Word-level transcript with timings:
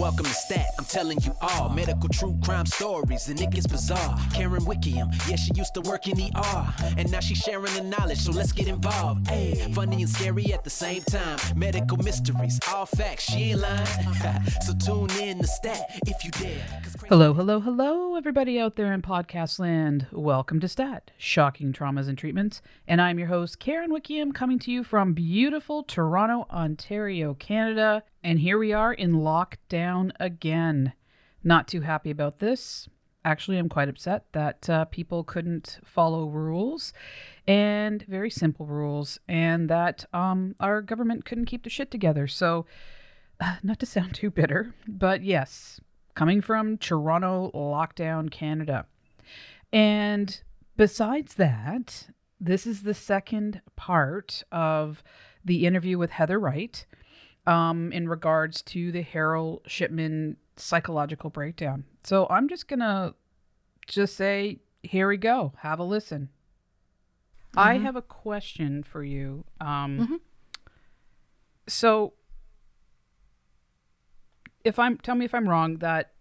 Welcome 0.00 0.24
to 0.24 0.32
Stat, 0.32 0.64
I'm 0.78 0.86
telling 0.86 1.20
you 1.20 1.36
all 1.42 1.68
medical 1.68 2.08
true 2.08 2.34
crime 2.42 2.64
stories, 2.64 3.28
and 3.28 3.38
it 3.38 3.50
gets 3.50 3.66
bizarre. 3.66 4.18
Karen 4.32 4.62
Wickiam, 4.62 5.12
yeah, 5.28 5.36
she 5.36 5.52
used 5.54 5.74
to 5.74 5.82
work 5.82 6.08
in 6.08 6.18
ER, 6.18 6.74
and 6.96 7.12
now 7.12 7.20
she's 7.20 7.36
sharing 7.36 7.74
the 7.74 7.82
knowledge, 7.82 8.16
so 8.16 8.32
let's 8.32 8.50
get 8.50 8.66
involved. 8.66 9.28
Hey, 9.28 9.70
funny 9.74 10.00
and 10.00 10.08
scary 10.08 10.54
at 10.54 10.64
the 10.64 10.70
same 10.70 11.02
time. 11.02 11.38
Medical 11.54 11.98
mysteries, 11.98 12.58
all 12.72 12.86
facts, 12.86 13.24
she 13.24 13.50
ain't 13.50 13.60
lying. 13.60 13.86
so 14.62 14.72
tune 14.82 15.10
in 15.20 15.40
to 15.40 15.46
Stat 15.46 15.90
if 16.06 16.24
you 16.24 16.30
dare. 16.30 16.64
Hello, 17.10 17.34
hello, 17.34 17.60
hello, 17.60 18.16
everybody 18.16 18.58
out 18.58 18.76
there 18.76 18.94
in 18.94 19.02
podcast 19.02 19.58
land. 19.58 20.06
Welcome 20.12 20.60
to 20.60 20.68
Stat, 20.68 21.10
Shocking 21.18 21.74
Traumas 21.74 22.08
and 22.08 22.16
Treatments. 22.16 22.62
And 22.88 23.02
I'm 23.02 23.18
your 23.18 23.28
host, 23.28 23.58
Karen 23.58 23.90
Wickiam, 23.90 24.34
coming 24.34 24.58
to 24.60 24.72
you 24.72 24.82
from 24.82 25.12
beautiful 25.12 25.82
Toronto, 25.82 26.46
Ontario, 26.50 27.34
Canada. 27.34 28.02
And 28.22 28.40
here 28.40 28.58
we 28.58 28.72
are 28.72 28.92
in 28.92 29.12
lockdown 29.12 30.12
again. 30.20 30.92
Not 31.42 31.66
too 31.68 31.80
happy 31.80 32.10
about 32.10 32.38
this. 32.38 32.88
Actually, 33.24 33.58
I'm 33.58 33.68
quite 33.68 33.88
upset 33.88 34.24
that 34.32 34.68
uh, 34.68 34.84
people 34.86 35.24
couldn't 35.24 35.78
follow 35.84 36.26
rules 36.26 36.92
and 37.46 38.02
very 38.02 38.30
simple 38.30 38.66
rules, 38.66 39.18
and 39.28 39.68
that 39.68 40.04
um, 40.12 40.54
our 40.60 40.80
government 40.82 41.24
couldn't 41.24 41.46
keep 41.46 41.64
the 41.64 41.70
shit 41.70 41.90
together. 41.90 42.26
So, 42.26 42.66
uh, 43.40 43.56
not 43.62 43.78
to 43.80 43.86
sound 43.86 44.14
too 44.14 44.30
bitter, 44.30 44.74
but 44.86 45.22
yes, 45.22 45.80
coming 46.14 46.40
from 46.40 46.76
Toronto, 46.78 47.50
lockdown, 47.54 48.30
Canada. 48.30 48.86
And 49.72 50.42
besides 50.76 51.34
that, 51.34 52.08
this 52.38 52.66
is 52.66 52.82
the 52.82 52.94
second 52.94 53.60
part 53.76 54.42
of 54.50 55.02
the 55.44 55.66
interview 55.66 55.98
with 55.98 56.10
Heather 56.10 56.38
Wright 56.38 56.86
um, 57.50 57.90
in 57.92 58.08
regards 58.08 58.62
to 58.62 58.92
the 58.92 59.02
Harold 59.02 59.62
Shipman 59.66 60.36
psychological 60.56 61.30
breakdown. 61.30 61.84
So 62.04 62.26
I'm 62.30 62.48
just 62.48 62.68
going 62.68 62.80
to 62.80 63.14
just 63.86 64.16
say, 64.16 64.60
here 64.82 65.08
we 65.08 65.16
go. 65.16 65.52
Have 65.58 65.80
a 65.80 65.84
listen. 65.84 66.28
I 67.56 67.78
have 67.78 67.96
a 67.96 68.02
question 68.02 68.84
for 68.84 69.02
you. 69.02 69.44
Um, 69.60 70.20
So, 71.66 72.14
if 74.64 74.78
I'm 74.78 74.98
tell 74.98 75.14
me 75.14 75.24
if 75.24 75.34
I'm 75.34 75.48
wrong 75.48 75.78
that 75.78 76.12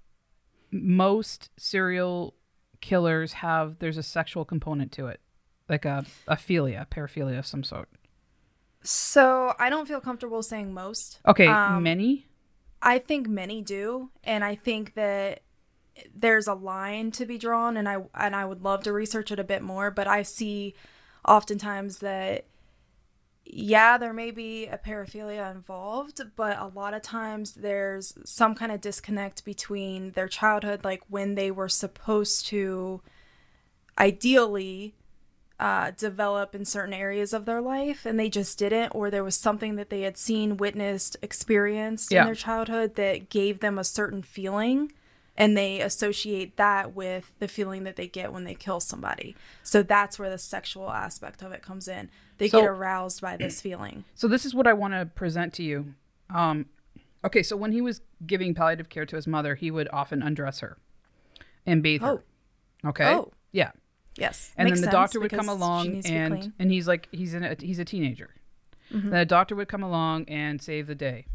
most 0.72 1.50
serial 1.58 2.36
killers 2.82 3.34
have 3.34 3.80
there's 3.80 3.98
a 3.98 4.04
sexual 4.04 4.45
component 4.45 4.92
to 4.94 5.08
it, 5.08 5.20
like 5.67 5.86
a 5.86 6.06
a 6.28 6.36
philia, 6.36 6.88
paraphilia 6.88 7.38
of 7.39 7.45
some 7.45 7.64
sort. 7.64 7.89
So 8.82 9.54
I 9.60 9.70
don't 9.70 9.88
feel 9.88 10.00
comfortable 10.00 10.42
saying 10.42 10.74
most. 10.74 11.20
Okay, 11.28 11.48
Um, 11.48 11.84
many. 11.84 12.28
I 12.82 12.98
think 13.00 13.28
many 13.28 13.62
do, 13.62 14.10
and 14.24 14.44
I 14.44 14.56
think 14.56 14.94
that 14.94 15.42
there's 16.16 16.48
a 16.48 16.54
line 16.54 17.12
to 17.12 17.26
be 17.26 17.38
drawn, 17.38 17.76
and 17.76 17.90
I 17.90 17.98
and 18.16 18.36
I 18.36 18.46
would 18.46 18.64
love 18.64 18.84
to 18.84 18.94
research 18.94 19.32
it 19.32 19.40
a 19.40 19.44
bit 19.44 19.62
more. 19.62 19.92
But 19.92 20.08
I 20.08 20.22
see 20.22 20.76
oftentimes 21.28 22.00
that 22.00 22.46
yeah, 23.52 23.98
there 23.98 24.14
may 24.14 24.30
be 24.32 24.68
a 24.68 24.78
paraphilia 24.78 25.52
involved, 25.52 26.22
but 26.36 26.58
a 26.60 26.68
lot 26.68 26.94
of 26.94 27.02
times 27.02 27.54
there's 27.56 28.14
some 28.24 28.54
kind 28.54 28.72
of 28.72 28.80
disconnect 28.80 29.44
between 29.44 30.12
their 30.12 30.28
childhood, 30.28 30.84
like 30.84 31.02
when 31.10 31.34
they 31.36 31.50
were 31.50 31.70
supposed 31.70 32.46
to 32.48 33.02
ideally 33.98 34.94
uh, 35.60 35.92
develop 35.98 36.56
in 36.56 36.64
certain 36.64 36.94
areas 36.94 37.34
of 37.34 37.46
their 37.46 37.60
life 37.62 38.06
and 38.06 38.18
they 38.20 38.30
just 38.30 38.58
didn't, 38.58 38.90
or 38.96 39.10
there 39.12 39.24
was 39.24 39.36
something 39.36 39.76
that 39.76 39.90
they 39.90 40.02
had 40.02 40.18
seen, 40.18 40.56
witnessed, 40.58 41.18
experienced 41.22 42.12
Yeah. 42.12 42.22
in 42.22 42.26
their 42.28 42.36
childhood 42.36 42.96
that 42.96 43.30
gave 43.30 43.60
them 43.60 43.78
a 43.78 43.84
certain 43.84 44.22
feeling. 44.24 44.92
And 45.36 45.56
they 45.58 45.80
associate 45.80 46.58
that 46.58 46.94
with 46.94 47.32
the 47.40 47.48
feeling 47.48 47.84
that 47.86 47.96
they 47.96 48.08
get 48.08 48.34
when 48.34 48.44
they 48.44 48.56
kill 48.56 48.82
somebody. 48.82 49.36
So 49.64 49.82
that's 49.84 50.20
where 50.20 50.30
the 50.30 50.38
sexual 50.38 50.90
aspect 50.92 51.42
of 51.42 51.54
it 51.54 51.62
comes 51.62 51.88
in. 51.88 52.10
They 52.39 52.50
So- 52.50 52.60
get 52.62 52.67
aroused 52.70 53.22
by 53.22 53.38
this 53.38 53.62
feeling. 53.62 54.04
So 54.16 54.28
this 54.28 54.45
is 54.45 54.54
what 54.54 54.67
I 54.67 54.73
want 54.73 54.94
to 54.95 55.06
present 55.06 55.54
to 55.56 55.64
you. 55.64 55.94
Um, 56.30 56.66
okay, 57.23 57.42
so 57.42 57.56
when 57.56 57.72
he 57.72 57.80
was 57.80 58.02
giving 58.26 58.54
palliative 58.54 58.89
care 58.89 59.06
to 59.06 59.16
his 59.16 59.28
mother, 59.28 59.56
he 59.56 59.72
would 59.72 59.88
often 59.94 60.22
undress 60.22 60.60
her 60.60 60.78
and 61.66 61.82
bathe 61.82 62.02
her. 62.02 62.22
Okay. 62.86 63.08
Oh. 63.08 63.32
Yeah. 63.54 63.72
Yes. 64.20 64.52
and 64.58 64.68
makes 64.68 64.80
then 64.82 64.90
the 64.90 64.92
doctor 64.92 65.20
would 65.20 65.32
come 65.32 65.50
along 65.50 65.92
needs 65.94 66.06
to 66.08 66.12
be 66.12 66.18
and. 66.18 66.34
Mm-hmm. 66.36 66.50
and 66.60 66.72
he's 66.72 66.88
like 66.88 67.08
he's 67.12 67.34
in 67.34 67.44
a, 67.44 67.56
he's 67.60 67.80
a 67.80 67.86
teenager 67.86 68.32
then 68.92 69.14
a 69.14 69.26
doctor 69.26 69.56
would 69.56 69.68
come 69.68 69.84
along 69.84 70.26
and 70.28 70.62
save 70.62 70.88
the 70.88 70.96
day 70.96 71.26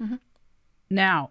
Mm-hmm. 0.00 0.16
now 0.90 1.30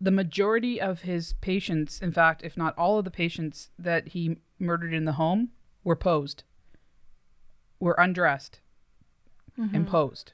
the 0.00 0.10
majority 0.10 0.80
of 0.80 1.02
his 1.02 1.32
patients 1.34 2.00
in 2.00 2.12
fact 2.12 2.42
if 2.44 2.56
not 2.56 2.76
all 2.76 2.98
of 2.98 3.04
the 3.04 3.10
patients 3.10 3.70
that 3.78 4.08
he 4.08 4.36
murdered 4.58 4.92
in 4.92 5.04
the 5.06 5.12
home 5.12 5.50
were 5.84 5.96
posed 5.96 6.42
were 7.80 7.94
undressed 7.98 8.60
Mm-hmm. 9.58 9.74
and 9.74 9.86
posed 9.88 10.32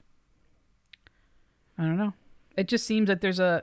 i 1.79 1.83
don't 1.85 1.97
know 1.99 2.13
it 2.57 2.67
just 2.69 2.85
seems 2.87 3.07
that 3.07 3.21
there's 3.21 3.39
a 3.41 3.63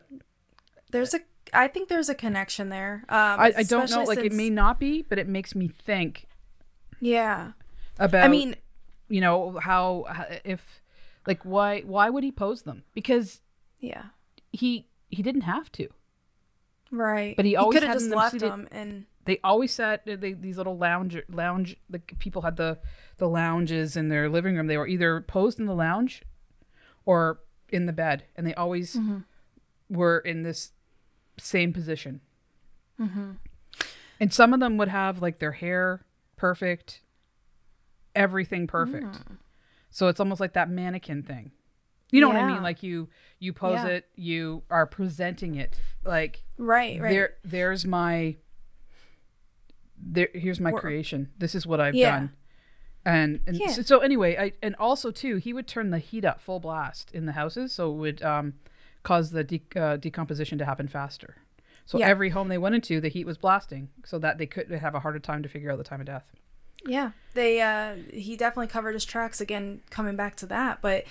There's 0.92 1.14
a 1.14 1.20
I 1.54 1.68
think 1.68 1.90
there's 1.90 2.10
a 2.10 2.16
connection 2.16 2.70
there. 2.70 3.04
Um, 3.10 3.40
I, 3.40 3.54
I 3.58 3.64
don't 3.64 3.90
know 3.90 4.04
like 4.04 4.20
it 4.20 4.32
may 4.34 4.50
not 4.50 4.80
be 4.80 5.02
but 5.02 5.18
it 5.20 5.28
makes 5.28 5.56
me 5.56 5.68
think 5.68 6.26
Yeah. 7.00 7.52
about 7.98 8.24
I 8.24 8.28
mean, 8.28 8.56
you 9.08 9.22
know 9.22 9.58
how 9.60 10.06
how- 10.10 10.28
if 10.44 10.82
like 11.28 11.44
why 11.44 11.82
why 11.82 12.10
would 12.10 12.24
he 12.24 12.32
pose 12.32 12.64
them 12.64 12.84
because 12.94 13.42
yeah. 13.80 14.06
he 14.52 14.88
he 15.10 15.22
didn't 15.24 15.42
have 15.42 15.72
to 15.74 15.90
Right. 16.92 17.36
But 17.36 17.46
he 17.46 17.56
always 17.56 17.76
could 17.76 17.84
had 17.84 17.90
have 17.90 17.98
just 17.98 18.10
them 18.10 18.18
left 18.18 18.40
them 18.40 18.68
and 18.72 19.06
they 19.26 19.40
always 19.44 19.72
sat 19.72 20.06
they, 20.06 20.34
these 20.34 20.58
little 20.58 20.78
lounge 20.78 21.18
lounge 21.30 21.78
the 21.90 22.00
people 22.00 22.42
had 22.42 22.58
the 22.58 22.80
the 23.18 23.30
lounges 23.30 23.96
in 23.96 24.10
their 24.10 24.28
living 24.28 24.56
room 24.56 24.66
they 24.68 24.78
were 24.78 24.88
either 24.88 25.22
posed 25.22 25.60
in 25.60 25.66
the 25.68 25.76
lounge 25.76 26.24
or 27.06 27.42
in 27.70 27.86
the 27.86 27.94
bed 27.94 28.24
and 28.36 28.48
they 28.48 28.56
always 28.56 28.98
were 29.88 30.20
in 30.20 30.42
this 30.42 30.72
same 31.40 31.74
position. 31.74 32.22
And 34.20 34.34
some 34.34 34.54
of 34.54 34.60
them 34.60 34.78
would 34.78 34.90
have 34.90 35.22
like 35.22 35.40
their 35.40 35.54
hair 35.54 36.06
perfect 36.36 37.02
everything 38.16 38.68
perfect. 38.68 39.18
So 39.92 40.08
it's 40.08 40.20
almost 40.20 40.42
like 40.42 40.54
that 40.54 40.70
mannequin 40.70 41.24
thing. 41.24 41.52
You 42.12 42.22
know 42.22 42.28
what 42.28 42.38
i 42.38 42.46
mean? 42.46 42.64
Like 42.64 42.82
you 42.84 43.08
you 43.40 43.54
pose 43.54 43.76
Yeah. 43.84 43.88
it 43.88 44.06
you 44.16 44.64
are 44.70 44.86
presenting 44.86 45.56
it. 45.56 45.80
Like 46.04 46.44
right, 46.58 47.00
right. 47.00 47.10
there 47.10 47.34
there's 47.44 47.86
my 47.86 48.36
there 49.98 50.30
here's 50.34 50.60
my 50.60 50.72
creation. 50.72 51.30
This 51.38 51.56
is 51.56 51.66
what 51.68 51.80
i've 51.80 51.96
Yeah. 51.96 52.12
done. 52.12 52.32
And 53.06 53.40
and 53.48 53.58
Yeah. 53.58 53.68
so, 53.68 53.82
so 53.84 54.00
anyway 54.00 54.36
i 54.38 54.52
and 54.62 54.76
also 54.78 55.12
too 55.12 55.38
he 55.38 55.54
would 55.54 55.68
turn 55.68 55.92
the 55.92 56.00
heat 56.00 56.26
up 56.26 56.42
full 56.42 56.60
blast 56.60 57.12
in 57.14 57.26
the 57.26 57.34
houses. 57.34 57.72
So 57.74 57.92
it 57.92 57.96
would 57.96 58.24
um 58.24 58.56
cause 59.04 59.32
the 59.32 59.44
de- 59.44 59.62
uh, 59.76 59.98
decomposition 59.98 60.58
to 60.58 60.66
happen 60.66 60.88
faster 60.88 61.36
so 61.86 61.98
Yeah. 61.98 62.08
every 62.08 62.30
home 62.30 62.48
they 62.50 62.58
went 62.58 62.76
into 62.76 63.00
the 63.02 63.10
heat 63.10 63.26
was 63.26 63.38
blasting 63.38 63.90
so 64.06 64.20
that 64.20 64.38
they 64.38 64.46
could 64.46 64.70
have 64.70 64.94
a 64.96 65.00
harder 65.00 65.20
time 65.20 65.42
to 65.44 65.50
figure 65.50 65.72
out 65.72 65.78
the 65.78 65.84
time 65.84 66.00
of 66.02 66.06
death 66.08 66.26
Yeah. 66.86 67.12
They 67.34 67.62
uh 67.62 67.96
he 68.14 68.36
definitely 68.38 68.68
covered 68.68 68.94
his 68.94 69.06
tracks 69.06 69.40
again 69.42 69.82
coming 69.90 70.16
back 70.16 70.36
to 70.38 70.46
that, 70.48 70.82
but 70.82 71.06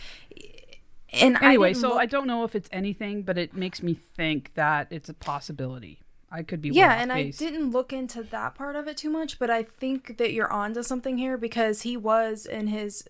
and 1.13 1.37
anyway 1.43 1.71
I 1.71 1.73
so 1.73 1.89
look- 1.91 2.01
i 2.01 2.07
don't 2.07 2.27
know 2.27 2.45
if 2.45 2.55
it's 2.55 2.69
anything 2.73 3.23
but 3.23 3.39
it 3.39 3.55
makes 3.55 3.83
me 3.83 3.95
think 3.95 4.53
that 4.55 4.89
it's 4.91 5.09
a 5.09 5.15
possibility 5.15 6.01
i 6.31 6.43
could 6.43 6.61
be 6.61 6.69
yeah, 6.69 7.01
and 7.01 7.11
I 7.11 7.31
didn't 7.31 7.71
look 7.71 7.93
into 7.93 8.23
that 8.25 8.55
part 8.55 8.77
of 8.77 8.87
it 8.87 8.99
too 8.99 9.09
much, 9.09 9.39
but 9.39 9.49
I 9.49 9.63
think 9.63 10.19
that 10.19 10.33
you're 10.35 10.53
onto 10.53 10.83
something 10.83 11.17
here 11.17 11.39
because 11.39 11.83
he 11.83 11.97
was 11.97 12.45
in 12.45 12.67
his 12.67 13.09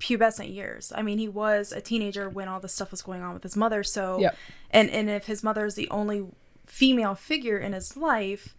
pubescent 0.00 0.52
years. 0.52 0.92
I 0.96 1.02
mean, 1.02 1.18
he 1.18 1.28
was 1.28 1.70
a 1.72 1.80
teenager 1.80 2.28
when 2.28 2.48
all 2.48 2.58
this 2.58 2.74
stuff 2.74 2.90
was 2.90 3.02
going 3.02 3.22
on 3.22 3.34
with 3.34 3.42
his 3.44 3.56
mother. 3.56 3.82
So, 3.84 4.18
Yep. 4.18 4.36
and 4.70 4.90
and 4.90 5.08
if 5.08 5.26
his 5.26 5.42
mother 5.44 5.64
is 5.66 5.74
the 5.76 5.88
only 5.90 6.26
female 6.66 7.14
figure 7.14 7.58
in 7.58 7.72
his 7.72 7.96
life, 7.96 8.54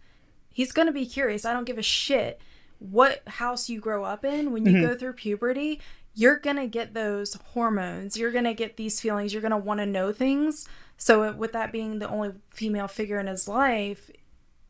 he's 0.50 0.72
gonna 0.72 0.92
be 0.92 1.04
curious. 1.06 1.44
I 1.44 1.52
don't 1.52 1.64
give 1.64 1.78
a 1.78 1.82
shit 1.82 2.40
what 2.78 3.22
house 3.26 3.68
you 3.68 3.80
grow 3.80 4.04
up 4.04 4.24
in 4.24 4.52
when 4.52 4.64
you 4.66 4.72
Mm-hmm. 4.72 4.86
go 4.86 4.94
through 4.96 5.12
puberty. 5.14 5.80
You're 6.14 6.38
gonna 6.38 6.66
get 6.66 6.94
those 6.94 7.34
hormones. 7.54 8.16
You're 8.18 8.32
gonna 8.32 8.54
get 8.54 8.76
these 8.76 9.00
feelings. 9.00 9.32
You're 9.32 9.42
gonna 9.42 9.56
want 9.58 9.80
to 9.80 9.86
know 9.86 10.12
things. 10.12 10.66
So, 10.96 11.22
it- 11.24 11.36
with 11.36 11.52
that 11.52 11.72
being 11.72 11.98
the 11.98 12.08
only 12.08 12.32
female 12.48 12.86
figure 12.88 13.18
in 13.18 13.26
his 13.26 13.48
life, 13.48 14.10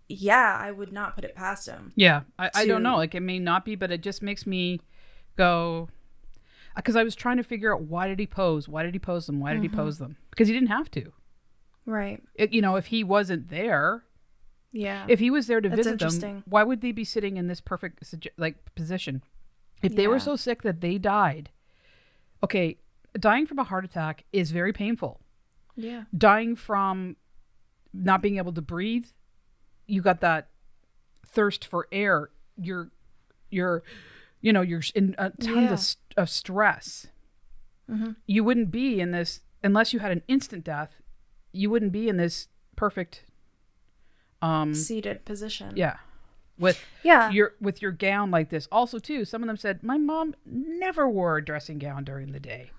yeah, 0.09 0.57
I 0.61 0.71
would 0.71 0.93
not 0.93 1.15
put 1.15 1.25
it 1.25 1.35
past 1.35 1.67
him. 1.69 1.93
Yeah, 1.97 2.23
I, 2.39 2.51
I 2.55 2.67
don't 2.67 2.83
know. 2.83 2.97
Like 2.97 3.15
it 3.15 3.21
may 3.21 3.39
not 3.39 3.65
be, 3.65 3.75
but 3.77 3.91
it 3.91 4.03
just 4.03 4.23
makes 4.23 4.47
me 4.47 4.81
go 5.37 5.89
because 6.77 6.97
I 6.97 7.03
was 7.03 7.15
trying 7.15 7.37
to 7.37 7.43
figure 7.43 7.75
out 7.75 7.83
why 7.83 8.09
did 8.09 8.19
he 8.19 8.27
pose? 8.27 8.69
Why 8.69 8.83
did 8.83 8.95
he 8.95 8.99
pose 8.99 9.27
them? 9.27 9.41
Why 9.41 9.53
did 9.53 9.63
he 9.63 9.69
mm-hmm. 9.69 9.79
pose 9.79 9.99
them? 9.99 10.17
Because 10.31 10.49
he 10.49 10.55
didn't 10.55 10.69
have 10.69 10.91
to. 10.93 11.13
Right. 11.85 12.23
It, 12.35 12.53
you 12.53 12.63
know, 12.63 12.77
if 12.77 12.87
he 12.87 13.05
wasn't 13.05 13.49
there, 13.49 14.05
Yeah. 14.73 15.07
if 15.09 15.19
he 15.19 15.31
was 15.31 15.47
there 15.47 15.61
to 15.61 15.69
That's 15.69 15.87
visit 15.89 16.21
them, 16.21 16.45
why 16.47 16.63
would 16.63 16.81
they 16.81 16.93
be 16.93 17.05
sitting 17.05 17.37
in 17.37 17.49
this 17.49 17.61
perfect 17.61 18.03
like 18.37 18.75
position? 18.75 19.23
If 19.83 19.97
they 19.97 20.07
were 20.07 20.21
so 20.21 20.37
sick 20.37 20.63
that 20.63 20.81
they 20.81 20.97
died, 20.97 21.51
okay, 22.43 22.79
dying 23.19 23.47
from 23.47 23.59
a 23.59 23.65
heart 23.65 23.85
attack 23.85 24.25
is 24.33 24.53
very 24.53 24.73
painful. 24.73 25.21
Yeah. 25.75 26.05
dying 26.17 26.55
from 26.55 27.17
not 27.95 28.21
being 28.21 28.37
able 28.37 28.53
to 28.53 28.61
breathe 28.61 29.07
you 29.87 30.03
got 30.03 30.21
that 30.21 30.49
thirst 31.27 31.65
for 31.65 31.89
air 31.93 32.31
you're 32.57 32.91
you're 33.51 33.83
you 34.43 34.53
know 34.53 34.61
you're 34.61 34.83
in 34.95 35.15
a 35.17 35.31
tons 35.31 35.47
Yeah. 35.49 35.73
of, 35.73 35.81
st- 35.81 36.15
of 36.19 36.29
stress 36.29 37.07
you 38.27 38.43
wouldn't 38.43 38.71
be 38.71 39.01
in 39.01 39.11
this 39.11 39.41
unless 39.63 39.93
you 39.93 39.99
had 40.01 40.13
an 40.13 40.23
instant 40.27 40.65
death 40.65 41.01
you 41.53 41.69
wouldn't 41.71 41.93
be 41.93 42.09
in 42.09 42.17
this 42.17 42.49
perfect 42.77 43.25
um 44.41 44.75
Seated 44.75 45.25
position. 45.25 45.73
yeah. 45.77 45.97
With 46.59 46.83
Yeah. 47.03 47.31
your 47.31 47.55
with 47.61 47.81
your 47.83 47.93
gown 47.93 48.31
like 48.31 48.49
this. 48.51 48.67
Also 48.73 48.99
too 48.99 49.25
some 49.25 49.43
of 49.43 49.47
them 49.47 49.57
said 49.57 49.83
my 49.83 49.99
mom 49.99 50.35
never 50.47 51.09
wore 51.09 51.37
a 51.37 51.45
dressing 51.45 51.79
gown 51.79 52.05
during 52.05 52.33
the 52.33 52.41
day. 52.41 52.71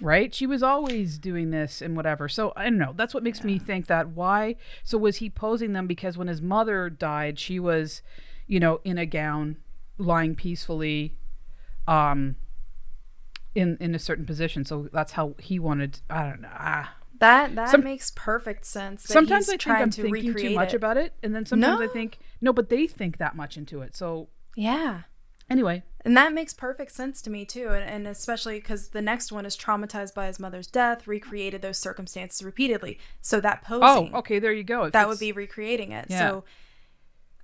Right? 0.00 0.32
She 0.34 0.46
was 0.46 0.62
always 0.62 1.18
doing 1.18 1.50
this 1.50 1.82
and 1.82 1.96
whatever. 1.96 2.28
So 2.28 2.52
i 2.56 2.64
don't 2.64 2.78
know. 2.78 2.92
That's 2.96 3.14
what 3.14 3.22
makes 3.22 3.42
me 3.44 3.58
think 3.58 3.86
that 3.86 4.08
why 4.08 4.56
so 4.84 4.96
was 4.98 5.16
he 5.16 5.28
posing 5.28 5.72
them? 5.74 5.86
Because 5.86 6.16
when 6.16 6.28
his 6.28 6.40
mother 6.42 6.88
died 6.88 7.38
she 7.38 7.60
was 7.60 8.00
you 8.46 8.58
know 8.58 8.80
in 8.84 8.96
a 8.98 9.06
gown 9.06 9.56
lying 9.98 10.34
peacefully 10.34 11.16
um 11.86 12.36
in 13.54 13.76
in 13.80 13.94
a 13.94 13.98
certain 13.98 14.24
position 14.24 14.64
so 14.64 14.88
that's 14.92 15.12
how 15.12 15.34
he 15.40 15.58
wanted 15.58 16.00
i 16.10 16.22
don't 16.22 16.40
know 16.40 16.48
ah. 16.52 16.94
That 17.20 17.56
that 17.56 17.70
Some- 17.70 17.82
makes 17.82 18.12
perfect 18.14 18.64
sense. 18.64 19.02
Sometimes 19.02 19.48
i 19.48 19.56
think 19.56 19.66
i'm 19.68 19.90
to 19.90 20.02
thinking 20.02 20.34
too 20.34 20.50
much 20.54 20.72
it. 20.72 20.76
about 20.76 20.96
it 20.96 21.14
and 21.22 21.34
then 21.34 21.44
sometimes 21.46 21.80
i 21.80 21.88
think 21.88 22.18
no 22.40 22.52
but 22.52 22.68
they 22.68 22.86
think 22.86 23.18
that 23.18 23.34
much 23.34 23.56
into 23.56 23.80
it 23.80 23.96
so 23.96 24.28
Yeah. 24.54 25.02
anyway 25.50 25.82
And 26.04 26.16
that 26.16 26.32
makes 26.32 26.54
perfect 26.54 26.92
sense 26.92 27.20
to 27.22 27.28
me 27.30 27.44
too, 27.44 27.68
and, 27.70 27.82
and 27.84 28.06
especially 28.06 28.60
because 28.60 28.90
the 28.90 29.02
next 29.02 29.32
one 29.32 29.44
is 29.44 29.56
traumatized 29.56 30.14
by 30.14 30.26
his 30.28 30.38
mother's 30.38 30.68
death, 30.68 31.06
recreated 31.08 31.60
those 31.60 31.76
circumstances 31.76 32.40
repeatedly. 32.42 32.98
So 33.20 33.40
that 33.40 33.64
oh 33.68 34.08
okay 34.20 34.38
there 34.38 34.52
you 34.52 34.62
go 34.64 34.84
It 34.84 34.92
that 34.92 35.08
would 35.08 35.18
be 35.18 35.32
recreating 35.32 35.90
it. 35.92 36.06
Yeah. 36.08 36.18
So 36.20 36.44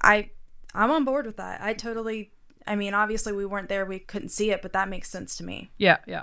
I, 0.00 0.30
I'm 0.72 0.90
on 0.90 1.04
board 1.04 1.26
with 1.26 1.36
that. 1.36 1.60
I 1.60 1.74
totally. 1.74 2.30
I 2.66 2.76
mean, 2.76 2.94
obviously 2.94 3.32
we 3.32 3.44
weren't 3.46 3.68
there, 3.68 3.84
we 3.84 3.98
couldn't 3.98 4.30
see 4.30 4.50
it, 4.50 4.62
but 4.62 4.72
that 4.72 4.88
makes 4.88 5.10
sense 5.10 5.36
to 5.36 5.44
me. 5.44 5.70
yeah 5.78 5.98
yeah 6.06 6.22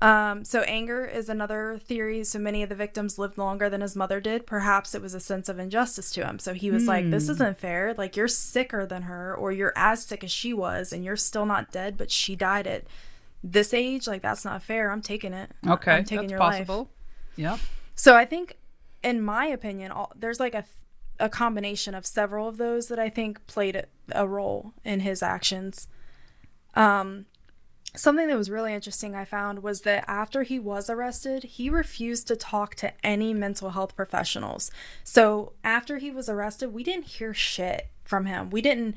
Um, 0.00 0.44
so 0.44 0.62
anger 0.62 1.04
is 1.06 1.28
another 1.28 1.78
theory. 1.78 2.24
So 2.24 2.38
many 2.40 2.64
of 2.64 2.68
the 2.68 2.74
victims 2.74 3.18
lived 3.20 3.38
longer 3.38 3.70
than 3.70 3.82
his 3.82 3.94
mother 3.94 4.20
did. 4.20 4.46
Perhaps 4.46 4.96
it 4.96 5.00
was 5.02 5.14
a 5.14 5.20
sense 5.20 5.48
of 5.48 5.60
injustice 5.60 6.10
to 6.12 6.26
him. 6.26 6.40
So 6.40 6.54
he 6.54 6.72
was 6.72 6.88
like, 6.88 7.08
"This 7.10 7.26
Hmm. 7.26 7.32
isn't 7.32 7.58
fair. 7.58 7.94
Like 7.94 8.16
you're 8.16 8.26
sicker 8.26 8.84
than 8.84 9.02
her, 9.02 9.32
or 9.32 9.52
you're 9.52 9.72
as 9.76 10.04
sick 10.04 10.24
as 10.24 10.32
she 10.32 10.52
was, 10.52 10.92
and 10.92 11.04
you're 11.04 11.16
still 11.16 11.46
not 11.46 11.70
dead, 11.70 11.96
but 11.96 12.10
she 12.10 12.34
died 12.34 12.66
at 12.66 12.82
this 13.44 13.72
age. 13.72 14.08
Like 14.08 14.22
that's 14.22 14.44
not 14.44 14.60
fair. 14.60 14.90
I'm 14.90 15.02
taking 15.02 15.32
it. 15.32 15.52
Okay, 15.68 15.92
I'm 15.92 16.04
taking 16.04 16.22
that's 16.22 16.30
your 16.32 16.40
possible. 16.40 16.78
life." 16.78 16.88
Yeah. 17.36 17.56
So 17.94 18.16
I 18.16 18.24
think, 18.24 18.56
in 19.04 19.22
my 19.22 19.46
opinion, 19.46 19.92
all, 19.92 20.10
there's 20.16 20.40
like 20.40 20.54
a 20.56 20.64
a 21.18 21.28
combination 21.28 21.94
of 21.94 22.06
several 22.06 22.48
of 22.48 22.56
those 22.56 22.88
that 22.88 22.98
I 22.98 23.08
think 23.08 23.46
played 23.46 23.86
a, 24.10 24.26
role 24.26 24.72
in 24.84 25.00
his 25.00 25.22
actions. 25.22 25.88
Um, 26.74 27.26
something 27.94 28.26
that 28.26 28.36
was 28.36 28.50
really 28.50 28.74
interesting 28.74 29.14
I 29.14 29.24
found 29.24 29.62
was 29.62 29.82
that 29.82 30.04
after 30.08 30.42
he 30.42 30.58
was 30.58 30.88
arrested, 30.88 31.44
he 31.44 31.68
refused 31.68 32.26
to 32.28 32.36
talk 32.36 32.74
to 32.76 32.92
any 33.04 33.34
mental 33.34 33.70
health 33.70 33.94
professionals. 33.94 34.70
So 35.04 35.52
after 35.62 35.98
he 35.98 36.10
was 36.10 36.28
arrested, 36.28 36.72
we 36.72 36.82
didn't 36.82 37.06
hear 37.06 37.34
shit 37.34 37.88
from 38.04 38.26
him. 38.26 38.50
We 38.50 38.62
didn't 38.62 38.96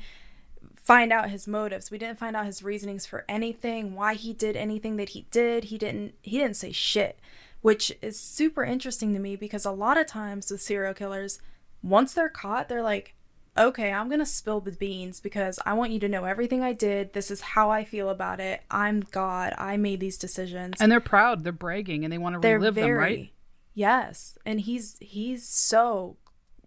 find 0.86 1.12
out 1.12 1.30
his 1.30 1.46
motives. 1.46 1.90
We 1.90 1.98
didn't 1.98 2.18
find 2.18 2.36
out 2.36 2.46
his 2.46 2.62
reasonings 2.62 3.06
for 3.06 3.24
anything, 3.28 3.94
why 3.94 4.14
he 4.14 4.32
did 4.32 4.56
anything 4.56 4.96
that 4.96 5.10
he 5.10 5.26
did. 5.30 5.64
He 5.64 5.78
didn't 5.78 6.14
he 6.22 6.38
didn't 6.38 6.56
say 6.56 6.72
shit, 6.72 7.18
which 7.60 7.92
is 8.00 8.18
super 8.18 8.64
interesting 8.64 9.12
to 9.12 9.18
me 9.18 9.36
because 9.36 9.64
a 9.64 9.72
lot 9.72 9.98
of 9.98 10.06
times 10.06 10.50
with 10.50 10.62
serial 10.62 10.94
killers, 10.94 11.40
once 11.88 12.14
they're 12.14 12.28
caught, 12.28 12.68
they're 12.68 12.82
like, 12.82 13.14
"Okay, 13.56 13.92
I'm 13.92 14.08
going 14.08 14.18
to 14.20 14.26
spill 14.26 14.60
the 14.60 14.72
beans 14.72 15.20
because 15.20 15.58
I 15.64 15.72
want 15.74 15.92
you 15.92 15.98
to 16.00 16.08
know 16.08 16.24
everything 16.24 16.62
I 16.62 16.72
did. 16.72 17.12
This 17.12 17.30
is 17.30 17.40
how 17.40 17.70
I 17.70 17.84
feel 17.84 18.08
about 18.10 18.40
it. 18.40 18.62
I'm 18.70 19.00
God. 19.00 19.54
I 19.56 19.76
made 19.76 20.00
these 20.00 20.18
decisions." 20.18 20.80
And 20.80 20.90
they're 20.90 21.00
proud, 21.00 21.44
they're 21.44 21.52
bragging, 21.52 22.04
and 22.04 22.12
they 22.12 22.18
want 22.18 22.34
to 22.34 22.40
they're 22.40 22.58
relive 22.58 22.74
very 22.74 22.88
them, 22.88 22.98
right? 22.98 23.30
Yes, 23.74 24.38
and 24.44 24.60
he's 24.60 24.96
he's 25.00 25.46
so, 25.48 26.16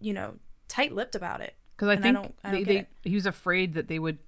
you 0.00 0.12
know, 0.12 0.34
tight-lipped 0.68 1.14
about 1.14 1.40
it. 1.40 1.54
Because 1.76 1.88
I 1.88 1.92
And 1.94 2.00
I 2.00 2.02
think 2.02 2.14
don't- 2.14 2.34
I 2.44 2.50
don't 2.52 2.64
they 2.64 2.74
get 2.74 2.88
he 3.04 3.14
was 3.14 3.26
afraid 3.26 3.74
that 3.74 3.88
they 3.88 3.98
would 3.98 4.18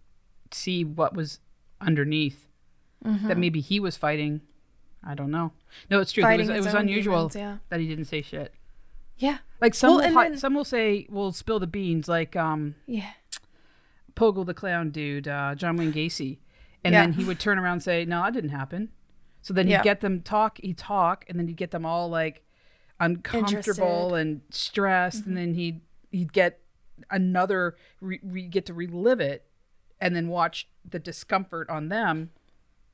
see 0.51 0.85
what 0.85 1.15
was 1.15 1.39
underneath. 1.81 2.47
Mm-hmm. 3.05 3.29
That 3.29 3.39
maybe 3.39 3.61
he 3.61 3.81
was 3.81 3.97
fighting. 3.97 4.43
I 5.05 5.15
don't 5.15 5.31
know. 5.33 5.53
No, 5.91 6.01
it's 6.01 6.13
true. 6.13 6.25
It 6.25 6.39
was, 6.39 6.49
it 6.49 6.59
was 6.59 6.75
unusual 6.75 7.29
demons, 7.29 7.35
yeah. 7.37 7.57
that 7.69 7.81
he 7.81 7.89
didn't 7.89 8.05
say 8.05 8.23
shit. 8.23 8.55
Yeah. 9.19 9.39
Like 9.61 9.75
some 9.75 9.91
Well, 9.97 10.07
will 10.09 10.15
hi- 10.15 10.29
then- 10.31 10.39
some 10.39 10.55
will 10.55 10.65
say, 10.65 11.07
"We'll 11.09 11.33
spill 11.33 11.61
the 11.61 11.67
beans," 11.67 12.09
like 12.09 12.35
um, 12.37 12.75
Yeah. 12.87 13.11
Pogo 14.15 14.45
the 14.45 14.55
clown 14.55 14.91
dude, 14.91 15.27
uh, 15.29 15.55
John 15.55 15.77
Wayne 15.77 15.93
Gacy, 15.93 16.39
and 16.85 16.93
Yeah. 16.93 17.03
then 17.03 17.13
he 17.15 17.25
would 17.25 17.39
turn 17.41 17.59
around 17.59 17.75
and 17.75 17.83
say, 17.83 18.05
"No, 18.05 18.23
that 18.23 18.33
didn't 18.35 18.51
happen." 18.51 18.91
So 19.41 19.55
then 19.55 19.67
he'd 19.67 19.73
Yeah. 19.75 19.83
get 19.83 20.01
them 20.01 20.21
talk, 20.21 20.59
he'd 20.63 20.77
talk, 20.79 21.25
and 21.29 21.39
then 21.39 21.47
he'd 21.49 21.57
get 21.57 21.71
them 21.71 21.87
all 21.87 22.09
like 22.09 22.45
uncomfortable 23.01 24.15
Interested. 24.15 24.15
and 24.17 24.41
stressed, 24.51 25.21
Mm-hmm. 25.23 25.29
and 25.29 25.37
then 25.37 25.55
he'd 25.55 25.81
he'd 26.11 26.33
get 26.33 26.61
another 27.11 27.75
re, 28.01 28.21
re, 28.23 28.47
get 28.47 28.67
to 28.67 28.75
relive 28.75 29.19
it, 29.21 29.47
and 30.01 30.15
then 30.15 30.29
watch 30.29 30.69
the 30.89 30.99
discomfort 30.99 31.69
on 31.71 31.89
them, 31.89 32.31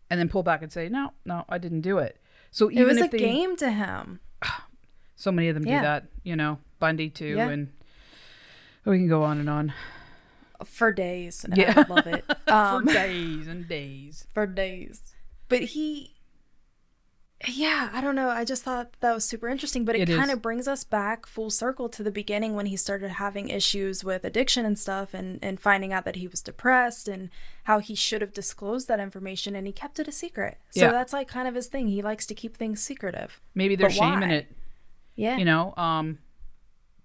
and 0.09 0.21
then 0.21 0.29
pull 0.29 0.43
back 0.43 0.63
and 0.63 0.73
say, 0.73 0.89
"No, 0.89 1.13
no, 1.25 1.45
I 1.49 1.59
didn't 1.59 1.81
do 1.83 1.99
it." 1.99 2.19
So 2.51 2.71
even 2.71 2.83
It 2.83 2.87
was 2.87 3.01
a 3.03 3.09
they, 3.09 3.19
game 3.19 3.57
to 3.57 3.71
him. 3.71 4.21
So 5.19 5.33
many 5.33 5.49
of 5.49 5.55
them 5.55 5.67
Yeah. 5.67 5.81
do 5.81 5.83
that, 5.83 6.05
you 6.23 6.37
know, 6.37 6.59
Bundy 6.79 7.11
too, 7.11 7.35
Yeah. 7.37 7.49
and 7.49 7.73
we 8.85 8.99
can 8.99 9.09
go 9.09 9.25
on 9.25 9.39
and 9.41 9.51
on 9.51 9.73
for 10.65 10.93
days 10.93 11.45
and 11.45 11.57
Yeah. 11.57 11.75
I 11.77 11.93
love 11.93 12.07
it. 12.07 12.25
Um, 12.49 12.87
for 12.87 12.93
days 12.95 13.47
and 13.49 13.69
days. 13.69 14.27
for 14.33 14.47
days. 14.47 15.03
But 15.49 15.61
he 15.75 16.15
yeah, 17.47 17.89
I 17.93 18.01
don't 18.01 18.17
know. 18.17 18.31
I 18.31 18.45
just 18.45 18.65
thought 18.65 18.95
that 18.99 19.15
was 19.15 19.25
super 19.25 19.49
interesting, 19.49 19.85
but 19.85 19.95
it, 19.95 20.09
It 20.09 20.17
kind 20.17 20.33
of 20.33 20.43
brings 20.43 20.67
us 20.67 20.83
back 20.83 21.25
full 21.25 21.51
circle 21.51 21.89
to 21.91 22.03
the 22.03 22.11
beginning 22.11 22.55
when 22.57 22.67
he 22.67 22.77
started 22.77 23.11
having 23.11 23.49
issues 23.49 24.03
with 24.03 24.25
addiction 24.25 24.67
and 24.67 24.77
stuff 24.77 25.15
and 25.15 25.39
and 25.41 25.61
finding 25.61 25.93
out 25.93 26.05
that 26.05 26.17
he 26.17 26.27
was 26.27 26.41
depressed 26.43 27.07
and 27.07 27.31
how 27.65 27.79
he 27.79 27.95
should 27.95 28.23
have 28.23 28.33
disclosed 28.33 28.89
that 28.89 28.99
information 28.99 29.55
and 29.55 29.67
he 29.69 29.73
kept 29.73 30.01
it 30.01 30.09
a 30.09 30.13
secret. 30.13 30.59
So 30.71 30.87
Yeah. 30.87 30.91
that's 30.91 31.13
like 31.13 31.29
kind 31.29 31.47
of 31.47 31.55
his 31.55 31.69
thing. 31.69 31.87
He 31.89 32.03
likes 32.03 32.27
to 32.27 32.35
keep 32.35 32.57
things 32.57 32.83
secretive. 32.83 33.41
Maybe 33.55 33.77
there's 33.77 33.95
shame 33.95 34.23
in 34.25 34.31
it. 34.33 34.47
Yeah. 35.19 35.37
you 35.37 35.45
know 35.45 35.75
um 35.77 36.19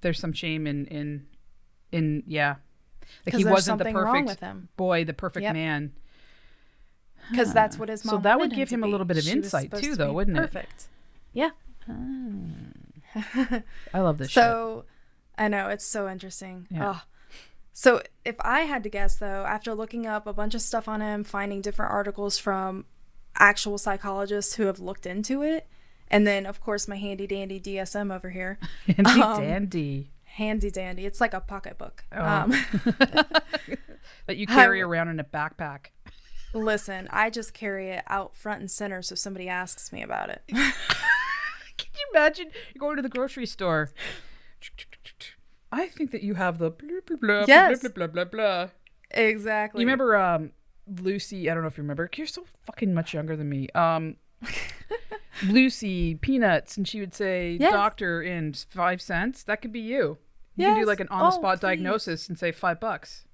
there's 0.02 0.20
some 0.20 0.34
shame 0.34 0.68
in 0.68 0.86
in 0.86 1.26
in 1.92 2.24
yeah 2.28 2.56
like 3.26 3.36
he 3.36 3.44
wasn't 3.44 3.80
the 3.80 3.92
perfect 3.92 4.40
him. 4.40 4.70
boy 4.78 5.04
the 5.04 5.14
perfect 5.14 5.44
Yep. 5.44 5.54
man 5.54 5.92
Because 7.32 7.54
that's 7.54 7.78
what 7.80 7.90
his 7.90 8.04
mom. 8.06 8.16
So 8.16 8.22
that 8.22 8.40
would 8.40 8.54
give 8.54 8.70
to 8.70 8.76
him 8.76 8.84
a 8.84 8.88
little 8.88 9.06
bit 9.06 9.18
of 9.18 9.24
She 9.24 9.32
insight 9.32 9.72
too, 9.72 9.92
to 9.92 9.96
though, 9.96 10.14
wouldn't 10.14 10.38
it? 10.38 10.42
Perfect. 10.42 10.88
Yeah. 11.34 11.52
i 13.94 14.00
love 14.00 14.18
this 14.18 14.30
shit. 14.30 14.44
So 14.44 14.86
I 15.38 15.48
know 15.48 15.70
it's 15.70 15.86
so 15.86 16.10
interesting. 16.10 16.68
Yeah. 16.70 16.90
Ugh. 16.92 16.98
So 17.72 18.02
if 18.24 18.36
I 18.42 18.62
had 18.62 18.84
to 18.84 18.90
guess 18.90 19.16
though, 19.16 19.46
after 19.46 19.74
looking 19.74 20.06
up 20.06 20.28
a 20.28 20.34
bunch 20.34 20.54
of 20.56 20.62
stuff 20.62 20.88
on 20.88 21.02
him, 21.02 21.24
finding 21.24 21.62
different 21.62 21.92
articles 21.92 22.38
from 22.38 22.86
actual 23.38 23.78
psychologists 23.78 24.56
who 24.56 24.64
have 24.66 24.80
looked 24.80 25.06
into 25.06 25.42
it, 25.42 25.68
and 26.12 26.26
then 26.28 26.46
of 26.46 26.60
course 26.62 26.88
my 26.88 26.96
handy 26.98 27.28
dandy 27.28 27.60
DSM 27.60 28.14
over 28.14 28.30
here. 28.30 28.60
Handy 28.88 29.22
um, 29.22 29.42
dandy 29.42 30.12
Handy 30.26 30.72
dandy. 30.72 31.06
It's 31.06 31.22
like 31.22 31.34
a 31.34 31.40
pocketbook. 31.42 32.04
Oh. 32.12 32.24
Um, 32.24 32.52
that 34.28 34.38
you 34.38 34.48
carry 34.60 34.80
I- 34.82 34.86
around 34.86 35.10
in 35.10 35.20
a 35.20 35.24
backpack 35.24 35.88
listen, 36.56 37.08
I 37.12 37.32
just 37.32 37.52
carry 37.56 37.90
it 37.90 38.04
out 38.08 38.36
front 38.36 38.60
and 38.60 38.70
center 38.70 39.02
so 39.02 39.16
somebody 39.16 39.50
asks 39.50 39.92
me 39.92 40.04
about 40.04 40.30
it. 40.30 40.44
can 40.48 41.90
you 41.96 42.06
imagine 42.14 42.48
you're 42.74 42.80
going 42.80 42.96
to 42.98 43.02
the 43.02 43.10
grocery 43.10 43.48
store 43.48 43.90
i 45.72 45.88
think 45.88 46.12
that 46.12 46.22
you 46.22 46.36
have 46.36 46.60
the 46.60 46.70
blah 46.70 47.00
blah 47.08 47.18
blah 47.18 47.46
Yes. 47.48 47.82
blah 47.82 47.90
blah 47.90 48.08
blah 48.08 48.24
blah 48.26 48.26
blah 48.26 48.70
exactly. 49.12 49.82
You 49.82 49.88
remember 49.88 50.16
um 50.16 50.52
Lucy? 51.02 51.50
I 51.50 51.54
don't 51.54 51.64
know 51.64 51.70
if 51.70 51.78
you 51.78 51.84
remember. 51.84 52.10
You're 52.16 52.28
so 52.28 52.44
fucking 52.66 52.94
much 52.94 53.14
younger 53.14 53.36
than 53.38 53.48
me. 53.50 53.70
Um, 53.74 54.18
Lucy 55.48 56.16
Peanuts, 56.16 56.78
and 56.78 56.88
she 56.88 57.00
would 57.00 57.14
say 57.14 57.58
Yes. 57.60 57.74
"doctor" 57.74 58.22
in 58.22 58.54
five 58.54 59.02
cents. 59.02 59.44
That 59.44 59.62
could 59.62 59.72
be 59.74 59.80
you. 59.80 60.18
You 60.56 60.68
can 60.68 60.80
do 60.82 60.86
like 60.86 61.00
an 61.00 61.08
on-the-spot 61.10 61.58
Oh, 61.58 61.62
diagnosis 61.68 62.30
and 62.30 62.38
say 62.38 62.52
five 62.52 62.80
bucks. 62.80 63.26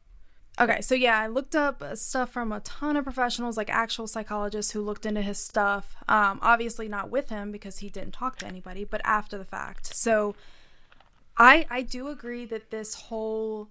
Okay, 0.60 0.82
so 0.82 0.96
yeah, 0.96 1.20
I 1.20 1.28
looked 1.28 1.56
up 1.56 1.82
uh, 1.82 1.96
stuff 1.96 2.32
from 2.32 2.52
a 2.52 2.60
ton 2.62 2.96
of 2.98 3.04
professionals, 3.04 3.56
like 3.58 3.70
actual 3.70 4.08
psychologists 4.08 4.72
who 4.72 4.82
looked 4.82 5.06
into 5.06 5.22
his 5.22 5.38
stuff. 5.38 5.96
Um, 6.08 6.40
obviously 6.42 6.88
not 6.90 7.10
with 7.10 7.30
him 7.30 7.52
because 7.52 7.80
he 7.80 7.90
didn't 7.90 8.14
talk 8.14 8.38
to 8.40 8.46
anybody, 8.48 8.84
but 8.86 9.02
after 9.04 9.38
the 9.38 9.46
fact. 9.46 9.96
So 9.96 10.36
I 11.38 11.66
I 11.70 11.82
do 11.82 12.08
agree 12.08 12.46
that 12.46 12.72
this 12.72 12.94
whole 12.96 13.70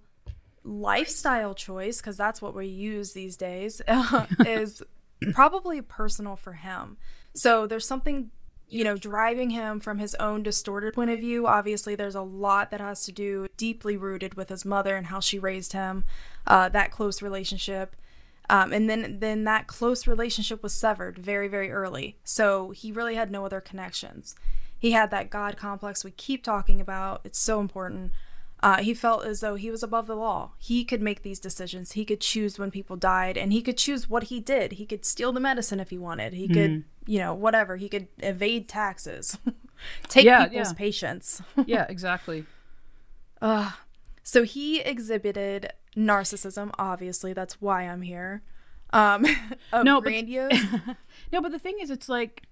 lifestyle 0.63 1.53
choice, 1.53 2.01
because 2.01 2.17
that's 2.17 2.41
what 2.41 2.55
we 2.55 2.67
use 2.67 3.13
these 3.13 3.35
days, 3.37 3.81
is 4.45 4.81
probably 5.33 5.81
personal 5.81 6.35
for 6.35 6.53
him. 6.53 6.97
So 7.39 7.65
there's 7.67 7.87
something 7.87 8.31
you 8.71 8.83
know, 8.83 8.95
driving 8.95 9.49
him 9.49 9.79
from 9.79 9.97
his 9.97 10.13
own 10.15 10.43
distorted 10.43 10.93
point 10.93 11.09
of 11.09 11.19
view. 11.19 11.47
Obviously, 11.47 11.95
there's 11.95 12.13
a 12.15 12.21
lot 12.21 12.69
that 12.69 12.79
has 12.79 13.03
to 13.05 13.11
do 13.11 13.47
deeply 13.57 13.97
rooted 13.97 14.35
with 14.35 14.49
his 14.49 14.63
mother 14.63 14.95
and 14.95 15.07
how 15.07 15.19
she 15.19 15.39
raised 15.39 15.73
him, 15.73 16.03
uh, 16.45 16.69
that 16.69 16.91
close 16.91 17.21
relationship. 17.21 17.95
Um, 18.47 18.71
and 18.71 18.89
then, 18.89 19.19
then 19.21 19.43
that 19.45 19.67
close 19.67 20.05
relationship 20.05 20.61
was 20.61 20.73
severed 20.73 21.17
very, 21.17 21.47
very 21.47 21.71
early. 21.71 22.17
So 22.23 22.71
he 22.71 22.91
really 22.91 23.15
had 23.15 23.31
no 23.31 23.45
other 23.45 23.61
connections. 23.61 24.35
He 24.77 24.91
had 24.91 25.09
that 25.09 25.29
God 25.29 25.57
complex 25.57 26.03
we 26.03 26.11
keep 26.11 26.43
talking 26.43 26.79
about. 26.79 27.21
It's 27.23 27.39
so 27.39 27.59
important. 27.59 28.11
Uh, 28.61 28.77
he 28.83 28.93
felt 28.93 29.23
as 29.25 29.39
though 29.39 29.55
he 29.55 29.71
was 29.71 29.81
above 29.83 30.05
the 30.05 30.15
law. 30.15 30.51
He 30.57 30.83
could 30.83 31.01
make 31.01 31.21
these 31.21 31.39
decisions. 31.39 31.93
He 31.93 32.03
could 32.03 32.19
choose 32.19 32.59
when 32.59 32.71
people 32.71 32.97
died, 32.97 33.37
and 33.37 33.53
he 33.53 33.61
could 33.61 33.77
choose 33.77 34.09
what 34.09 34.23
he 34.23 34.41
did. 34.41 34.73
He 34.73 34.85
could 34.85 35.05
steal 35.05 35.31
the 35.31 35.39
medicine 35.39 35.79
if 35.79 35.91
he 35.91 35.97
wanted. 35.97 36.33
He 36.33 36.47
could, 36.49 36.83
you 37.07 37.19
know, 37.19 37.33
whatever. 37.33 37.77
He 37.77 37.87
could 37.87 38.09
evade 38.17 38.67
taxes, 38.67 39.37
take 40.09 40.25
Yeah, 40.25 40.45
people's 40.47 40.71
yeah. 40.71 40.77
patience. 40.77 41.41
yeah, 41.65 41.85
exactly. 41.87 42.45
Uh, 43.41 43.71
so 44.23 44.43
he 44.43 44.81
exhibited 44.81 45.71
narcissism. 45.95 46.71
Obviously, 46.77 47.31
that's 47.31 47.61
why 47.61 47.83
I'm 47.83 48.01
here. 48.01 48.41
Um, 48.91 49.25
No, 49.73 50.01
but- 50.01 50.11
No, 51.31 51.41
but 51.41 51.51
the 51.53 51.59
thing 51.59 51.77
is, 51.81 51.89
it's 51.89 52.09
like 52.09 52.43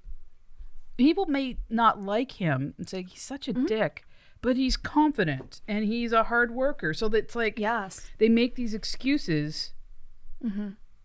people 0.96 1.26
may 1.26 1.58
not 1.70 2.02
like 2.02 2.32
him 2.34 2.76
and 2.78 2.88
say 2.88 3.04
he's 3.04 3.22
such 3.22 3.50
a 3.50 3.54
Mm-hmm. 3.54 3.66
dick, 3.66 4.06
but 4.48 4.56
he's 4.56 4.78
confident 4.78 5.60
and 5.68 5.84
he's 5.84 6.14
a 6.14 6.24
hard 6.24 6.52
worker. 6.52 6.94
So 6.94 7.10
that's 7.10 7.36
like 7.36 7.60
yes. 7.60 8.10
they 8.18 8.30
make 8.30 8.56
these 8.56 8.74
excuses 8.74 9.74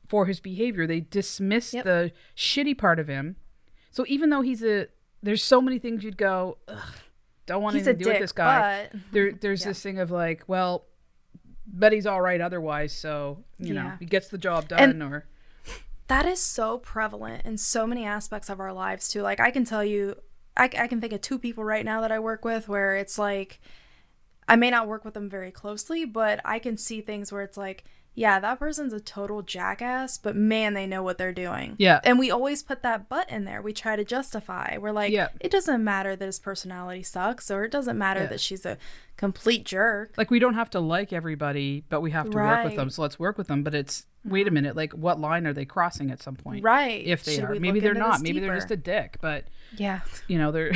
for 0.06 0.26
his 0.26 0.38
behavior. 0.38 0.86
They 0.86 1.00
dismiss 1.00 1.70
Mm-hmm. 1.70 1.76
Yep. 1.78 1.84
the 1.84 2.12
shitty 2.36 2.78
part 2.78 3.00
of 3.00 3.08
him. 3.08 3.34
So 3.90 4.04
even 4.06 4.30
though 4.30 4.42
he's 4.42 4.62
a, 4.62 4.86
there's 5.24 5.42
so 5.42 5.60
many 5.60 5.80
things 5.80 6.04
you'd 6.04 6.16
go, 6.16 6.58
Ugh, 6.68 6.78
don't 7.46 7.62
want 7.64 7.74
He's 7.74 7.88
anything 7.88 7.96
a 7.96 7.98
to 7.98 8.04
do 8.04 8.10
with 8.10 8.20
this 8.20 8.30
guy. 8.32 8.88
but 8.92 9.00
There, 9.12 9.32
there's 9.32 9.64
this 9.64 9.82
thing 9.82 9.98
of 9.98 10.12
like, 10.12 10.44
well, 10.46 10.84
but 11.66 11.92
he's 11.92 12.06
all 12.06 12.20
right 12.20 12.40
otherwise. 12.40 12.92
So 12.92 13.42
you 13.58 13.74
know, 13.74 13.92
he 13.98 14.06
gets 14.06 14.28
the 14.28 14.38
job 14.38 14.68
done, 14.68 14.78
And- 14.78 15.02
or 15.02 15.26
that 16.06 16.26
is 16.26 16.38
so 16.40 16.78
prevalent 16.78 17.44
in 17.44 17.58
so 17.58 17.88
many 17.88 18.04
aspects 18.04 18.48
of 18.48 18.60
our 18.60 18.72
lives 18.72 19.08
too 19.08 19.22
like 19.22 19.40
i 19.40 19.50
can 19.50 19.64
tell 19.64 19.82
you 19.84 20.14
I, 20.56 20.64
I 20.64 20.86
can 20.86 21.00
think 21.00 21.12
of 21.12 21.20
two 21.20 21.38
people 21.38 21.64
right 21.64 21.84
now 21.84 22.00
that 22.00 22.12
i 22.12 22.18
work 22.18 22.44
with 22.44 22.68
where 22.68 22.96
it's 22.96 23.18
like 23.18 23.60
i 24.48 24.56
may 24.56 24.70
not 24.70 24.88
work 24.88 25.04
with 25.04 25.14
them 25.14 25.28
very 25.28 25.50
closely 25.50 26.04
but 26.04 26.40
i 26.44 26.58
can 26.58 26.76
see 26.76 27.00
things 27.00 27.32
where 27.32 27.42
it's 27.42 27.56
like 27.56 27.84
yeah 28.14 28.38
that 28.40 28.58
person's 28.58 28.92
a 28.92 29.00
total 29.00 29.42
jackass 29.42 30.18
but 30.18 30.36
man 30.36 30.74
they 30.74 30.86
know 30.86 31.02
what 31.02 31.18
they're 31.18 31.32
doing 31.32 31.74
Yeah. 31.78 32.00
and 32.04 32.18
we 32.18 32.30
always 32.30 32.62
put 32.62 32.82
that 32.82 33.08
but 33.08 33.30
in 33.30 33.44
there 33.44 33.62
we 33.62 33.72
try 33.72 33.96
to 33.96 34.04
justify 34.04 34.76
we're 34.78 34.92
like 34.92 35.12
Yeah. 35.12 35.28
it 35.40 35.50
doesn't 35.50 35.82
matter 35.82 36.14
that 36.14 36.24
his 36.26 36.38
personality 36.38 37.02
sucks 37.02 37.50
or 37.50 37.64
it 37.64 37.70
doesn't 37.70 37.96
matter 37.96 38.20
Yeah. 38.20 38.26
that 38.26 38.40
she's 38.40 38.66
a 38.66 38.76
complete 39.16 39.64
jerk 39.64 40.12
like 40.16 40.30
we 40.30 40.38
don't 40.38 40.54
have 40.54 40.70
to 40.70 40.80
like 40.80 41.12
everybody, 41.12 41.84
but 41.88 42.00
we 42.00 42.10
have 42.10 42.30
to 42.30 42.36
work 42.36 42.64
with 42.64 42.76
them. 42.76 42.90
So 42.90 43.02
let's 43.02 43.18
work 43.18 43.38
with 43.38 43.46
them. 43.46 43.62
But 43.62 43.74
it's 43.74 44.06
wait 44.24 44.42
a 44.42 44.44
mm-hmm. 44.46 44.54
minute, 44.54 44.76
like 44.76 44.92
what 44.92 45.18
line 45.20 45.46
are 45.46 45.52
they 45.52 45.64
crossing 45.64 46.10
at 46.10 46.22
some 46.22 46.36
point? 46.36 46.62
right 46.64 47.04
If 47.04 47.24
they 47.24 47.36
Should 47.36 47.44
are, 47.44 47.60
maybe 47.60 47.80
they're 47.80 47.94
not. 47.94 48.20
Maybe 48.20 48.40
they're 48.40 48.54
just 48.54 48.70
a 48.70 48.76
dick. 48.76 49.18
But 49.20 49.44
yeah 49.76 50.00
you 50.28 50.38
know, 50.38 50.52
they're 50.52 50.72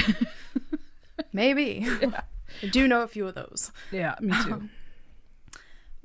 maybe 1.33 1.87
i 2.62 2.66
do 2.71 2.87
know 2.87 3.02
a 3.02 3.09
few 3.09 3.26
of 3.26 3.35
those 3.35 3.73
yeah, 3.90 4.14
me 4.21 4.33
too. 4.45 4.52
Um, 4.52 4.71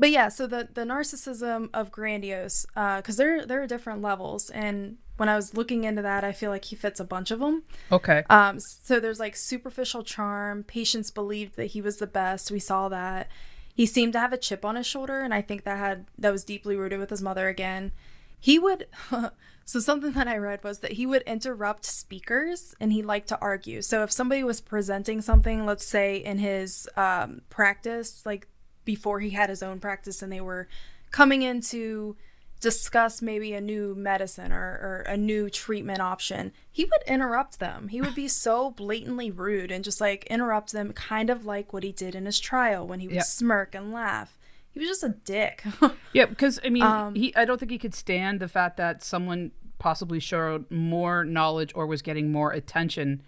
But 0.01 0.09
yeah, 0.09 0.29
so 0.29 0.47
the 0.47 0.67
the 0.73 0.81
narcissism 0.81 1.69
of 1.75 1.91
grandiose, 1.91 2.65
because 2.73 3.17
there 3.17 3.45
there 3.45 3.61
are 3.61 3.67
different 3.67 4.01
levels, 4.01 4.49
and 4.49 4.97
when 5.17 5.29
I 5.29 5.35
was 5.35 5.53
looking 5.53 5.83
into 5.83 6.01
that, 6.01 6.23
I 6.23 6.31
feel 6.31 6.49
like 6.49 6.65
he 6.65 6.75
fits 6.75 6.99
a 6.99 7.03
bunch 7.03 7.29
of 7.29 7.39
them. 7.39 7.61
Okay. 7.91 8.23
Um, 8.27 8.59
so 8.59 8.99
there's 8.99 9.19
like 9.19 9.35
superficial 9.35 10.01
charm. 10.01 10.63
Patients 10.63 11.11
believed 11.11 11.55
that 11.55 11.67
he 11.67 11.83
was 11.83 11.97
the 11.97 12.07
best. 12.07 12.49
We 12.49 12.57
saw 12.57 12.89
that. 12.89 13.29
He 13.75 13.85
seemed 13.85 14.13
to 14.13 14.19
have 14.19 14.33
a 14.33 14.39
chip 14.39 14.65
on 14.65 14.75
his 14.75 14.87
shoulder, 14.87 15.19
and 15.19 15.35
I 15.35 15.43
think 15.43 15.65
that 15.65 15.77
had 15.77 16.07
that 16.17 16.31
was 16.31 16.43
deeply 16.43 16.75
rooted 16.75 16.99
with 16.99 17.11
his 17.11 17.21
mother 17.21 17.47
again. 17.47 17.91
He 18.39 18.57
would. 18.57 18.87
so 19.65 19.79
something 19.79 20.13
that 20.13 20.27
I 20.27 20.37
read 20.37 20.63
was 20.63 20.79
that 20.79 20.93
he 20.93 21.05
would 21.05 21.21
interrupt 21.27 21.85
speakers, 21.85 22.73
and 22.79 22.91
he 22.91 23.03
liked 23.03 23.27
to 23.27 23.39
argue. 23.39 23.83
So 23.83 24.01
if 24.01 24.11
somebody 24.11 24.43
was 24.43 24.61
presenting 24.61 25.21
something, 25.21 25.63
let's 25.63 25.85
say 25.85 26.15
in 26.15 26.39
his 26.39 26.89
um, 26.97 27.41
practice, 27.51 28.25
like 28.25 28.47
before 28.85 29.19
he 29.19 29.31
had 29.31 29.49
his 29.49 29.61
own 29.63 29.79
practice, 29.79 30.21
and 30.21 30.31
they 30.31 30.41
were 30.41 30.67
coming 31.11 31.41
in 31.41 31.61
to 31.61 32.15
discuss 32.59 33.21
maybe 33.23 33.53
a 33.53 33.61
new 33.61 33.95
medicine 33.95 34.51
or, 34.51 34.57
or 34.57 35.05
a 35.07 35.17
new 35.17 35.49
treatment 35.49 35.99
option, 35.99 36.51
he 36.71 36.85
would 36.85 37.01
interrupt 37.07 37.59
them. 37.59 37.87
He 37.87 38.01
would 38.01 38.13
be 38.15 38.27
so 38.45 38.69
blatantly 38.71 39.31
rude 39.31 39.71
and 39.71 39.83
just 39.83 39.99
like 39.99 40.25
interrupt 40.25 40.71
them, 40.71 40.93
kind 40.93 41.29
of 41.29 41.45
like 41.45 41.73
what 41.73 41.83
he 41.83 41.91
did 41.91 42.13
in 42.15 42.25
his 42.25 42.39
trial 42.39 42.85
when 42.87 42.99
he 42.99 43.07
would 43.07 43.15
Yeah. 43.15 43.23
smirk 43.23 43.73
and 43.73 43.91
laugh. 43.91 44.37
He 44.71 44.79
was 44.79 44.87
just 44.87 45.03
a 45.03 45.09
dick. 45.09 45.63
Yeah, 46.13 46.25
because 46.25 46.59
I 46.63 46.69
mean, 46.69 46.83
Um, 46.83 47.15
he. 47.15 47.35
I 47.35 47.45
don't 47.45 47.57
think 47.57 47.71
he 47.71 47.77
could 47.77 47.93
stand 47.95 48.39
the 48.39 48.47
fact 48.47 48.77
that 48.77 49.01
someone 49.03 49.51
possibly 49.79 50.19
showed 50.19 50.69
more 50.69 51.23
knowledge 51.23 51.71
or 51.73 51.87
was 51.87 52.01
getting 52.01 52.31
more 52.31 52.51
attention 52.51 53.23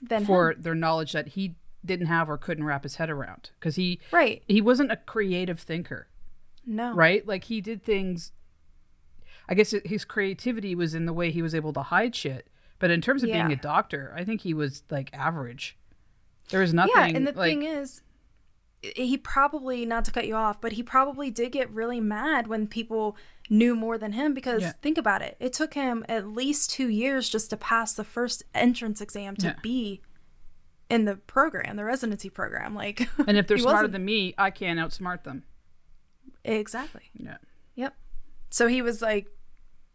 Than 0.00 0.24
for 0.24 0.54
their 0.56 0.74
knowledge 0.74 1.12
that 1.12 1.28
he 1.28 1.56
didn't 1.84 2.06
have 2.06 2.28
or 2.28 2.36
couldn't 2.36 2.64
wrap 2.64 2.82
his 2.82 2.96
head 2.96 3.10
around. 3.10 3.50
Because 3.58 3.76
he 3.76 4.00
right. 4.12 4.42
he 4.48 4.60
wasn't 4.60 4.92
a 4.92 4.96
creative 4.96 5.60
thinker. 5.60 6.08
No. 6.66 6.92
right? 6.92 7.26
Like 7.26 7.44
he 7.44 7.60
did 7.60 7.82
things. 7.82 8.32
I 9.48 9.54
guess 9.54 9.74
his 9.84 10.04
creativity 10.04 10.74
was 10.74 10.94
in 10.94 11.06
the 11.06 11.14
way 11.14 11.30
he 11.30 11.40
was 11.40 11.54
able 11.54 11.72
to 11.72 11.82
hide 11.82 12.14
shit. 12.14 12.48
But 12.78 12.90
in 12.90 13.00
terms 13.00 13.22
of 13.22 13.30
being 13.30 13.50
a 13.50 13.56
doctor, 13.56 14.12
I 14.14 14.24
think 14.24 14.42
he 14.42 14.52
was 14.54 14.82
like 14.90 15.10
average. 15.14 15.78
There 16.50 16.60
was 16.60 16.74
nothing. 16.74 16.92
Yeah, 16.94 17.06
and 17.06 17.26
the 17.26 17.32
like, 17.32 17.50
thing 17.50 17.62
is, 17.62 18.02
he 18.80 19.16
probably 19.16 19.84
not 19.84 20.04
to 20.04 20.12
cut 20.12 20.28
you 20.28 20.36
off, 20.36 20.60
but 20.60 20.72
he 20.72 20.82
probably 20.82 21.30
did 21.30 21.52
get 21.52 21.70
really 21.70 22.00
mad 22.00 22.46
when 22.46 22.66
people 22.66 23.16
knew 23.50 23.74
more 23.74 23.98
than 23.98 24.12
him 24.12 24.34
because 24.34 24.62
Yeah. 24.62 24.72
think 24.80 24.98
about 24.98 25.22
it. 25.22 25.36
It 25.40 25.52
took 25.52 25.74
him 25.74 26.04
at 26.08 26.28
least 26.28 26.70
2 26.70 26.88
years 26.88 27.28
just 27.28 27.50
to 27.50 27.56
pass 27.56 27.94
the 27.94 28.04
first 28.04 28.44
entrance 28.54 29.00
exam 29.00 29.34
to 29.36 29.48
Yeah. 29.48 29.54
be 29.62 30.02
in 30.90 31.04
the 31.04 31.16
program, 31.16 31.76
the 31.76 31.84
residency 31.84 32.30
program. 32.30 32.74
Like 32.74 33.08
and 33.26 33.36
if 33.36 33.46
they're 33.46 33.58
smarter 33.58 33.88
than 33.88 34.04
me, 34.04 34.34
I 34.38 34.50
can't 34.50 34.78
outsmart 34.78 35.24
them. 35.24 35.44
Exactly. 36.44 37.02
Yeah. 37.14 37.36
Yep. 37.74 37.94
So 38.50 38.66
he 38.68 38.80
was 38.82 39.02
like 39.02 39.26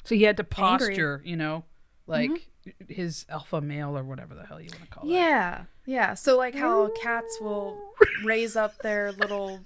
So 0.03 0.15
he 0.15 0.23
had 0.23 0.38
to 0.38 0.43
Angry. 0.43 0.55
Mm-hmm. 0.55 0.77
posture, 0.88 1.21
you 1.25 1.35
know, 1.35 1.63
like 2.07 2.50
his 2.88 3.25
alpha 3.29 3.59
male 3.62 3.97
or 3.97 4.03
whatever 4.03 4.35
the 4.35 4.45
hell 4.45 4.59
you 4.62 4.69
want 4.71 4.83
to 4.83 4.88
call 4.89 5.03
it. 5.09 5.13
Yeah, 5.13 5.63
yeah. 5.85 6.13
So 6.13 6.38
like 6.38 6.55
how 6.55 6.89
cats 7.01 7.39
will 7.41 7.77
raise 8.23 8.55
up 8.55 8.77
their 8.79 9.12
little 9.13 9.59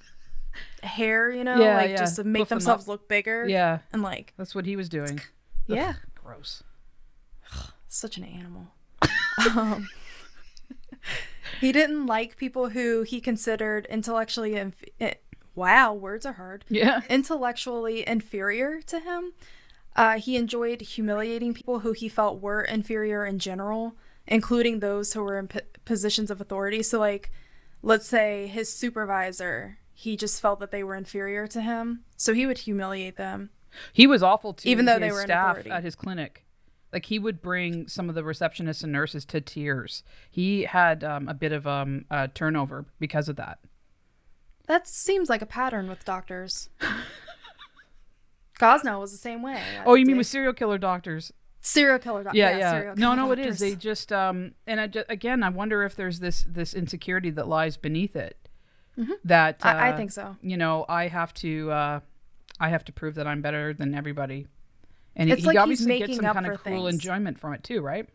hair, 0.81 1.29
you 1.31 1.43
know, 1.43 1.59
Yeah, 1.59 1.75
like 1.77 1.89
yeah. 1.91 1.97
just 1.97 2.15
to 2.17 2.23
make 2.23 2.41
Puff 2.41 2.49
themselves 2.49 2.83
up. 2.85 2.87
look 2.89 3.07
bigger. 3.09 3.47
Yeah, 3.47 3.79
and 3.91 4.01
like 4.01 4.33
that's 4.37 4.55
what 4.55 4.65
he 4.65 4.75
was 4.75 4.87
doing. 4.89 5.19
yeah, 5.67 5.95
Gross. 6.15 6.63
such 7.87 8.17
an 8.17 8.23
animal. 8.23 8.67
um, 9.55 9.87
he 11.61 11.71
didn't 11.71 12.05
like 12.05 12.37
people 12.37 12.69
who 12.69 13.03
he 13.03 13.19
considered 13.21 13.85
intellectually 13.89 14.55
inf- 14.55 14.83
wow, 15.55 15.93
words 15.93 16.25
are 16.25 16.33
hard. 16.33 16.63
Yeah. 16.69 17.01
Intellectually 17.09 18.07
inferior 18.07 18.81
to 18.83 18.99
him. 18.99 19.33
Uh, 19.95 20.19
he 20.19 20.35
enjoyed 20.35 20.81
humiliating 20.81 21.55
people 21.55 21.79
who 21.79 21.91
he 21.91 22.07
felt 22.07 22.39
were 22.39 22.61
inferior 22.61 23.25
in 23.25 23.39
general, 23.39 23.95
including 24.27 24.79
those 24.79 25.13
who 25.13 25.23
were 25.23 25.39
in 25.39 25.47
p- 25.47 25.61
positions 25.85 26.29
of 26.29 26.39
authority. 26.39 26.83
So, 26.83 26.99
like, 26.99 27.31
let's 27.81 28.07
say 28.07 28.45
his 28.45 28.71
supervisor, 28.71 29.79
he 29.93 30.15
just 30.15 30.39
felt 30.39 30.59
that 30.59 30.69
they 30.69 30.83
were 30.83 30.95
inferior 30.95 31.47
to 31.47 31.61
him, 31.61 32.03
so 32.15 32.33
he 32.33 32.45
would 32.45 32.59
humiliate 32.59 33.17
them. 33.17 33.49
He 33.91 34.05
was 34.05 34.21
awful 34.21 34.53
to 34.53 34.69
Even 34.69 34.85
though 34.85 34.99
they 34.99 35.11
were 35.11 35.23
staff 35.23 35.65
at 35.65 35.83
his 35.83 35.95
clinic. 35.95 36.45
Like 36.93 37.05
he 37.07 37.19
would 37.19 37.41
bring 37.41 37.87
some 37.87 38.07
of 38.09 38.15
the 38.15 38.21
receptionists 38.21 38.81
and 38.83 38.91
nurses 38.93 39.25
to 39.25 39.41
tears. 39.41 40.03
He 40.31 40.63
had 40.63 41.03
um, 41.03 41.27
a 41.27 41.33
bit 41.33 41.51
of 41.51 41.67
um, 41.67 42.05
uh, 42.09 42.27
turnover 42.33 42.85
because 42.99 43.27
of 43.27 43.35
that. 43.35 43.59
That 44.67 44.87
seems 44.87 45.29
like 45.29 45.41
a 45.41 45.45
pattern 45.45 45.89
with 45.89 46.05
doctors. 46.05 46.69
Gosnell 48.59 48.99
was 48.99 49.11
the 49.11 49.17
same 49.17 49.41
way. 49.43 49.61
Oh, 49.85 49.93
you 49.93 50.05
mean 50.05 50.17
with 50.17 50.27
serial 50.27 50.53
killer 50.53 50.77
doctors? 50.77 51.31
serial 51.61 51.99
killer 51.99 52.23
doctors? 52.23 52.37
Yeah, 52.37 52.57
yeah. 52.57 52.71
serial 52.71 52.95
No, 52.95 53.13
no, 53.13 53.31
it 53.31 53.39
is. 53.39 53.59
They 53.59 53.75
just 53.75 54.11
um, 54.13 54.53
and 54.65 54.79
I 54.79 54.87
ju- 54.87 55.03
again, 55.09 55.43
I 55.43 55.49
wonder 55.49 55.83
if 55.83 55.95
there's 55.95 56.19
this 56.19 56.43
this 56.47 56.73
insecurity 56.73 57.29
that 57.31 57.47
lies 57.47 57.77
beneath 57.77 58.15
it. 58.15 58.37
That 59.23 59.61
uh, 59.63 59.67
Mm-hmm. 59.69 59.79
I- 59.83 59.89
I 59.89 59.95
think 59.97 60.11
so. 60.11 60.37
You 60.41 60.57
know, 60.57 60.85
I 60.89 61.07
have 61.07 61.33
to 61.35 61.71
uh, 61.71 61.99
I 62.59 62.69
have 62.69 62.83
to 62.85 62.91
prove 62.91 63.15
that 63.15 63.27
I'm 63.27 63.41
better 63.41 63.73
than 63.73 63.93
everybody. 63.93 64.47
And 65.19 65.29
It's 65.31 65.41
he 65.41 65.47
like 65.47 65.55
he's 65.55 65.61
obviously 65.61 65.97
gets 65.97 66.09
making 66.09 66.15
some 66.17 66.25
up 66.27 66.33
kind 66.35 66.45
of 66.47 66.59
cruel 66.61 66.83
things. 66.85 66.93
enjoyment 66.95 67.39
from 67.39 67.53
it 67.53 67.63
too, 67.63 67.81
right? 67.81 68.07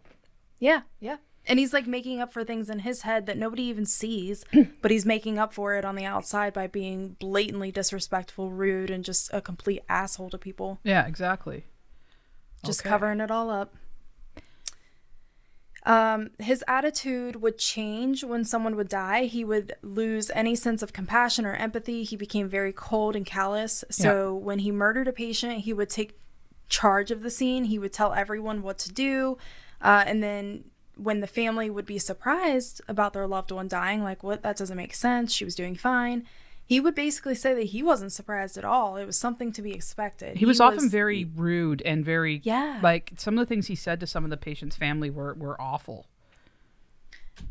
Yeah, 0.60 0.82
yeah. 1.00 1.16
And 1.44 1.58
he's 1.58 1.72
like 1.72 1.88
making 1.88 2.20
up 2.20 2.32
for 2.32 2.44
things 2.44 2.70
in 2.70 2.78
his 2.78 3.02
head 3.02 3.26
that 3.26 3.36
nobody 3.36 3.64
even 3.64 3.84
sees, 3.84 4.44
but 4.80 4.92
he's 4.92 5.04
making 5.04 5.36
up 5.38 5.52
for 5.52 5.74
it 5.74 5.84
on 5.84 5.96
the 5.96 6.04
outside 6.04 6.52
by 6.52 6.68
being 6.68 7.16
blatantly 7.18 7.72
disrespectful, 7.72 8.52
rude, 8.52 8.88
and 8.90 9.04
just 9.04 9.28
a 9.34 9.40
complete 9.40 9.82
asshole 9.88 10.30
to 10.30 10.38
people. 10.38 10.78
Yeah, 10.84 11.04
exactly. 11.06 11.64
Just 12.64 12.80
Okay. 12.82 12.88
covering 12.90 13.18
it 13.18 13.32
all 13.32 13.50
up. 13.50 13.74
Um, 15.84 16.30
his 16.38 16.62
attitude 16.68 17.42
would 17.42 17.58
change 17.58 18.22
when 18.22 18.44
someone 18.44 18.76
would 18.76 18.88
die. 18.88 19.24
He 19.24 19.44
would 19.44 19.74
lose 19.82 20.30
any 20.32 20.54
sense 20.54 20.80
of 20.80 20.92
compassion 20.92 21.44
or 21.44 21.54
empathy. 21.54 22.04
He 22.04 22.14
became 22.14 22.48
very 22.48 22.72
cold 22.72 23.16
and 23.16 23.26
callous. 23.26 23.82
So 23.90 24.32
when 24.32 24.60
he 24.60 24.70
murdered 24.70 25.08
a 25.08 25.12
patient, 25.12 25.62
he 25.62 25.72
would 25.72 25.90
take 25.90 26.20
charge 26.72 27.10
of 27.10 27.22
the 27.22 27.30
scene. 27.30 27.64
He 27.64 27.78
would 27.78 27.92
tell 27.92 28.12
everyone 28.14 28.62
what 28.62 28.78
to 28.80 28.92
do. 28.92 29.38
Uh, 29.80 30.02
and 30.06 30.22
then 30.22 30.64
when 30.96 31.20
the 31.20 31.26
family 31.26 31.68
would 31.70 31.86
be 31.86 31.98
surprised 31.98 32.80
about 32.88 33.12
their 33.12 33.26
loved 33.26 33.50
one 33.52 33.68
dying, 33.68 34.02
like, 34.02 34.22
what? 34.22 34.42
That 34.42 34.56
doesn't 34.56 34.76
make 34.76 34.94
sense. 34.94 35.32
She 35.32 35.44
was 35.44 35.54
doing 35.54 35.74
fine. 35.76 36.26
He 36.64 36.80
would 36.80 36.94
basically 36.94 37.34
say 37.34 37.52
that 37.54 37.64
he 37.64 37.82
wasn't 37.82 38.12
surprised 38.12 38.56
at 38.56 38.64
all. 38.64 38.96
It 38.96 39.04
was 39.04 39.18
something 39.18 39.52
to 39.52 39.60
be 39.62 39.72
expected. 39.72 40.38
He 40.38 40.46
was 40.46 40.60
often 40.60 40.88
very 40.88 41.24
rude 41.24 41.82
and 41.82 42.04
very 42.04 42.40
Yeah. 42.44 42.78
Like 42.82 43.12
some 43.18 43.36
of 43.36 43.42
the 43.46 43.46
things 43.52 43.66
he 43.66 43.74
said 43.74 44.00
to 44.00 44.06
some 44.06 44.24
of 44.24 44.30
the 44.30 44.36
patient's 44.38 44.76
family 44.76 45.10
were 45.10 45.34
were 45.34 45.60
awful. 45.60 46.06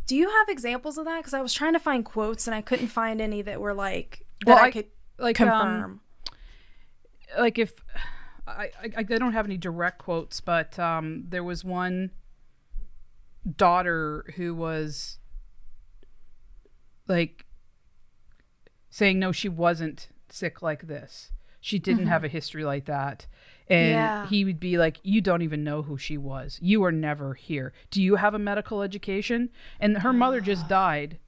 Do 0.08 0.16
you 0.16 0.30
have 0.30 0.48
examples 0.50 0.98
of 0.98 1.06
that? 1.06 1.18
Because 1.18 1.34
I 1.34 1.42
was 1.42 1.54
trying 1.54 1.74
to 1.74 1.80
find 1.80 2.04
quotes 2.06 2.48
and 2.48 2.56
I 2.56 2.62
couldn't 2.62 2.88
find 2.88 3.20
any 3.22 3.42
that 3.44 3.60
were 3.60 3.74
like 3.74 4.26
that 4.46 4.48
Well, 4.56 4.58
I, 4.64 4.68
I- 4.68 4.72
could 4.72 4.86
Like 5.20 5.40
um, 5.42 5.48
confirm. 5.50 6.00
like 7.38 7.60
if 7.60 7.74
I, 8.58 8.72
I 8.82 8.90
I 8.98 9.04
don't 9.04 9.34
have 9.34 9.46
any 9.46 9.58
direct 9.58 10.00
quotes, 10.00 10.40
but 10.42 10.78
um, 10.80 11.26
there 11.30 11.44
was 11.44 11.64
one 11.64 12.12
daughter 13.58 14.26
who 14.36 14.54
was 14.54 15.18
like 17.08 17.46
saying 18.90 19.20
no, 19.20 19.32
she 19.32 19.50
wasn't 19.50 20.10
sick 20.30 20.62
like 20.62 20.88
this. 20.88 21.32
She 21.60 21.78
didn't 21.80 22.08
have 22.08 22.24
a 22.24 22.28
history 22.28 22.64
like 22.64 22.86
that. 22.86 23.28
And 23.68 23.90
Yeah. 23.92 24.26
he 24.28 24.44
would 24.46 24.60
be 24.60 24.78
like, 24.78 25.00
You 25.04 25.22
don't 25.22 25.44
even 25.44 25.64
know 25.64 25.84
who 25.84 25.98
she 25.98 26.18
was. 26.18 26.58
You 26.62 26.82
were 26.82 26.92
never 26.92 27.36
here. 27.36 27.72
Do 27.92 28.02
you 28.02 28.16
have 28.16 28.34
a 28.34 28.40
medical 28.40 28.82
education? 28.82 29.50
And 29.80 30.00
her 30.00 30.12
mother 30.14 30.42
just 30.42 30.68
died. 30.70 31.20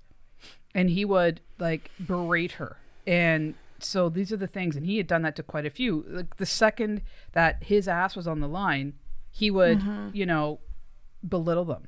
And 0.73 0.89
he 0.89 1.05
would 1.05 1.41
like 1.59 1.91
berate 1.99 2.53
her. 2.53 2.77
And 3.05 3.53
so 3.85 4.09
these 4.09 4.31
are 4.31 4.37
the 4.37 4.47
things. 4.47 4.75
And 4.75 4.85
he 4.85 4.97
had 4.97 5.07
done 5.07 5.21
that 5.23 5.35
to 5.37 5.43
quite 5.43 5.65
a 5.65 5.69
few. 5.69 6.05
Like 6.07 6.37
the 6.37 6.45
second 6.45 7.01
that 7.33 7.63
his 7.63 7.87
ass 7.87 8.15
was 8.15 8.27
on 8.27 8.39
the 8.39 8.47
line, 8.47 8.93
he 9.31 9.49
would, 9.51 9.81
you 10.13 10.25
know, 10.25 10.59
belittle 11.27 11.65
them. 11.65 11.87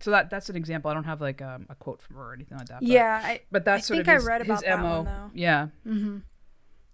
So 0.00 0.10
that 0.10 0.28
that's 0.28 0.50
an 0.50 0.56
example. 0.56 0.90
I 0.90 0.94
don't 0.94 1.04
have 1.04 1.20
like 1.22 1.40
um, 1.40 1.66
a 1.70 1.74
quote 1.74 2.02
from 2.02 2.16
her 2.16 2.30
or 2.30 2.34
anything 2.34 2.58
like 2.58 2.68
that. 2.68 2.80
But, 2.80 2.88
yeah, 2.88 3.20
I, 3.24 3.40
but 3.50 3.64
that's 3.64 3.84
I 3.90 3.94
sort 3.94 3.96
think 3.98 4.08
of 4.08 4.12
I 4.12 4.14
his, 4.16 4.24
read 4.26 4.40
about 4.42 4.54
his 4.58 4.62
that 4.64 4.80
MO. 4.80 4.96
one 4.96 5.04
though. 5.06 5.30
Yeah. 5.34 5.68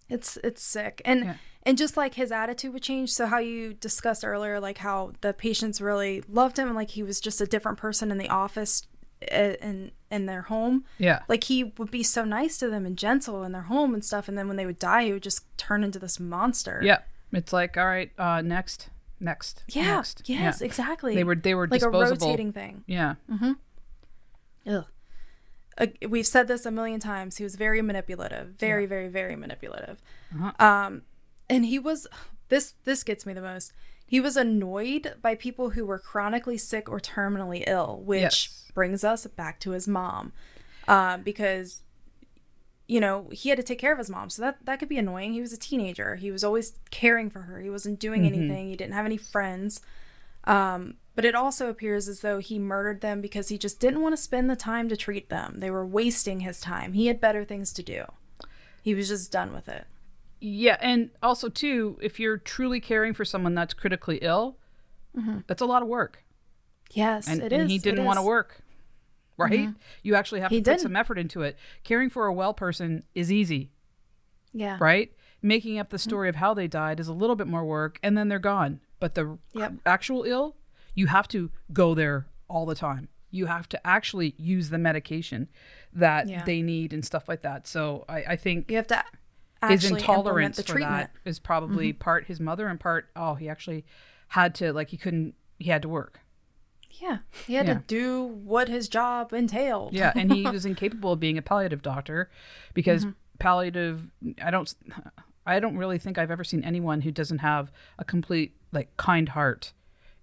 It's 0.08 0.36
it's 0.44 0.62
sick, 0.62 1.00
and 1.04 1.24
Yeah. 1.24 1.34
and 1.62 1.78
just 1.78 1.96
like 1.96 2.14
his 2.14 2.30
attitude 2.30 2.72
would 2.74 2.82
change. 2.82 3.10
So 3.12 3.26
how 3.26 3.38
you 3.38 3.72
discussed 3.72 4.24
earlier, 4.24 4.60
like 4.60 4.78
how 4.78 5.12
the 5.22 5.32
patients 5.32 5.80
really 5.80 6.22
loved 6.28 6.58
him, 6.58 6.66
and 6.68 6.76
like 6.76 6.90
he 6.90 7.02
was 7.02 7.18
just 7.20 7.40
a 7.40 7.46
different 7.46 7.78
person 7.78 8.10
in 8.10 8.18
the 8.18 8.28
office, 8.28 8.86
in 9.30 9.90
in 10.10 10.26
their 10.26 10.42
home. 10.42 10.84
Yeah. 10.98 11.22
Like 11.28 11.44
he 11.44 11.64
would 11.64 11.90
be 11.90 12.02
so 12.02 12.24
nice 12.24 12.58
to 12.58 12.68
them 12.68 12.84
and 12.84 12.96
gentle 12.98 13.42
in 13.44 13.52
their 13.52 13.62
home 13.62 13.94
and 13.94 14.04
stuff, 14.04 14.28
and 14.28 14.36
then 14.36 14.48
when 14.48 14.56
they 14.56 14.66
would 14.66 14.78
die, 14.78 15.04
he 15.04 15.12
would 15.12 15.22
just 15.22 15.44
turn 15.56 15.82
into 15.84 15.98
this 15.98 16.20
monster. 16.20 16.80
Yeah. 16.82 16.98
It's 17.32 17.52
like, 17.52 17.78
all 17.78 17.86
right, 17.86 18.10
uh, 18.18 18.42
next, 18.42 18.90
next, 19.18 19.64
Yeah. 19.68 19.96
next. 19.96 20.28
Yes. 20.28 20.60
Yeah. 20.60 20.66
Exactly. 20.66 21.14
They 21.14 21.24
were 21.24 21.34
they 21.36 21.54
were 21.54 21.66
like 21.66 21.80
disposable. 21.80 22.26
a 22.26 22.28
rotating 22.28 22.52
thing. 22.52 22.84
Yeah. 22.86 23.14
Ugh. 24.66 24.84
Uh, 25.78 25.86
we've 26.06 26.26
said 26.26 26.48
this 26.48 26.66
a 26.66 26.70
million 26.70 27.00
times. 27.00 27.38
He 27.38 27.44
was 27.44 27.54
very 27.56 27.80
manipulative, 27.80 28.48
very, 28.58 28.84
very, 28.84 29.08
very 29.08 29.36
manipulative. 29.36 30.02
Uh-huh. 30.34 30.52
Um, 30.64 31.02
and 31.48 31.64
he 31.64 31.78
was 31.78 32.06
this. 32.48 32.74
This 32.84 33.02
gets 33.02 33.24
me 33.24 33.32
the 33.32 33.40
most. 33.40 33.72
He 34.12 34.20
was 34.20 34.36
annoyed 34.36 35.14
by 35.22 35.34
people 35.34 35.70
who 35.70 35.86
were 35.86 35.98
chronically 35.98 36.58
sick 36.58 36.86
or 36.86 37.00
terminally 37.00 37.64
ill, 37.66 38.02
which 38.04 38.20
Yes. 38.20 38.70
brings 38.74 39.04
us 39.04 39.26
back 39.26 39.58
to 39.60 39.70
his 39.70 39.88
mom, 39.88 40.32
um, 40.86 41.22
because 41.22 41.80
you 42.86 43.00
know 43.00 43.30
he 43.32 43.48
had 43.48 43.56
to 43.56 43.62
take 43.62 43.78
care 43.78 43.92
of 43.92 43.96
his 43.98 44.10
mom, 44.10 44.28
so 44.28 44.42
that 44.42 44.58
that 44.66 44.78
could 44.78 44.90
be 44.90 44.98
annoying. 44.98 45.32
He 45.32 45.40
was 45.40 45.54
a 45.54 45.58
teenager. 45.58 46.16
He 46.16 46.30
was 46.30 46.44
always 46.44 46.74
caring 46.90 47.30
for 47.30 47.40
her. 47.42 47.60
He 47.60 47.70
wasn't 47.70 47.98
doing 48.00 48.24
Mm-hmm. 48.24 48.34
anything. 48.34 48.68
He 48.68 48.76
didn't 48.76 48.92
have 48.92 49.06
any 49.06 49.16
friends. 49.16 49.80
Um, 50.44 50.96
but 51.14 51.24
it 51.24 51.34
also 51.34 51.70
appears 51.70 52.06
as 52.06 52.20
though 52.20 52.38
he 52.38 52.58
murdered 52.58 53.00
them 53.00 53.22
because 53.22 53.48
he 53.48 53.56
just 53.56 53.80
didn't 53.80 54.02
want 54.02 54.14
to 54.14 54.20
spend 54.20 54.50
the 54.50 54.56
time 54.56 54.90
to 54.90 54.96
treat 54.96 55.30
them. 55.30 55.56
They 55.60 55.70
were 55.70 55.86
wasting 55.86 56.40
his 56.40 56.60
time. 56.60 56.92
He 56.92 57.06
had 57.06 57.18
better 57.18 57.44
things 57.46 57.72
to 57.74 57.82
do. 57.82 58.04
He 58.82 58.94
was 58.94 59.08
just 59.08 59.32
done 59.32 59.54
with 59.54 59.68
it. 59.70 59.86
Yeah, 60.44 60.76
and 60.80 61.10
also 61.22 61.48
too, 61.48 61.98
if 62.02 62.18
you're 62.18 62.36
truly 62.36 62.80
caring 62.80 63.14
for 63.14 63.24
someone 63.24 63.54
that's 63.54 63.74
critically 63.74 64.18
ill, 64.22 64.58
that's 65.46 65.62
a 65.62 65.66
lot 65.66 65.82
of 65.82 65.88
work, 65.88 66.24
Yes, 66.90 67.28
and, 67.28 67.38
Mm-hmm. 67.40 67.46
it 67.46 67.52
and 67.52 67.62
is. 67.62 67.68
he 67.70 67.78
didn't 67.78 68.04
want 68.04 68.18
to 68.18 68.22
work. 68.22 68.60
Right? 69.38 69.70
You 70.02 70.14
actually 70.14 70.40
have 70.40 70.50
He 70.50 70.58
to 70.58 70.62
put 70.62 70.70
didn't. 70.72 70.80
some 70.82 70.94
effort 70.96 71.18
into 71.18 71.42
it. 71.42 71.56
Caring 71.84 72.10
for 72.10 72.26
a 72.26 72.32
well 72.32 72.54
person 72.54 73.02
is 73.14 73.32
easy, 73.32 73.70
Yeah. 74.52 74.76
right? 74.80 75.12
Making 75.40 75.78
up 75.78 75.88
the 75.90 75.96
Mm-hmm. 75.96 76.08
story 76.10 76.28
of 76.28 76.36
how 76.36 76.54
they 76.54 76.68
died 76.68 77.00
is 77.00 77.08
a 77.08 77.12
little 77.14 77.34
bit 77.36 77.46
more 77.48 77.64
work, 77.64 77.98
and 78.02 78.16
then 78.16 78.28
they're 78.28 78.38
gone. 78.38 78.80
But 79.00 79.14
the 79.14 79.38
Yep. 79.54 79.74
actual 79.86 80.24
ill, 80.24 80.56
you 80.94 81.06
have 81.08 81.26
to 81.28 81.50
go 81.72 81.94
there 81.94 82.26
all 82.48 82.66
the 82.66 82.74
time. 82.74 83.08
You 83.30 83.46
have 83.46 83.68
to 83.70 83.86
actually 83.86 84.34
use 84.36 84.70
the 84.70 84.78
medication 84.78 85.48
that 85.92 86.28
Yeah. 86.28 86.44
they 86.44 86.62
need 86.62 86.92
and 86.92 87.04
stuff 87.04 87.28
like 87.28 87.40
that. 87.42 87.66
So 87.66 88.04
I, 88.08 88.18
I 88.28 88.36
think 88.36 88.70
You 88.70 88.76
have 88.76 88.86
to 88.88 89.02
his 89.68 89.84
intolerance 89.84 90.56
the 90.56 90.62
for 90.62 90.72
treatment. 90.72 90.92
Mm-hmm. 90.92 91.00
that 91.24 91.30
is 91.30 91.38
probably 91.38 91.92
part 91.92 92.26
his 92.26 92.40
mother 92.40 92.66
and 92.68 92.78
part 92.80 93.08
oh 93.16 93.34
he 93.34 93.48
actually 93.48 93.84
had 94.28 94.54
to 94.56 94.72
like 94.72 94.88
he 94.90 94.96
couldn't 94.96 95.34
he 95.58 95.70
had 95.70 95.82
to 95.82 95.88
work 95.88 96.20
Yeah. 96.90 97.18
He 97.46 97.54
had 97.54 97.66
Yeah. 97.66 97.74
to 97.74 97.80
do 97.86 98.22
what 98.24 98.68
his 98.68 98.88
job 98.88 99.32
entailed. 99.32 99.92
yeah 99.94 100.12
and 100.16 100.32
he 100.32 100.42
was 100.50 100.64
incapable 100.66 101.12
of 101.12 101.20
being 101.20 101.38
a 101.38 101.42
palliative 101.42 101.82
doctor 101.82 102.30
because 102.74 103.02
Mm-hmm. 103.04 103.12
palliative 103.38 104.10
i 104.42 104.50
don't 104.50 104.74
i 105.46 105.58
don't 105.60 105.76
really 105.76 105.98
think 105.98 106.18
i've 106.18 106.30
ever 106.30 106.44
seen 106.44 106.62
anyone 106.64 107.00
who 107.02 107.10
doesn't 107.10 107.38
have 107.38 107.72
a 107.98 108.04
complete 108.04 108.54
like 108.72 108.96
kind 108.96 109.30
heart 109.30 109.72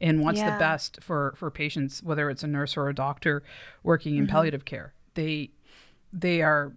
and 0.02 0.21
wants 0.21 0.39
Yeah. 0.39 0.52
the 0.54 0.60
best 0.60 1.04
for 1.04 1.34
for 1.38 1.52
patients 1.52 2.02
whether 2.04 2.30
it's 2.30 2.43
a 2.43 2.47
nurse 2.47 2.78
or 2.78 2.88
a 2.89 2.95
doctor 2.95 3.43
working 3.84 4.13
Mm-hmm. 4.13 4.21
in 4.23 4.28
palliative 4.28 4.65
care 4.65 4.93
they 5.15 5.52
they 6.13 6.41
are 6.41 6.73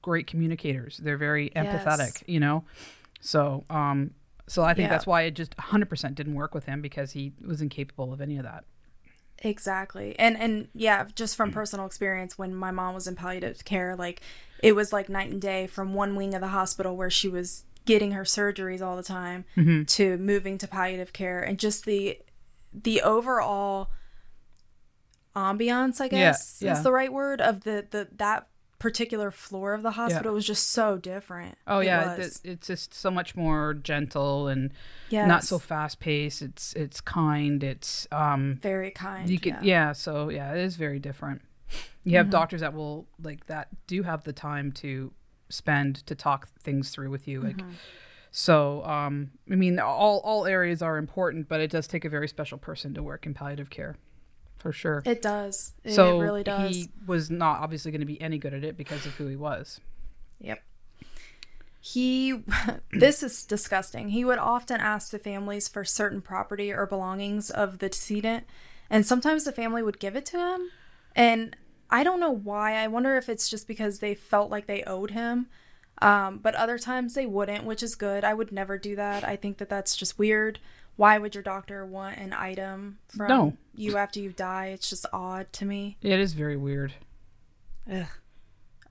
great 0.00 0.26
communicators 0.26 0.96
they're 0.98 1.18
very 1.18 1.50
empathetic 1.54 2.22
you 2.26 2.40
know 2.40 2.64
so 3.20 3.64
um 3.70 4.10
so 4.48 4.62
i 4.64 4.72
think 4.74 4.86
Yeah. 4.86 4.90
that's 4.90 5.06
why 5.06 5.22
it 5.22 5.32
just 5.32 5.56
100% 5.56 6.14
didn't 6.14 6.34
work 6.34 6.54
with 6.54 6.64
him 6.64 6.80
because 6.80 7.12
he 7.12 7.32
was 7.46 7.60
incapable 7.60 8.12
of 8.12 8.20
any 8.20 8.36
of 8.38 8.44
that 8.44 8.64
Exactly. 9.44 10.16
And 10.20 10.36
and 10.36 10.68
yeah, 10.72 11.04
just 11.16 11.34
from 11.34 11.50
personal 11.50 11.84
experience 11.84 12.38
when 12.38 12.54
my 12.54 12.70
mom 12.70 12.94
was 12.94 13.08
in 13.08 13.16
palliative 13.16 13.64
care, 13.64 13.96
like 13.96 14.20
it 14.62 14.76
was 14.76 14.92
like 14.92 15.08
night 15.08 15.32
and 15.32 15.42
day 15.42 15.66
from 15.66 15.94
one 15.94 16.14
wing 16.14 16.32
of 16.32 16.40
the 16.40 16.46
hospital 16.48 16.96
where 16.96 17.10
she 17.10 17.28
was 17.28 17.64
getting 17.84 18.12
her 18.12 18.22
surgeries 18.22 18.80
all 18.80 18.96
the 18.96 19.02
time 19.02 19.44
Mm-hmm. 19.56 19.82
to 19.84 20.16
moving 20.18 20.58
to 20.58 20.68
palliative 20.68 21.12
care 21.12 21.40
and 21.40 21.58
just 21.58 21.84
the 21.86 22.20
the 22.72 23.02
overall 23.02 23.88
ambiance, 25.34 26.00
I 26.00 26.06
guess 26.06 26.58
yeah. 26.60 26.72
is 26.72 26.82
the 26.84 26.92
right 26.92 27.12
word 27.12 27.40
of 27.40 27.64
the 27.64 27.84
the 27.90 28.08
that 28.16 28.46
particular 28.82 29.30
floor 29.30 29.74
of 29.74 29.84
the 29.84 29.92
hospital 29.92 30.34
was 30.34 30.44
just 30.44 30.70
so 30.70 30.98
different. 30.98 31.56
oh 31.68 31.78
It 31.78 31.86
yeah 31.86 32.16
it, 32.16 32.40
it's 32.42 32.66
just 32.66 32.92
so 32.92 33.12
much 33.12 33.36
more 33.36 33.74
gentle 33.74 34.48
and 34.48 34.72
yes. 35.08 35.28
not 35.28 35.44
so 35.44 35.60
fast 35.60 36.00
paced 36.00 36.42
it's 36.42 36.72
it's 36.72 37.00
kind 37.00 37.62
it's 37.62 38.08
um 38.10 38.58
very 38.60 38.90
kind. 38.90 39.30
you 39.30 39.38
could 39.38 39.54
yeah. 39.62 39.86
yeah. 39.86 39.92
so 39.92 40.30
yeah 40.30 40.52
it 40.52 40.58
is 40.58 40.74
very 40.74 40.98
different 40.98 41.42
you 42.02 42.16
have 42.16 42.28
doctors 42.28 42.60
that 42.60 42.74
will 42.74 43.06
like 43.22 43.46
that 43.46 43.68
do 43.86 44.02
have 44.02 44.24
the 44.24 44.32
time 44.32 44.72
to 44.72 45.12
spend 45.48 46.04
to 46.06 46.16
talk 46.16 46.48
things 46.58 46.90
through 46.90 47.08
with 47.08 47.28
you 47.28 47.40
like 47.40 47.62
so 48.32 48.84
um 48.84 49.30
i 49.48 49.54
mean 49.54 49.78
all 49.78 50.20
all 50.24 50.44
areas 50.44 50.82
are 50.82 50.98
important 50.98 51.48
but 51.48 51.60
it 51.60 51.70
does 51.70 51.86
take 51.86 52.04
a 52.04 52.08
very 52.08 52.26
special 52.26 52.58
person 52.58 52.92
to 52.94 53.00
work 53.02 53.26
in 53.26 53.32
palliative 53.32 53.70
care 53.70 53.96
for 54.62 54.72
sure 54.72 55.02
It 55.04 55.20
does. 55.20 55.72
It, 55.84 55.92
so 55.92 56.18
it 56.18 56.22
really 56.22 56.44
does. 56.44 56.74
he 56.74 56.88
was 57.06 57.30
not 57.30 57.60
obviously 57.60 57.90
going 57.90 58.00
to 58.00 58.06
be 58.06 58.20
any 58.20 58.38
good 58.38 58.54
at 58.54 58.64
it 58.64 58.76
because 58.76 59.04
of 59.06 59.14
who 59.16 59.26
he 59.26 59.36
was 59.36 59.80
Yep. 60.42 60.62
He, 61.80 62.42
this 62.92 63.22
is 63.22 63.44
disgusting. 63.44 64.10
He 64.10 64.24
would 64.24 64.38
often 64.38 64.80
ask 64.80 65.10
the 65.10 65.18
families 65.18 65.68
for 65.68 65.84
certain 65.84 66.20
property 66.20 66.72
or 66.72 66.86
belongings 66.86 67.50
of 67.50 67.78
the 67.78 67.88
decedent, 67.88 68.44
and 68.90 69.06
sometimes 69.06 69.44
the 69.44 69.52
family 69.52 69.82
would 69.82 69.98
give 69.98 70.14
it 70.14 70.26
to 70.26 70.38
him. 70.38 70.70
And 71.16 71.56
I 71.90 72.04
don't 72.04 72.20
know 72.20 72.30
why. 72.30 72.76
I 72.76 72.86
wonder 72.86 73.16
if 73.16 73.28
it's 73.28 73.48
just 73.48 73.66
because 73.66 73.98
they 73.98 74.14
felt 74.14 74.50
like 74.50 74.66
they 74.66 74.82
owed 74.84 75.10
him. 75.10 75.48
Um, 76.00 76.38
but 76.38 76.54
other 76.54 76.78
times 76.78 77.14
they 77.14 77.26
wouldn't, 77.26 77.64
which 77.64 77.82
is 77.82 77.94
good. 77.94 78.24
I 78.24 78.34
would 78.34 78.50
never 78.50 78.78
do 78.78 78.96
that. 78.96 79.24
I 79.24 79.36
think 79.36 79.58
that 79.58 79.68
that's 79.68 79.96
just 79.96 80.18
weird. 80.18 80.58
Why 80.96 81.18
would 81.18 81.34
your 81.34 81.42
doctor 81.42 81.84
want 81.86 82.18
an 82.18 82.32
item 82.32 82.98
from 83.08 83.28
No. 83.28 83.56
you 83.74 83.96
after 83.96 84.20
you 84.20 84.30
die? 84.32 84.66
It's 84.66 84.88
just 84.90 85.06
odd 85.12 85.52
to 85.54 85.64
me. 85.64 85.96
it 86.02 86.18
is 86.18 86.32
very 86.34 86.56
weird 86.56 86.92
Ugh. 87.90 88.06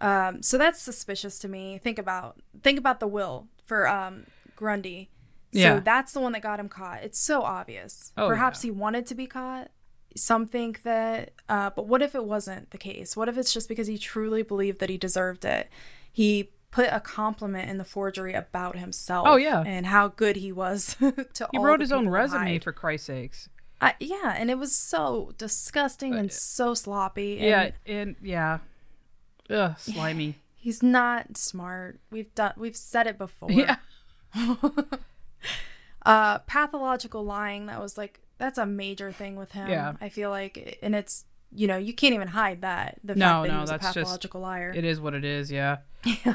Um, 0.01 0.41
so 0.41 0.57
that's 0.57 0.81
suspicious 0.81 1.37
to 1.39 1.47
me. 1.47 1.77
Think 1.77 1.99
about 1.99 2.37
think 2.63 2.79
about 2.79 2.99
the 2.99 3.07
will 3.07 3.47
for 3.63 3.87
um, 3.87 4.25
Grundy. 4.55 5.09
So 5.53 5.59
Yeah. 5.59 5.79
that's 5.79 6.11
the 6.13 6.19
one 6.19 6.31
that 6.31 6.41
got 6.41 6.59
him 6.59 6.69
caught. 6.69 7.03
It's 7.03 7.19
so 7.19 7.41
obvious. 7.43 8.11
Oh, 8.17 8.27
Perhaps 8.27 8.63
yeah. 8.63 8.69
he 8.71 8.77
wanted 8.77 9.05
to 9.07 9.15
be 9.15 9.27
caught. 9.27 9.69
some 10.15 10.45
think 10.45 10.83
that, 10.83 11.31
uh, 11.47 11.69
but 11.69 11.87
what 11.87 12.01
if 12.01 12.15
it 12.15 12.25
wasn't 12.25 12.71
the 12.71 12.77
case? 12.77 13.15
What 13.15 13.29
if 13.29 13.37
it's 13.37 13.53
just 13.53 13.69
because 13.69 13.87
he 13.87 13.97
truly 13.97 14.41
believed 14.43 14.79
that 14.79 14.89
he 14.89 14.97
deserved 14.97 15.45
it? 15.45 15.69
He 16.11 16.49
put 16.71 16.87
a 16.91 16.99
compliment 16.99 17.69
in 17.69 17.77
the 17.77 17.83
forgery 17.83 18.33
about 18.33 18.77
himself. 18.77 19.27
Oh, 19.29 19.35
yeah. 19.35 19.61
and 19.65 19.85
how 19.87 20.07
good 20.09 20.37
he 20.37 20.51
was 20.51 20.95
to 21.33 21.45
all. 21.45 21.49
He 21.51 21.57
wrote 21.59 21.81
his 21.81 21.91
own 21.91 22.07
resume 22.09 22.43
behind. 22.43 22.63
for 22.63 22.71
Christ's 22.71 23.07
sakes. 23.07 23.49
I, 23.81 23.95
yeah, 23.99 24.35
and 24.37 24.49
it 24.51 24.57
was 24.57 24.75
so 24.75 25.33
disgusting 25.37 26.13
and 26.15 26.31
so 26.31 26.73
sloppy. 26.73 27.39
And 27.39 27.73
yeah, 27.87 27.93
and 27.93 28.15
yeah, 28.21 28.59
ugh, 29.49 29.73
slimy. 29.79 30.35
he's 30.55 30.83
not 30.83 31.35
smart. 31.35 31.99
We've 32.11 32.33
done, 32.35 32.53
we've 32.57 32.75
said 32.77 33.07
it 33.07 33.17
before. 33.17 33.51
yeah, 33.51 33.77
uh 36.05 36.39
pathological 36.39 37.23
lying 37.23 37.65
that 37.67 37.79
was 37.81 37.97
like 37.97 38.21
that's 38.37 38.57
a 38.57 38.65
major 38.65 39.11
thing 39.11 39.35
with 39.35 39.51
him 39.51 39.67
Yeah. 39.69 39.93
i 40.01 40.09
feel 40.09 40.29
like 40.31 40.79
and 40.81 40.95
it's 40.95 41.25
you 41.53 41.67
know 41.67 41.77
you 41.77 41.93
can't 41.93 42.13
even 42.13 42.29
hide 42.29 42.61
that 42.61 42.99
the 43.03 43.15
No, 43.15 43.25
fact 43.25 43.43
that 43.43 43.47
no, 43.49 43.53
he 43.55 43.61
was 43.61 43.69
a 43.69 43.73
that's 43.73 43.83
just- 43.85 43.95
pathological 43.97 44.41
liar 44.41 44.71
it 44.75 44.85
is 44.85 44.99
what 44.99 45.13
it 45.13 45.25
is. 45.25 45.51
Yeah. 45.51 45.77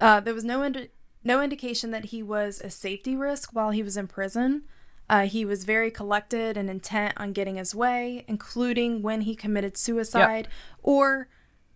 uh 0.00 0.20
there 0.20 0.34
was 0.34 0.44
no 0.44 0.64
indi- 0.64 0.90
no 1.22 1.42
indication 1.42 1.90
that 1.90 2.06
he 2.06 2.22
was 2.22 2.60
a 2.60 2.70
safety 2.70 3.16
risk 3.16 3.50
while 3.52 3.70
he 3.70 3.82
was 3.82 3.96
in 3.96 4.06
prison 4.06 4.62
uh, 5.06 5.26
he 5.26 5.44
was 5.44 5.64
very 5.64 5.90
collected 5.90 6.56
and 6.56 6.70
intent 6.70 7.12
on 7.18 7.32
getting 7.32 7.56
his 7.56 7.74
way 7.74 8.24
including 8.26 9.02
when 9.02 9.22
he 9.22 9.34
committed 9.34 9.76
suicide 9.76 10.48
or 10.82 11.28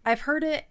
i've 0.05 0.23
heard 0.23 0.43
it 0.43 0.65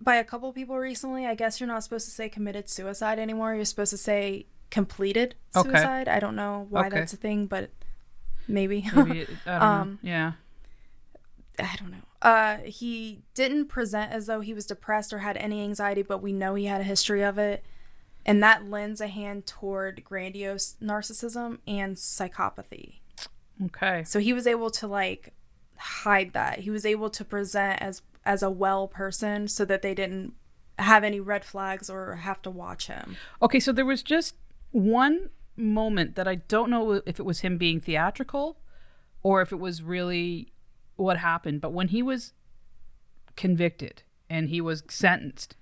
by 0.00 0.16
a 0.16 0.24
couple 0.24 0.52
people 0.52 0.76
recently 0.78 1.26
i 1.26 1.34
guess 1.34 1.58
you're 1.60 1.66
not 1.66 1.82
supposed 1.82 2.04
to 2.04 2.10
say 2.12 2.28
committed 2.28 2.68
suicide 2.68 3.18
anymore 3.18 3.54
you're 3.54 3.64
supposed 3.64 3.90
to 3.90 3.96
say 3.96 4.46
completed 4.70 5.34
suicide 5.52 6.02
Okay. 6.08 6.16
i 6.16 6.20
don't 6.20 6.36
know 6.36 6.66
why 6.70 6.86
Okay. 6.86 6.96
that's 6.98 7.12
a 7.12 7.16
thing 7.16 7.46
but 7.46 7.70
maybe, 8.48 8.84
Maybe 8.94 9.26
I 9.46 9.58
don't 9.58 9.62
Um. 9.62 9.98
Yeah. 10.02 10.32
I 11.58 11.76
don't 11.78 11.90
know. 11.90 11.98
Uh 12.22 12.56
he 12.58 13.20
didn't 13.34 13.66
present 13.66 14.12
as 14.12 14.26
though 14.26 14.40
he 14.40 14.54
was 14.54 14.66
depressed 14.66 15.12
or 15.12 15.18
had 15.18 15.36
any 15.36 15.62
anxiety 15.62 16.02
but 16.02 16.22
we 16.22 16.32
know 16.32 16.54
he 16.54 16.66
had 16.66 16.80
a 16.80 16.84
history 16.84 17.22
of 17.22 17.38
it. 17.38 17.64
And 18.24 18.42
that 18.42 18.68
lends 18.68 19.00
a 19.00 19.06
hand 19.06 19.46
toward 19.46 20.02
grandiose 20.02 20.74
narcissism 20.82 21.58
and 21.66 21.94
psychopathy. 21.96 22.94
Okay. 23.66 24.02
so 24.04 24.18
he 24.18 24.32
was 24.32 24.46
able 24.46 24.70
to 24.70 24.86
like 24.86 25.32
hide 25.78 26.32
that. 26.32 26.60
He 26.60 26.70
was 26.70 26.84
able 26.84 27.10
to 27.10 27.24
present 27.24 27.80
as 27.80 28.02
as 28.24 28.42
a 28.42 28.50
well 28.50 28.88
person 28.88 29.46
so 29.48 29.64
that 29.64 29.82
they 29.82 29.94
didn't 29.94 30.34
have 30.78 31.04
any 31.04 31.20
red 31.20 31.44
flags 31.44 31.88
or 31.88 32.16
have 32.16 32.42
to 32.42 32.50
watch 32.50 32.88
him. 32.88 33.16
Okay, 33.40 33.60
so 33.60 33.72
there 33.72 33.84
was 33.84 34.02
just 34.02 34.34
one 34.72 35.30
moment 35.56 36.16
that 36.16 36.28
I 36.28 36.34
don't 36.34 36.68
know 36.68 37.00
if 37.06 37.18
it 37.18 37.24
was 37.24 37.40
him 37.40 37.56
being 37.56 37.80
theatrical 37.80 38.58
or 39.22 39.40
if 39.40 39.52
it 39.52 39.56
was 39.56 39.82
really 39.82 40.52
what 40.96 41.18
happened, 41.18 41.60
but 41.60 41.72
when 41.72 41.88
he 41.88 42.02
was 42.02 42.32
convicted 43.36 44.02
and 44.28 44.48
he 44.48 44.60
was 44.60 44.82
sentenced, 44.88 45.56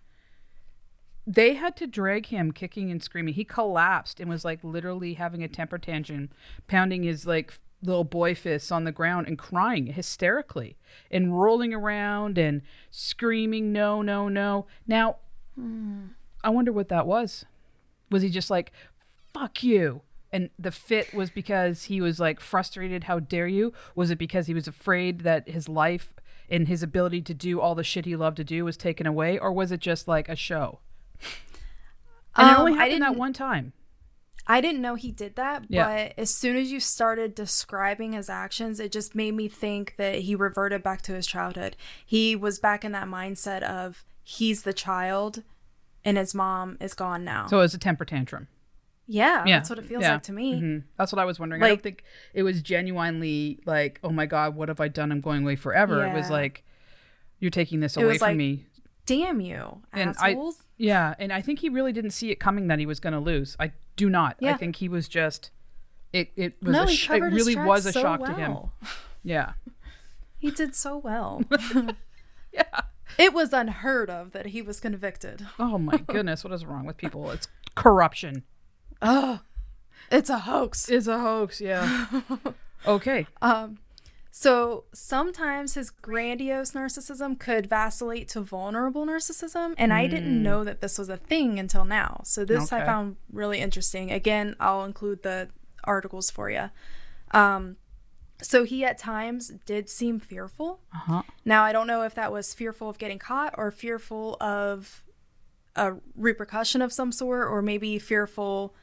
they 1.26 1.54
had 1.54 1.76
to 1.76 1.86
drag 1.86 2.26
him 2.26 2.52
kicking 2.52 2.90
and 2.90 3.02
screaming. 3.02 3.34
He 3.34 3.44
collapsed 3.44 4.20
and 4.20 4.28
was 4.28 4.44
like 4.44 4.62
literally 4.62 5.14
having 5.14 5.42
a 5.42 5.48
temper 5.48 5.78
tantrum, 5.78 6.30
pounding 6.68 7.02
his 7.02 7.26
like 7.26 7.58
little 7.82 8.04
boy 8.04 8.34
fists 8.34 8.70
on 8.70 8.84
the 8.84 8.92
ground 8.92 9.26
and 9.26 9.38
crying 9.38 9.86
hysterically 9.86 10.76
and 11.10 11.40
rolling 11.40 11.72
around 11.72 12.38
and 12.38 12.62
screaming, 12.90 13.72
no, 13.72 14.02
no, 14.02 14.28
no. 14.28 14.66
Now, 14.86 15.16
hmm. 15.54 16.06
I 16.42 16.50
wonder 16.50 16.72
what 16.72 16.88
that 16.88 17.06
was. 17.06 17.46
Was 18.10 18.22
he 18.22 18.28
just 18.28 18.50
like, 18.50 18.70
fuck 19.32 19.62
you? 19.62 20.02
And 20.34 20.50
the 20.58 20.72
fit 20.72 21.14
was 21.14 21.30
because 21.30 21.84
he 21.84 22.00
was 22.00 22.18
like 22.18 22.40
frustrated, 22.40 23.04
how 23.04 23.20
dare 23.20 23.46
you? 23.46 23.72
Was 23.94 24.10
it 24.10 24.18
because 24.18 24.48
he 24.48 24.54
was 24.54 24.66
afraid 24.66 25.20
that 25.20 25.48
his 25.48 25.68
life 25.68 26.12
and 26.50 26.66
his 26.66 26.82
ability 26.82 27.22
to 27.22 27.34
do 27.34 27.60
all 27.60 27.76
the 27.76 27.84
shit 27.84 28.04
he 28.04 28.16
loved 28.16 28.36
to 28.38 28.44
do 28.44 28.64
was 28.64 28.76
taken 28.76 29.06
away? 29.06 29.38
Or 29.38 29.52
was 29.52 29.70
it 29.70 29.78
just 29.80 30.08
like 30.08 30.28
a 30.28 30.34
show? 30.34 30.80
And 32.36 32.48
it 32.50 32.54
Um, 32.54 32.60
only 32.62 32.72
I 32.72 32.84
happened 32.86 33.02
that 33.02 33.16
one 33.16 33.32
time. 33.32 33.72
I 34.46 34.60
didn't 34.60 34.82
know 34.82 34.94
he 34.96 35.12
did 35.12 35.36
that, 35.36 35.66
Yeah. 35.68 35.84
but 35.86 36.18
as 36.18 36.34
soon 36.34 36.56
as 36.56 36.70
you 36.72 36.80
started 36.80 37.34
describing 37.34 38.12
his 38.12 38.28
actions, 38.28 38.78
it 38.80 38.92
just 38.92 39.14
made 39.14 39.34
me 39.34 39.48
think 39.48 39.94
that 39.98 40.16
he 40.16 40.34
reverted 40.34 40.82
back 40.82 41.00
to 41.02 41.14
his 41.14 41.26
childhood. 41.26 41.76
He 42.04 42.34
was 42.36 42.58
back 42.58 42.84
in 42.84 42.90
that 42.92 43.06
mindset 43.06 43.62
of 43.62 44.04
he's 44.22 44.64
the 44.64 44.74
child 44.74 45.44
and 46.04 46.18
his 46.18 46.34
mom 46.34 46.76
is 46.80 46.92
gone 46.92 47.24
now. 47.24 47.46
So 47.46 47.58
it 47.58 47.62
was 47.62 47.74
a 47.74 47.78
temper 47.78 48.04
tantrum. 48.04 48.48
Yeah, 49.06 49.44
Yeah. 49.46 49.58
that's 49.58 49.70
what 49.70 49.78
it 49.78 49.86
feels 49.86 50.02
Yeah. 50.02 50.12
like 50.14 50.22
to 50.24 50.32
me. 50.32 50.60
Mhm. 50.60 50.84
That's 50.98 51.12
what 51.12 51.18
I 51.18 51.24
was 51.24 51.38
wondering. 51.38 51.62
I 51.62 51.68
don't 51.68 51.82
think 51.82 52.04
it 52.32 52.42
was 52.42 52.62
genuinely 52.62 53.60
like, 53.66 54.00
oh 54.02 54.10
my 54.10 54.26
God, 54.26 54.54
what 54.56 54.68
have 54.68 54.80
I 54.80 54.88
done? 54.88 55.12
I'm 55.12 55.20
going 55.20 55.42
away 55.42 55.56
forever. 55.56 56.04
It 56.06 56.14
was 56.14 56.30
like, 56.30 56.64
you're 57.38 57.50
taking 57.50 57.80
this 57.80 57.96
away 57.96 58.18
from 58.18 58.28
like, 58.28 58.36
me. 58.36 58.66
Damn 59.06 59.40
you, 59.40 59.82
And 59.92 60.14
I- 60.20 60.30
assholes. 60.30 60.62
Yeah, 60.76 61.14
and 61.18 61.32
I 61.32 61.40
think 61.42 61.58
he 61.60 61.68
really 61.68 61.92
didn't 61.92 62.10
see 62.12 62.30
it 62.30 62.36
coming 62.40 62.66
that 62.68 62.78
he 62.78 62.86
was 62.86 62.98
going 62.98 63.12
to 63.12 63.20
lose. 63.20 63.54
I 63.60 63.72
do 63.96 64.08
not. 64.10 64.36
I 64.42 64.54
think 64.54 64.76
he 64.76 64.88
was 64.88 65.06
just. 65.08 65.50
It 66.12 66.32
it 66.36 66.56
was 66.62 66.72
no, 66.72 66.82
a 66.84 66.88
sh- 66.88 67.10
it 67.10 67.20
really 67.22 67.54
was 67.56 67.86
a 67.86 67.92
so 67.92 68.00
shock 68.02 68.24
to 68.24 68.32
him. 68.34 68.56
Yeah. 69.22 69.52
He 70.38 70.50
did 70.50 70.74
so 70.74 70.96
well. 70.96 71.42
Yeah. 72.52 72.62
it 73.18 73.32
was 73.34 73.52
unheard 73.52 74.08
of 74.10 74.30
that 74.32 74.46
he 74.46 74.62
was 74.62 74.78
convicted. 74.80 75.46
Oh 75.58 75.76
my 75.78 75.96
goodness, 76.06 76.44
what 76.44 76.52
is 76.52 76.64
wrong 76.64 76.86
with 76.86 76.96
people? 76.96 77.30
It's 77.30 77.48
corruption. 77.74 78.44
Oh, 79.04 79.40
it's 80.10 80.30
a 80.30 80.40
hoax. 80.40 80.88
It's 80.88 81.06
a 81.06 81.18
hoax. 81.18 81.60
Yeah. 81.60 82.06
okay. 82.86 83.26
Um, 83.40 83.78
so 84.36 84.82
sometimes 84.92 85.74
his 85.74 85.90
grandiose 85.90 86.72
narcissism 86.72 87.38
could 87.38 87.68
vacillate 87.68 88.28
to 88.30 88.40
vulnerable 88.40 89.06
narcissism, 89.06 89.74
and 89.78 89.92
I 89.92 90.08
didn't 90.08 90.42
know 90.42 90.64
that 90.64 90.80
this 90.80 90.98
was 90.98 91.08
a 91.08 91.16
thing 91.16 91.60
until 91.60 91.84
now. 91.84 92.22
So 92.24 92.44
this 92.44 92.72
I 92.72 92.84
found 92.84 93.14
really 93.32 93.60
interesting. 93.60 94.10
Again, 94.10 94.56
I'll 94.58 94.82
include 94.82 95.22
the 95.22 95.50
articles 95.84 96.32
for 96.32 96.50
you. 96.50 96.70
Um, 97.30 97.76
so 98.42 98.64
he 98.64 98.84
at 98.84 98.98
times 98.98 99.52
did 99.66 99.88
seem 99.88 100.18
fearful. 100.18 100.80
Uh 100.92 100.98
huh. 100.98 101.22
Now 101.44 101.62
I 101.62 101.72
don't 101.72 101.86
know 101.86 102.02
if 102.02 102.16
that 102.16 102.32
was 102.32 102.54
fearful 102.54 102.90
of 102.90 102.98
getting 102.98 103.20
caught 103.20 103.54
or 103.56 103.70
fearful 103.70 104.36
of 104.40 105.04
a 105.76 105.94
repercussion 106.16 106.82
of 106.82 106.92
some 106.92 107.12
sort, 107.12 107.46
or 107.48 107.62
maybe 107.62 108.00
fearful 108.00 108.74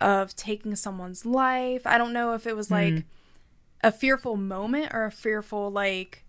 of 0.00 0.34
taking 0.36 0.74
someone's 0.76 1.26
life. 1.26 1.86
I 1.86 1.98
don't 1.98 2.12
know 2.12 2.34
if 2.34 2.46
it 2.46 2.56
was 2.56 2.70
like 2.70 3.04
a 3.82 3.92
fearful 3.92 4.36
moment 4.36 4.92
or 4.92 5.04
a 5.04 5.10
fearful 5.10 5.70
like 5.70 6.24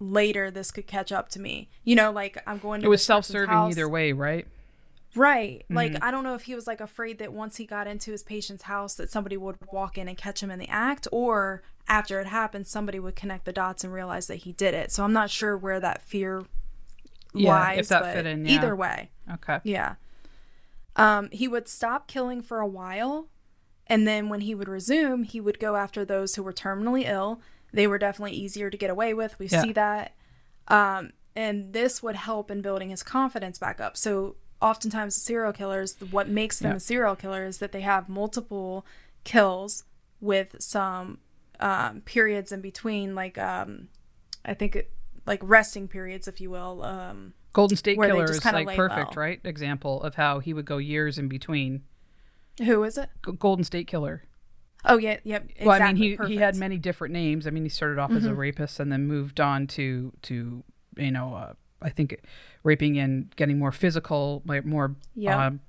later 0.00 0.50
this 0.50 0.70
could 0.70 0.86
catch 0.86 1.12
up 1.12 1.28
to 1.30 1.40
me. 1.40 1.68
You 1.84 1.96
know, 1.96 2.10
like 2.10 2.38
I'm 2.46 2.58
going 2.58 2.80
to 2.80 2.86
It 2.86 2.90
was 2.90 3.04
self-serving 3.04 3.48
house. 3.54 3.72
either 3.72 3.88
way, 3.88 4.12
right? 4.12 4.46
Right. 5.14 5.64
Like 5.70 5.92
Mm-hmm. 5.92 6.04
I 6.04 6.10
don't 6.10 6.24
know 6.24 6.34
if 6.34 6.42
he 6.42 6.54
was 6.54 6.66
like 6.66 6.80
afraid 6.80 7.18
that 7.18 7.32
once 7.32 7.56
he 7.56 7.66
got 7.66 7.86
into 7.86 8.10
his 8.10 8.22
patient's 8.22 8.64
house 8.64 8.94
that 8.94 9.10
somebody 9.10 9.36
would 9.36 9.56
walk 9.72 9.96
in 9.96 10.08
and 10.08 10.16
catch 10.18 10.42
him 10.42 10.50
in 10.50 10.58
the 10.58 10.68
act 10.68 11.06
or 11.12 11.62
after 11.86 12.18
it 12.20 12.26
happened 12.26 12.66
somebody 12.66 12.98
would 12.98 13.14
connect 13.14 13.44
the 13.44 13.52
dots 13.52 13.84
and 13.84 13.92
realize 13.92 14.26
that 14.26 14.36
he 14.36 14.52
did 14.52 14.74
it. 14.74 14.90
So 14.90 15.04
I'm 15.04 15.12
not 15.12 15.30
sure 15.30 15.56
where 15.56 15.78
that 15.80 16.02
fear 16.02 16.44
Yeah, 17.32 17.50
lies. 17.50 17.78
if 17.80 17.88
that 17.88 18.12
fit 18.14 18.26
in, 18.26 18.44
yeah. 18.44 18.52
Either 18.56 18.74
way. 18.74 19.10
Okay. 19.34 19.60
Yeah. 19.62 19.94
Um, 20.96 21.28
he 21.32 21.48
would 21.48 21.68
stop 21.68 22.06
killing 22.06 22.40
for 22.42 22.60
a 22.60 22.66
while, 22.66 23.28
and 23.86 24.06
then 24.06 24.28
when 24.28 24.42
he 24.42 24.54
would 24.54 24.68
resume, 24.68 25.24
he 25.24 25.40
would 25.40 25.58
go 25.58 25.76
after 25.76 26.04
those 26.04 26.34
who 26.36 26.42
were 26.42 26.52
terminally 26.52 27.04
ill. 27.06 27.40
They 27.72 27.86
were 27.86 27.98
definitely 27.98 28.36
easier 28.36 28.70
to 28.70 28.76
get 28.76 28.90
away 28.90 29.12
with. 29.14 29.38
We 29.38 29.46
Yeah. 29.48 29.62
see 29.62 29.72
that. 29.72 30.14
Um, 30.68 31.12
and 31.36 31.72
this 31.72 32.02
would 32.02 32.14
help 32.16 32.50
in 32.50 32.62
building 32.62 32.90
his 32.90 33.02
confidence 33.02 33.58
back 33.58 33.80
up. 33.80 33.96
So, 33.96 34.36
oftentimes, 34.62 35.16
serial 35.16 35.52
killers, 35.52 35.96
what 36.10 36.28
makes 36.28 36.60
them 36.60 36.70
Yeah. 36.72 36.76
a 36.76 36.80
serial 36.80 37.16
killer 37.16 37.44
is 37.44 37.58
that 37.58 37.72
they 37.72 37.80
have 37.82 38.08
multiple 38.08 38.86
kills 39.24 39.84
with 40.20 40.56
some 40.60 41.18
um, 41.60 42.00
periods 42.02 42.50
in 42.52 42.60
between, 42.60 43.14
like, 43.14 43.36
um, 43.38 43.88
I 44.44 44.54
think, 44.54 44.74
it, 44.76 44.92
like 45.26 45.40
resting 45.42 45.86
periods, 45.88 46.26
if 46.28 46.40
you 46.40 46.50
will. 46.50 46.82
Um, 46.82 47.34
Golden 47.54 47.76
State 47.78 47.98
Killer 47.98 48.24
is 48.24 48.44
like 48.44 48.76
perfect, 48.76 49.16
low. 49.16 49.20
right? 49.22 49.40
Example 49.44 50.02
of 50.02 50.16
how 50.16 50.40
he 50.40 50.52
would 50.52 50.66
go 50.66 50.76
years 50.76 51.16
in 51.18 51.28
between. 51.28 51.84
who 52.62 52.84
is 52.84 52.98
it? 52.98 53.08
G- 53.24 53.32
Golden 53.38 53.64
State 53.64 53.86
Killer. 53.86 54.24
Oh 54.84 54.98
yeah, 54.98 55.16
yep. 55.24 55.44
Exactly. 55.44 55.66
Well, 55.66 55.80
I 55.82 55.86
mean, 55.92 55.96
he 55.96 56.18
he 56.26 56.36
had 56.36 56.56
many 56.56 56.76
different 56.76 57.14
names. 57.14 57.46
I 57.46 57.50
mean, 57.50 57.62
he 57.62 57.70
started 57.70 57.98
off 57.98 58.10
as 58.10 58.26
a 58.26 58.34
rapist 58.34 58.78
and 58.80 58.92
then 58.92 59.06
moved 59.06 59.40
on 59.40 59.66
to 59.68 60.12
to 60.22 60.62
you 60.98 61.10
know, 61.10 61.34
uh, 61.34 61.52
I 61.80 61.88
think 61.88 62.20
raping 62.64 62.98
and 62.98 63.34
getting 63.36 63.58
more 63.58 63.72
physical, 63.72 64.42
like 64.44 64.64
more. 64.66 64.94
Yeah. 65.14 65.46
um, 65.46 65.60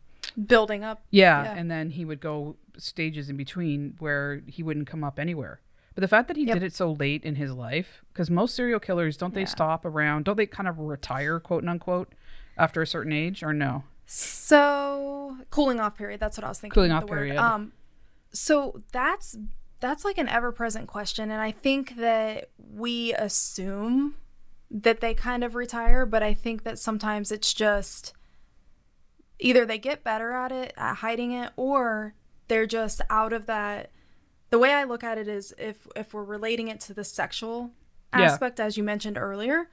building 0.47 0.83
up. 0.83 1.01
yeah, 1.11 1.43
Yeah. 1.43 1.53
and 1.55 1.71
then 1.71 1.91
he 1.91 2.03
would 2.03 2.19
go 2.19 2.57
stages 2.77 3.29
in 3.29 3.37
between 3.37 3.95
where 3.99 4.41
he 4.47 4.63
wouldn't 4.63 4.87
come 4.87 5.01
up 5.03 5.17
anywhere. 5.17 5.61
But 5.95 6.01
the 6.01 6.07
fact 6.09 6.27
that 6.27 6.35
he 6.37 6.43
Yep. 6.45 6.53
did 6.55 6.63
it 6.63 6.73
so 6.73 6.91
late 6.91 7.23
in 7.23 7.35
his 7.35 7.51
life, 7.53 8.03
because 8.11 8.29
most 8.29 8.53
serial 8.55 8.79
killers 8.81 9.15
don't 9.17 9.33
they 9.33 9.41
Yeah. 9.41 9.45
stop 9.47 9.85
around? 9.85 10.25
Don't 10.25 10.35
they 10.35 10.45
kind 10.45 10.67
of 10.67 10.77
retire, 10.77 11.39
quote 11.39 11.65
unquote, 11.67 12.13
after 12.57 12.81
a 12.81 12.87
certain 12.87 13.13
age, 13.13 13.41
or 13.43 13.53
no? 13.53 13.83
So 14.05 15.37
cooling 15.49 15.79
off 15.79 15.95
period. 15.95 16.19
That's 16.19 16.37
what 16.37 16.43
I 16.43 16.49
was 16.49 16.59
thinking. 16.59 16.75
Cooling 16.75 16.91
off 16.91 17.05
the 17.05 17.11
word. 17.11 17.17
period. 17.17 17.37
Um, 17.37 17.71
so 18.31 18.81
that's 18.91 19.37
that's 19.81 20.03
like 20.05 20.17
an 20.17 20.27
ever-present 20.27 20.87
question 20.87 21.29
and 21.29 21.41
I 21.41 21.51
think 21.51 21.97
that 21.97 22.49
we 22.57 23.13
assume 23.13 24.15
that 24.71 24.99
they 25.01 25.13
kind 25.13 25.43
of 25.43 25.53
retire, 25.53 26.05
but 26.05 26.23
I 26.23 26.33
think 26.33 26.63
that 26.63 26.79
sometimes 26.79 27.31
it's 27.31 27.53
just 27.53 28.13
either 29.39 29.65
they 29.65 29.77
get 29.77 30.03
better 30.03 30.31
at 30.31 30.51
it, 30.51 30.73
at 30.77 30.95
hiding 30.95 31.31
it, 31.33 31.51
or 31.55 32.15
they're 32.47 32.65
just 32.65 33.01
out 33.09 33.31
of 33.33 33.45
that. 33.47 33.91
The 34.55 34.59
way 34.59 34.71
I 34.73 34.83
look 34.85 35.03
at 35.03 35.17
it 35.17 35.27
is 35.27 35.53
if 35.57 35.85
if 35.95 36.13
we're 36.13 36.23
relating 36.23 36.67
it 36.69 36.79
to 36.87 36.93
the 36.93 37.03
sexual 37.03 37.71
Yeah. 38.17 38.21
aspect, 38.25 38.59
as 38.61 38.77
you 38.77 38.83
mentioned 38.83 39.17
earlier, 39.17 39.69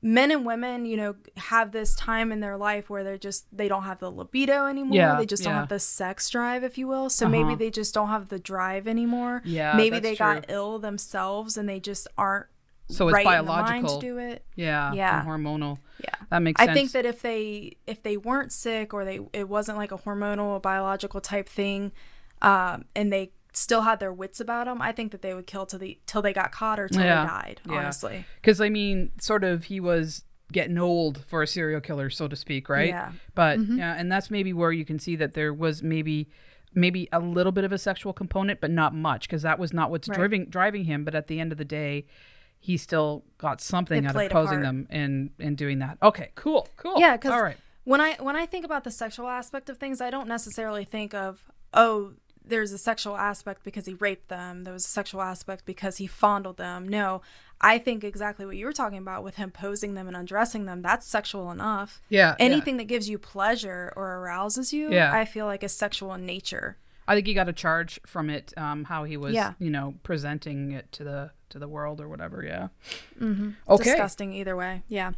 men 0.00 0.30
and 0.30 0.46
women, 0.46 0.86
you 0.86 0.96
know, 0.96 1.16
have 1.36 1.72
this 1.72 1.94
time 1.94 2.30
in 2.32 2.40
their 2.40 2.56
life 2.56 2.88
where 2.88 3.02
they're 3.04 3.18
just 3.18 3.44
they 3.54 3.68
don't 3.68 3.82
have 3.82 3.98
the 3.98 4.10
libido 4.10 4.66
anymore. 4.66 4.96
Yeah, 4.96 5.16
they 5.16 5.26
just 5.26 5.42
don't 5.44 5.52
have 5.54 5.68
the 5.68 5.80
sex 5.80 6.30
drive, 6.30 6.64
if 6.64 6.78
you 6.78 6.86
will. 6.88 7.10
So 7.10 7.26
Uh-huh. 7.26 7.30
maybe 7.36 7.54
they 7.56 7.70
just 7.70 7.92
don't 7.94 8.08
have 8.08 8.28
the 8.28 8.38
drive 8.38 8.86
anymore. 8.88 9.42
Yeah, 9.44 9.76
maybe 9.76 9.98
they 10.00 10.16
got 10.16 10.46
ill 10.48 10.78
themselves 10.78 11.56
and 11.58 11.68
they 11.68 11.80
just 11.80 12.06
aren't 12.16 12.46
So 12.88 13.08
it's 13.08 13.14
right 13.16 13.26
in 13.40 13.44
the 13.44 13.50
mind 13.52 13.66
biological. 13.84 14.00
to 14.00 14.06
do 14.06 14.18
it. 14.18 14.46
Yeah. 14.56 14.92
Yeah. 14.94 15.24
hormonal. 15.26 15.78
Yeah. 16.02 16.14
That 16.30 16.38
makes 16.40 16.58
I 16.62 16.72
think 16.72 16.92
that 16.92 17.04
if 17.04 17.20
they 17.20 17.76
if 17.86 18.02
they 18.02 18.16
weren't 18.16 18.52
sick 18.52 18.94
or 18.94 19.04
they 19.04 19.20
it 19.34 19.48
wasn't 19.48 19.76
like 19.76 19.92
a 19.92 19.98
hormonal 19.98 20.44
or 20.56 20.60
biological 20.60 21.20
type 21.20 21.48
thing, 21.50 21.92
um, 22.40 22.84
and 22.96 23.12
they 23.12 23.32
still 23.58 23.82
had 23.82 24.00
their 24.00 24.12
wits 24.12 24.40
about 24.40 24.66
them, 24.66 24.80
I 24.80 24.92
think 24.92 25.12
that 25.12 25.22
they 25.22 25.34
would 25.34 25.46
kill 25.46 25.66
till 25.66 25.78
the 25.78 25.98
till 26.06 26.22
they 26.22 26.32
got 26.32 26.52
caught 26.52 26.78
or 26.80 26.88
till 26.88 27.02
Yeah. 27.02 27.22
they 27.22 27.28
died. 27.28 27.60
Yeah. 27.66 27.74
Honestly, 27.74 28.24
Because 28.40 28.60
I 28.60 28.68
mean, 28.68 29.10
sort 29.20 29.44
of, 29.44 29.64
he 29.64 29.80
was 29.80 30.24
getting 30.52 30.78
old 30.78 31.24
for 31.26 31.42
a 31.42 31.46
serial 31.46 31.80
killer, 31.80 32.08
so 32.08 32.26
to 32.28 32.36
speak, 32.36 32.68
right? 32.68 32.88
Yeah. 32.88 33.12
But 33.34 33.58
mm-hmm. 33.58 33.78
yeah, 33.78 33.94
and 33.98 34.10
that's 34.10 34.30
maybe 34.30 34.52
where 34.52 34.72
you 34.72 34.84
can 34.84 34.98
see 34.98 35.16
that 35.16 35.34
there 35.34 35.52
was 35.52 35.82
maybe 35.82 36.28
maybe 36.74 37.08
a 37.12 37.18
little 37.20 37.52
bit 37.52 37.64
of 37.64 37.72
a 37.72 37.78
sexual 37.78 38.12
component, 38.12 38.60
but 38.60 38.70
not 38.70 38.94
much, 38.94 39.26
because 39.28 39.42
that 39.42 39.58
was 39.58 39.72
not 39.72 39.90
what's 39.90 40.08
Right. 40.08 40.16
driving 40.18 40.44
driving 40.46 40.84
him. 40.84 41.04
But 41.04 41.14
at 41.14 41.26
the 41.26 41.40
end 41.40 41.52
of 41.52 41.58
the 41.58 41.64
day, 41.64 42.06
he 42.60 42.76
still 42.76 43.24
got 43.38 43.60
something 43.60 44.04
It 44.04 44.08
out 44.08 44.16
of 44.16 44.30
posing 44.30 44.60
them 44.60 44.86
and 44.90 45.30
and 45.38 45.56
doing 45.56 45.78
that. 45.80 45.98
Okay, 46.02 46.30
cool, 46.34 46.68
cool. 46.76 46.98
yeah. 46.98 47.16
Because 47.16 47.32
all 47.32 47.42
right, 47.42 47.56
when 47.84 48.00
I 48.00 48.14
when 48.20 48.36
I 48.36 48.46
think 48.46 48.64
about 48.64 48.84
the 48.84 48.90
sexual 48.90 49.28
aspect 49.28 49.68
of 49.68 49.78
things, 49.78 50.00
I 50.00 50.10
don't 50.10 50.28
necessarily 50.28 50.84
think 50.84 51.14
of 51.14 51.44
oh 51.74 52.12
there's 52.48 52.72
a 52.72 52.78
sexual 52.78 53.16
aspect 53.16 53.64
because 53.64 53.86
he 53.86 53.94
raped 53.94 54.28
them. 54.28 54.64
There 54.64 54.72
was 54.72 54.84
a 54.84 54.88
sexual 54.88 55.22
aspect 55.22 55.64
because 55.66 55.98
he 55.98 56.06
fondled 56.06 56.56
them. 56.56 56.88
No, 56.88 57.22
I 57.60 57.78
think 57.78 58.04
exactly 58.04 58.46
what 58.46 58.56
you 58.56 58.66
were 58.66 58.72
talking 58.72 58.98
about 58.98 59.22
with 59.24 59.36
him 59.36 59.50
posing 59.50 59.94
them 59.94 60.06
and 60.08 60.16
undressing 60.16 60.64
them. 60.66 60.82
That's 60.82 61.06
sexual 61.06 61.50
enough. 61.50 62.00
yeah. 62.08 62.34
yeah. 62.38 62.44
anything 62.44 62.76
that 62.78 62.84
gives 62.84 63.08
you 63.08 63.18
pleasure 63.18 63.92
or 63.96 64.16
arouses 64.18 64.72
you 64.72 64.90
Yeah. 64.92 65.12
i 65.12 65.24
feel 65.24 65.46
like 65.46 65.62
is 65.64 65.72
sexual 65.72 66.14
in 66.14 66.24
nature 66.26 66.76
I 67.10 67.14
think 67.14 67.26
he 67.26 67.32
got 67.32 67.48
a 67.48 67.54
charge 67.54 67.98
from 68.06 68.28
it. 68.28 68.52
Um, 68.58 68.84
how 68.84 69.04
he 69.04 69.16
was, 69.16 69.32
Yeah. 69.34 69.54
you 69.58 69.70
know, 69.70 69.94
presenting 70.02 70.72
it 70.72 70.92
to 70.92 71.04
the 71.04 71.30
to 71.48 71.58
the 71.58 71.66
world 71.66 72.02
or 72.02 72.06
whatever. 72.08 72.44
Yeah. 72.44 72.68
Mm-hmm. 73.18 73.52
Okay. 73.66 73.84
disgusting 73.84 74.34
either 74.34 74.54
way 74.54 74.82
yeah 74.88 75.12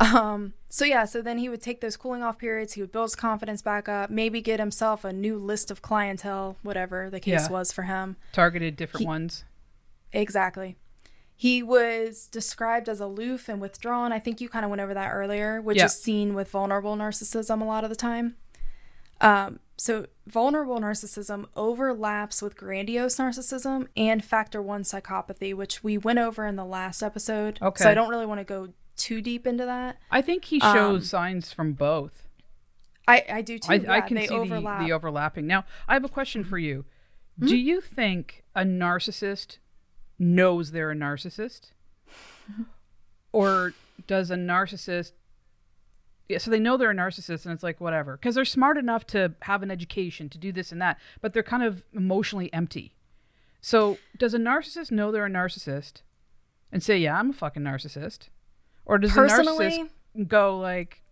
um 0.00 0.54
so 0.68 0.84
yeah 0.84 1.04
so 1.04 1.20
then 1.20 1.38
he 1.38 1.48
would 1.48 1.60
take 1.62 1.80
those 1.80 1.96
cooling 1.96 2.22
off 2.22 2.38
periods 2.38 2.72
he 2.72 2.80
would 2.80 2.90
build 2.92 3.04
his 3.04 3.14
confidence 3.14 3.60
back 3.62 3.88
up 3.88 4.08
maybe 4.10 4.40
get 4.40 4.58
himself 4.58 5.04
a 5.04 5.12
new 5.12 5.36
list 5.36 5.70
of 5.70 5.82
clientele 5.82 6.56
whatever 6.62 7.08
the 7.10 7.20
case 7.20 7.46
Yeah. 7.46 7.50
was 7.50 7.70
for 7.72 7.82
him 7.82 8.16
Targeted 8.32 8.76
different 8.76 9.02
He- 9.02 9.06
ones. 9.06 9.44
exactly 10.12 10.76
he 11.36 11.62
was 11.62 12.26
described 12.28 12.88
as 12.88 13.00
aloof 13.00 13.48
and 13.48 13.60
withdrawn 13.60 14.12
i 14.12 14.18
think 14.18 14.40
you 14.40 14.48
kind 14.48 14.64
of 14.64 14.70
went 14.70 14.80
over 14.82 14.94
that 14.94 15.10
earlier 15.10 15.60
which 15.60 15.76
Yeah. 15.78 15.84
is 15.86 16.02
seen 16.02 16.34
with 16.34 16.50
vulnerable 16.50 16.96
narcissism 16.96 17.60
a 17.60 17.64
lot 17.64 17.84
of 17.84 17.90
the 17.90 17.96
time 17.96 18.36
um, 19.22 19.60
so 19.76 20.06
vulnerable 20.26 20.78
narcissism 20.80 21.44
overlaps 21.54 22.40
with 22.40 22.56
grandiose 22.56 23.16
narcissism 23.18 23.86
and 23.96 24.24
factor 24.24 24.62
one 24.62 24.82
psychopathy 24.82 25.54
which 25.54 25.84
we 25.84 25.98
went 25.98 26.18
over 26.18 26.46
in 26.46 26.56
the 26.56 26.64
last 26.64 27.02
episode 27.02 27.58
Okay. 27.60 27.84
so 27.84 27.90
i 27.90 27.94
don't 27.94 28.08
really 28.08 28.26
want 28.26 28.40
to 28.40 28.44
go 28.44 28.68
too 29.00 29.20
deep 29.20 29.46
into 29.46 29.64
that 29.64 29.96
I 30.10 30.20
think 30.22 30.44
he 30.46 30.60
shows 30.60 31.02
Um, 31.02 31.04
signs 31.16 31.52
from 31.52 31.72
both. 31.72 32.26
i 33.08 33.24
i 33.38 33.42
do 33.42 33.58
too 33.58 33.72
I, 33.72 33.74
yeah, 33.76 33.92
I 33.92 34.00
can 34.00 34.16
they 34.16 34.26
see 34.26 34.34
overlap 34.34 34.74
Mm-hmm. 34.74 34.82
the, 34.82 34.88
the 34.88 34.92
overlapping. 34.94 35.46
Now, 35.46 35.64
I 35.88 35.94
have 35.94 36.04
a 36.04 36.08
question 36.08 36.44
for 36.44 36.58
you. 36.58 36.84
Do 37.38 37.56
you 37.56 37.80
think 37.80 38.44
a 38.54 38.62
narcissist 38.62 39.58
knows 40.18 40.70
they're 40.72 40.90
a 40.90 40.94
narcissist? 40.94 41.72
or 43.32 43.72
does 44.06 44.30
a 44.30 44.36
narcissist 44.36 45.12
yeah, 46.28 46.38
so 46.38 46.50
they 46.50 46.60
know 46.60 46.76
they're 46.76 46.90
a 46.92 46.94
narcissist 46.94 47.44
and 47.44 47.52
it's 47.52 47.62
like 47.62 47.80
whatever 47.80 48.16
because 48.16 48.34
they're 48.34 48.44
smart 48.44 48.76
enough 48.78 49.06
to 49.08 49.34
have 49.42 49.62
an 49.62 49.70
education 49.70 50.28
to 50.28 50.38
do 50.38 50.52
this 50.52 50.70
and 50.72 50.80
that 50.80 50.98
but 51.20 51.32
they're 51.32 51.42
kind 51.42 51.62
of 51.62 51.82
emotionally 51.92 52.52
empty 52.52 52.94
so 53.60 53.98
does 54.16 54.32
a 54.34 54.38
narcissist 54.38 54.90
know 54.90 55.10
they're 55.10 55.26
a 55.26 55.30
narcissist 55.30 56.02
and 56.72 56.82
say 56.82 56.96
yeah 56.98 57.18
i'm 57.18 57.30
a 57.30 57.32
fucking 57.32 57.62
narcissist 57.62 58.28
or 58.90 58.98
does 58.98 59.12
a 59.12 59.14
Personally- 59.14 59.88
narcissist 60.16 60.28
go 60.28 60.58
like 60.58 61.02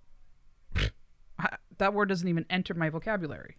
that 1.79 1.95
word 1.95 2.09
doesn't 2.09 2.27
even 2.27 2.45
enter 2.51 2.75
my 2.75 2.91
vocabulary 2.91 3.57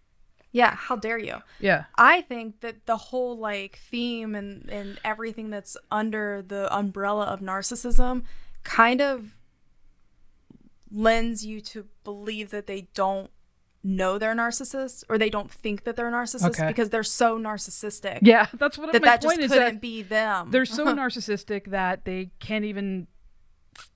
yeah 0.52 0.74
how 0.74 0.94
dare 0.94 1.18
you 1.18 1.36
yeah 1.58 1.84
I 1.96 2.20
think 2.20 2.60
that 2.60 2.84
the 2.86 2.96
whole 2.96 3.38
like 3.38 3.76
theme 3.78 4.34
and 4.34 4.68
and 4.68 5.00
everything 5.04 5.48
that's 5.48 5.76
under 5.90 6.42
the 6.46 6.72
umbrella 6.76 7.24
of 7.24 7.40
narcissism 7.40 8.24
kind 8.62 9.00
of 9.00 9.38
lends 10.92 11.46
you 11.46 11.60
to 11.60 11.86
believe 12.04 12.50
that 12.50 12.66
they 12.66 12.88
don't 12.94 13.30
know 13.82 14.18
they're 14.18 14.34
narcissists 14.34 15.04
or 15.08 15.16
they 15.16 15.30
don't 15.30 15.50
think 15.50 15.84
that 15.84 15.96
they're 15.96 16.10
narcissists 16.10 16.58
Okay. 16.58 16.66
because 16.66 16.90
they're 16.90 17.02
so 17.02 17.38
narcissistic 17.38 18.18
yeah 18.20 18.46
that's 18.58 18.76
what 18.76 18.92
that 18.92 19.00
my 19.00 19.08
that 19.08 19.22
point 19.22 19.36
just 19.40 19.46
is 19.46 19.52
couldn't 19.52 19.74
that 19.76 19.80
be 19.80 20.02
them. 20.02 20.50
they're 20.50 20.66
so 20.66 20.84
narcissistic 20.94 21.70
that 21.70 22.04
they 22.04 22.30
can't 22.40 22.66
even 22.66 23.06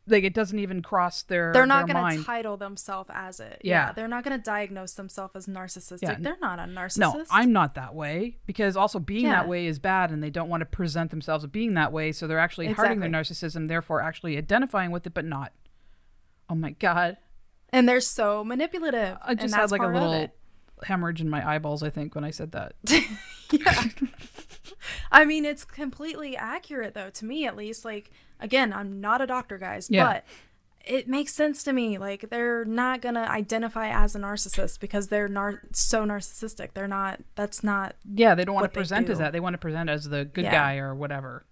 like 0.06 0.24
it 0.24 0.34
doesn't 0.34 0.58
even 0.58 0.82
cross 0.82 1.22
their 1.22 1.52
they're 1.52 1.66
not 1.66 1.86
their 1.86 1.94
going 1.94 2.04
mind. 2.04 2.18
to 2.20 2.24
title 2.26 2.56
themselves 2.56 3.10
as 3.12 3.40
it. 3.40 3.60
Yeah. 3.64 3.92
they're 3.92 4.08
not 4.08 4.22
going 4.24 4.36
to 4.38 4.42
diagnose 4.42 4.92
themselves 4.94 5.34
as 5.34 5.46
narcissistic. 5.46 6.02
Yeah. 6.02 6.16
They're 6.20 6.36
not 6.40 6.58
a 6.58 6.62
narcissist. 6.64 6.98
No, 6.98 7.24
I'm 7.30 7.52
not 7.52 7.74
that 7.74 7.94
way 7.94 8.36
because 8.46 8.76
also 8.76 8.98
being 8.98 9.24
Yeah. 9.24 9.32
that 9.32 9.48
way 9.48 9.66
is 9.66 9.78
bad 9.78 10.10
and 10.10 10.22
they 10.22 10.30
don't 10.30 10.48
want 10.48 10.60
to 10.60 10.66
present 10.66 11.10
themselves 11.10 11.44
as 11.44 11.50
being 11.50 11.74
that 11.74 11.90
way. 11.92 12.12
So 12.12 12.26
they're 12.26 12.38
actually 12.38 12.68
hiding 12.72 13.00
their 13.00 13.08
narcissism, 13.10 13.68
therefore 13.68 14.02
actually 14.02 14.36
identifying 14.36 14.90
with 14.90 15.06
it, 15.06 15.14
but 15.14 15.24
not. 15.24 15.52
Oh 16.50 16.54
my 16.54 16.70
God. 16.72 17.16
and 17.70 17.88
they're 17.88 18.00
so 18.00 18.44
manipulative. 18.44 19.16
I 19.22 19.34
just 19.34 19.54
had 19.54 19.70
like 19.70 19.82
a 19.82 19.86
little 19.86 20.28
hemorrhage 20.82 21.20
in 21.22 21.30
my 21.30 21.48
eyeballs, 21.48 21.82
I 21.82 21.88
think, 21.90 22.14
when 22.14 22.24
I 22.24 22.30
said 22.30 22.52
that. 22.52 22.74
Yeah 23.52 23.84
I 25.12 25.24
mean, 25.24 25.44
it's 25.44 25.64
completely 25.64 26.36
accurate 26.36 26.94
though 26.94 27.10
to 27.10 27.24
me 27.24 27.46
at 27.46 27.56
least. 27.56 27.84
Like 27.84 28.10
again, 28.40 28.72
I'm 28.72 29.00
not 29.00 29.20
a 29.20 29.26
doctor, 29.26 29.58
guys, 29.58 29.88
Yeah. 29.90 30.04
but 30.06 30.24
it 30.86 31.08
makes 31.08 31.32
sense 31.34 31.62
to 31.64 31.72
me. 31.72 31.96
Like 31.98 32.28
they're 32.30 32.64
not 32.66 33.00
gonna 33.00 33.26
identify 33.28 33.88
as 33.88 34.14
a 34.14 34.18
narcissist 34.18 34.80
because 34.80 35.08
they're 35.08 35.28
nar- 35.28 35.62
so 35.72 36.04
narcissistic. 36.04 36.74
They're 36.74 36.86
not. 36.88 37.20
That's 37.36 37.64
not 37.64 37.96
yeah, 38.14 38.34
they 38.34 38.44
don't 38.44 38.54
want 38.54 38.64
to 38.70 38.76
present 38.76 39.08
as 39.08 39.18
that. 39.18 39.32
They 39.32 39.40
want 39.40 39.54
to 39.54 39.58
present 39.58 39.88
as 39.88 40.08
the 40.08 40.24
good 40.26 40.44
Yeah. 40.44 40.52
guy 40.52 40.76
or 40.78 40.94
whatever. 40.94 41.46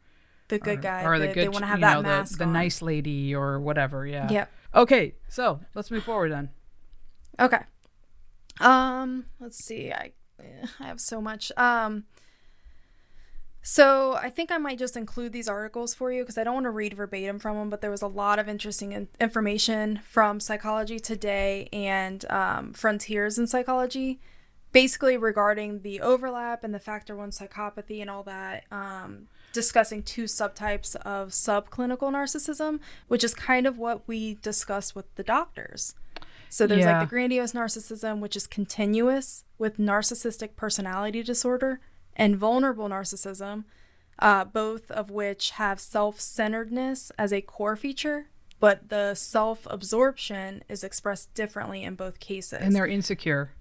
the 0.48 0.58
good 0.58 0.78
or, 0.80 0.82
guy. 0.82 1.02
Or 1.04 1.18
they, 1.18 1.28
the 1.28 1.34
they 1.34 1.44
good, 1.44 1.52
want 1.54 1.62
to 1.62 1.66
have 1.66 1.78
you 1.78 1.86
that 1.86 1.94
know, 1.94 2.02
mask 2.02 2.32
the, 2.38 2.44
the 2.44 2.50
nice 2.50 2.82
lady 2.82 3.34
or 3.34 3.58
whatever. 3.58 4.06
Yeah. 4.06 4.28
Yep. 4.30 4.52
Okay, 4.74 5.14
so 5.28 5.60
let's 5.74 5.90
move 5.90 6.04
forward 6.04 6.30
then. 6.30 6.50
Okay. 7.40 7.60
Um, 8.60 9.24
let's 9.40 9.64
see. 9.64 9.90
I 9.92 10.12
I 10.78 10.86
have 10.86 11.00
so 11.00 11.20
much. 11.22 11.50
Um 11.56 12.04
so 13.62 14.14
I 14.14 14.28
think 14.28 14.50
I 14.50 14.58
might 14.58 14.78
just 14.78 14.96
include 14.96 15.32
these 15.32 15.48
articles 15.48 15.94
for 15.94 16.10
you 16.12 16.22
because 16.22 16.36
I 16.36 16.44
don't 16.44 16.54
want 16.54 16.64
to 16.64 16.70
read 16.70 16.94
verbatim 16.94 17.38
from 17.38 17.56
them, 17.56 17.70
but 17.70 17.80
there 17.80 17.90
was 17.90 18.02
a 18.02 18.08
lot 18.08 18.38
of 18.38 18.48
interesting 18.48 18.92
in- 18.92 19.08
information 19.20 20.00
from 20.04 20.40
Psychology 20.40 20.98
Today 20.98 21.68
and 21.72 22.24
um, 22.30 22.72
Frontiers 22.72 23.38
in 23.38 23.46
Psychology, 23.46 24.18
basically 24.72 25.16
regarding 25.16 25.82
the 25.82 26.00
overlap 26.00 26.64
and 26.64 26.74
the 26.74 26.80
factor 26.80 27.14
one 27.14 27.30
psychopathy 27.30 28.00
and 28.00 28.10
all 28.10 28.24
that. 28.24 28.64
Um, 28.72 29.28
discussing 29.52 30.02
two 30.02 30.24
subtypes 30.24 30.96
of 30.96 31.28
subclinical 31.28 32.10
narcissism, 32.10 32.80
which 33.08 33.22
is 33.22 33.34
kind 33.34 33.66
of 33.66 33.76
what 33.78 34.08
we 34.08 34.34
discussed 34.40 34.96
with 34.96 35.14
the 35.16 35.22
doctors. 35.22 35.94
So 36.48 36.66
there's 36.66 36.80
Yeah. 36.84 36.98
like 36.98 37.08
the 37.08 37.10
grandiose 37.10 37.52
narcissism, 37.52 38.20
which 38.20 38.34
is 38.34 38.46
continuous 38.46 39.44
with 39.58 39.76
narcissistic 39.78 40.56
personality 40.56 41.22
disorder, 41.22 41.80
and 42.16 42.36
vulnerable 42.36 42.88
narcissism, 42.88 43.64
uh, 44.18 44.44
both 44.44 44.90
of 44.90 45.10
which 45.10 45.50
have 45.52 45.80
self 45.80 46.20
centeredness 46.20 47.10
as 47.18 47.32
a 47.32 47.40
core 47.40 47.76
feature, 47.76 48.28
but 48.60 48.88
the 48.88 49.14
self 49.14 49.66
absorption 49.70 50.62
is 50.68 50.84
expressed 50.84 51.32
differently 51.34 51.82
in 51.82 51.94
both 51.94 52.20
cases. 52.20 52.60
And 52.60 52.74
they're 52.74 52.86
insecure. 52.86 53.52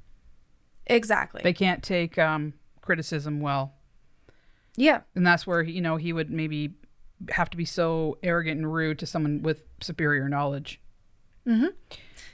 exactly. 0.85 1.41
They 1.43 1.53
can't 1.53 1.83
take 1.83 2.17
um, 2.17 2.53
criticism 2.81 3.39
well. 3.39 3.73
yeah. 4.75 5.01
and 5.15 5.25
that's 5.25 5.47
where 5.47 5.61
you 5.61 5.81
know 5.81 5.97
he 5.97 6.13
would 6.13 6.29
maybe 6.29 6.73
have 7.29 7.49
to 7.51 7.57
be 7.57 7.65
so 7.65 8.17
arrogant 8.23 8.57
and 8.57 8.73
rude 8.73 8.99
to 8.99 9.05
someone 9.05 9.43
with 9.43 9.63
superior 9.79 10.27
knowledge 10.27 10.80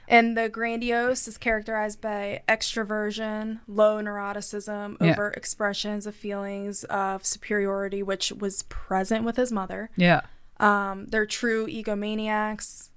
And 0.10 0.38
the 0.38 0.48
grandiose 0.48 1.28
is 1.28 1.38
characterized 1.38 2.00
by 2.00 2.42
extroversion, 2.48 3.60
low 3.68 4.02
neuroticism, 4.02 4.96
Yeah. 5.02 5.12
overt 5.12 5.36
expressions 5.36 6.06
of 6.08 6.16
feelings 6.16 6.86
of 6.86 7.26
superiority, 7.26 8.02
which 8.02 8.32
was 8.32 8.64
present 8.64 9.26
with 9.26 9.36
his 9.36 9.52
mother. 9.52 9.90
Yeah. 9.98 10.22
Um, 10.60 11.08
they're 11.08 11.26
true 11.26 11.68
egomaniacs. 11.68 12.90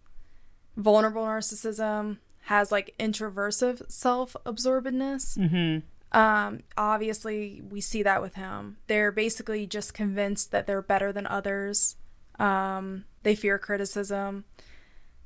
Vulnerable 0.77 1.25
narcissism 1.25 2.18
has 2.42 2.70
like 2.70 2.94
introversive 2.99 3.83
self 3.90 4.37
absorbedness. 4.46 5.37
Mm-hmm. 5.37 6.16
Um, 6.16 6.62
obviously, 6.77 7.62
we 7.68 7.81
see 7.81 8.03
that 8.03 8.23
with 8.23 8.35
him. 8.35 8.79
They're 8.87 9.12
basically 9.12 9.66
just 9.66 9.94
convinced 9.94 10.51
that 10.53 10.66
they're 10.66 10.83
better 10.83 11.12
than 11.12 11.27
others. 11.27 11.96
Um, 12.38 13.05
they 13.25 13.35
fear 13.35 13.59
criticism. 13.59 14.44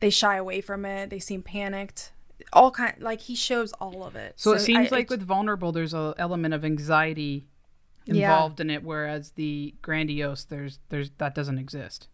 They 0.00 0.11
shy 0.11 0.37
away 0.37 0.61
from 0.61 0.85
it. 0.85 1.11
They 1.11 1.18
seem 1.18 1.42
panicked. 1.42 2.12
All 2.52 2.70
kind 2.70 2.94
like 3.00 3.20
he 3.22 3.35
shows 3.35 3.72
all 3.74 4.04
of 4.04 4.16
it. 4.16 4.35
So, 4.37 4.52
it 4.52 4.61
seems 4.61 4.92
I- 4.92 4.96
like 4.96 5.11
with 5.11 5.22
vulnerable, 5.22 5.72
there's 5.72 5.94
a 5.94 6.14
element 6.18 6.52
of 6.54 6.64
anxiety 6.64 7.46
Yeah. 8.07 8.14
involved 8.33 8.61
in 8.61 8.68
it, 8.70 8.83
whereas 8.83 9.30
the 9.33 9.74
grandiose, 9.83 10.44
there's 10.44 10.78
there's 10.90 11.11
that 11.18 11.35
doesn't 11.35 11.59
exist. 11.59 12.09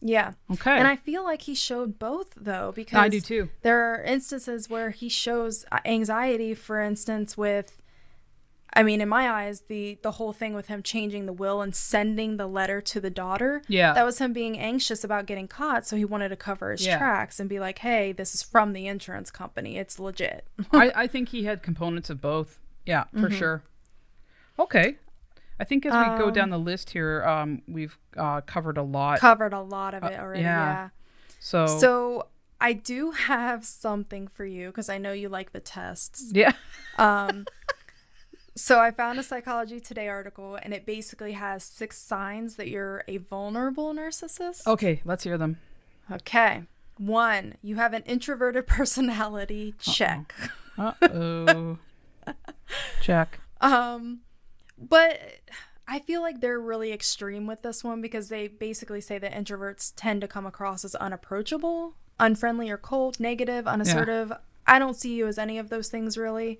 yeah. 0.00 0.32
Okay. 0.52 0.78
And 0.78 0.86
I 0.86 0.94
feel 0.96 1.24
like 1.24 1.42
he 1.42 1.54
showed 1.56 1.98
both 1.98 2.32
though 2.36 2.72
because 2.74 2.98
I 2.98 3.08
do 3.08 3.20
too. 3.20 3.48
there 3.62 3.92
are 3.94 4.02
instances 4.02 4.70
where 4.70 4.90
he 4.90 5.08
shows 5.08 5.64
uh, 5.72 5.80
anxiety 5.84 6.54
for 6.54 6.80
instance 6.80 7.36
with 7.36 7.76
i 8.74 8.82
mean 8.82 9.00
in 9.00 9.08
my 9.08 9.30
eyes 9.30 9.62
the 9.68 9.98
the 10.02 10.12
whole 10.12 10.32
thing 10.32 10.54
with 10.54 10.66
him 10.68 10.82
changing 10.82 11.26
the 11.26 11.32
will 11.32 11.60
and 11.62 11.74
sending 11.74 12.36
the 12.36 12.46
letter 12.46 12.80
to 12.80 13.00
the 13.00 13.10
daughter 13.10 13.62
Yeah. 13.68 13.94
that 13.94 14.04
was 14.04 14.18
him 14.18 14.32
being 14.32 14.58
anxious 14.58 15.02
about 15.04 15.26
getting 15.26 15.48
caught 15.48 15.86
so 15.86 15.96
he 15.96 16.04
wanted 16.04 16.28
to 16.30 16.36
cover 16.36 16.70
his 16.72 16.84
Yeah. 16.86 16.98
tracks 16.98 17.40
and 17.40 17.48
be 17.48 17.58
like 17.60 17.78
hey 17.78 18.12
this 18.12 18.34
is 18.34 18.42
from 18.42 18.72
the 18.72 18.86
insurance 18.86 19.30
company 19.30 19.76
it's 19.78 19.98
legit 19.98 20.46
I, 20.72 20.92
I 20.94 21.06
think 21.06 21.30
he 21.30 21.44
had 21.44 21.62
components 21.62 22.10
of 22.10 22.20
both. 22.20 22.58
Yeah, 22.86 23.04
for 23.12 23.28
Mm-hmm. 23.28 23.36
sure. 23.36 23.62
Okay. 24.58 24.96
I 25.60 25.64
think 25.64 25.84
as 25.84 25.92
we 25.92 26.18
go 26.18 26.28
Um, 26.28 26.32
down 26.32 26.50
the 26.50 26.58
list 26.58 26.90
here, 26.90 27.22
um, 27.24 27.62
we've 27.66 27.98
uh, 28.16 28.40
covered 28.42 28.78
a 28.78 28.82
lot. 28.82 29.18
covered 29.18 29.52
a 29.52 29.60
lot 29.60 29.92
of 29.94 30.04
it 30.04 30.18
already 30.18 30.42
yeah. 30.42 30.66
yeah, 30.72 30.88
so, 31.40 31.66
so 31.66 32.26
i 32.60 32.72
do 32.72 33.10
have 33.32 33.64
something 33.64 34.26
for 34.26 34.44
you 34.44 34.68
because 34.68 34.88
i 34.88 34.98
know 34.98 35.12
you 35.12 35.28
like 35.28 35.52
the 35.52 35.60
tests 35.60 36.30
yeah. 36.34 36.52
Um, 36.96 37.46
so 38.58 38.80
I 38.80 38.90
found 38.90 39.18
a 39.18 39.22
Psychology 39.22 39.78
Today 39.78 40.08
article, 40.08 40.58
and 40.60 40.74
it 40.74 40.84
basically 40.84 41.32
has 41.32 41.62
six 41.62 41.96
signs 41.98 42.56
that 42.56 42.68
you're 42.68 43.04
a 43.06 43.18
vulnerable 43.18 43.94
narcissist. 43.94 44.66
Okay, 44.66 45.00
let's 45.04 45.24
hear 45.24 45.38
them. 45.38 45.58
Okay. 46.10 46.64
One, 46.96 47.54
you 47.62 47.76
have 47.76 47.92
an 47.92 48.02
introverted 48.02 48.66
personality. 48.66 49.74
Check. 49.78 50.34
Uh 50.76 50.92
oh. 51.02 51.78
Check. 53.00 53.40
Um, 53.60 54.20
but 54.76 55.20
I 55.86 56.00
feel 56.00 56.20
like 56.20 56.40
they're 56.40 56.60
really 56.60 56.92
extreme 56.92 57.46
with 57.46 57.62
this 57.62 57.84
one 57.84 58.00
because 58.00 58.28
they 58.28 58.48
basically 58.48 59.00
say 59.00 59.18
that 59.18 59.32
introverts 59.32 59.92
tend 59.94 60.20
to 60.22 60.28
come 60.28 60.46
across 60.46 60.84
as 60.84 60.94
unapproachable, 60.96 61.94
unfriendly 62.18 62.70
or 62.70 62.76
cold, 62.76 63.20
negative, 63.20 63.66
unassertive. 63.66 64.32
I 64.66 64.78
don't 64.78 64.96
see 64.96 65.14
you 65.14 65.26
as 65.28 65.38
any 65.38 65.58
of 65.58 65.70
those 65.70 65.88
things 65.88 66.18
really. 66.18 66.58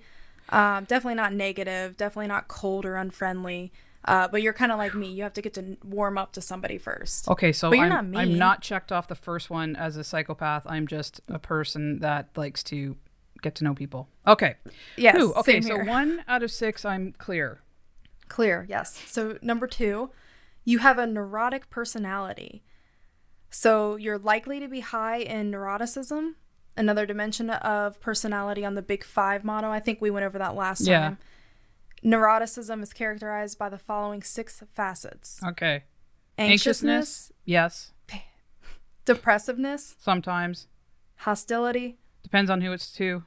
Um, 0.49 0.85
definitely 0.85 1.15
not 1.15 1.33
negative, 1.33 1.97
definitely 1.97 2.27
not 2.27 2.47
cold 2.47 2.85
or 2.85 2.95
unfriendly. 2.95 3.71
Uh, 4.05 4.27
but 4.27 4.41
you're 4.41 4.53
kind 4.53 4.71
of 4.71 4.77
like 4.77 4.95
me. 4.95 5.11
You 5.11 5.23
have 5.23 5.33
to 5.33 5.41
get 5.41 5.53
to 5.55 5.77
warm 5.83 6.17
up 6.17 6.31
to 6.33 6.41
somebody 6.41 6.77
first. 6.77 7.27
Okay, 7.27 7.51
so 7.51 7.73
I'm, 7.73 7.89
not 7.89 8.19
I'm 8.19 8.37
not 8.37 8.61
checked 8.61 8.91
off 8.91 9.07
the 9.07 9.15
first 9.15 9.49
one 9.49 9.75
as 9.75 9.97
a 9.97 10.03
psychopath. 10.03 10.65
I'm 10.65 10.87
just 10.87 11.21
a 11.27 11.37
person 11.37 11.99
that 11.99 12.29
likes 12.35 12.63
to 12.63 12.95
get 13.41 13.55
to 13.55 13.63
know 13.63 13.73
people. 13.73 14.07
Okay. 14.25 14.55
Yes. 14.97 15.17
Ooh, 15.17 15.33
okay, 15.33 15.61
so 15.61 15.83
one 15.83 16.23
out 16.27 16.43
of 16.43 16.51
six, 16.51 16.85
I'm 16.85 17.13
clear. 17.17 17.61
Clear, 18.27 18.65
yes. 18.69 19.01
So, 19.07 19.37
number 19.41 19.67
two, 19.67 20.11
you 20.63 20.79
have 20.79 20.97
a 20.97 21.07
neurotic 21.07 21.69
personality. 21.69 22.63
So, 23.49 23.95
you're 23.95 24.19
likely 24.19 24.59
to 24.59 24.67
be 24.67 24.81
high 24.81 25.17
in 25.17 25.51
neuroticism, 25.51 26.35
another 26.77 27.05
dimension 27.05 27.49
of 27.49 27.99
personality 27.99 28.63
on 28.65 28.75
the 28.75 28.81
Big 28.81 29.03
Five 29.03 29.43
model. 29.43 29.71
I 29.71 29.79
think 29.79 29.99
we 30.01 30.09
went 30.11 30.25
over 30.25 30.37
that 30.39 30.55
last 30.55 30.81
Yeah. 30.87 30.99
time. 31.01 31.17
Neuroticism 32.03 32.81
is 32.81 32.93
characterized 32.93 33.57
by 33.59 33.67
the 33.69 33.77
following 33.77 34.23
six 34.23 34.63
facets 34.73 35.41
Okay. 35.43 35.83
anxiousness, 36.37 37.31
Yes. 37.43 37.91
depressiveness, 39.05 39.95
Sometimes. 39.99 40.67
hostility, 41.17 41.97
Depends 42.23 42.49
on 42.49 42.61
who 42.61 42.71
it's 42.71 42.91
to. 42.93 43.23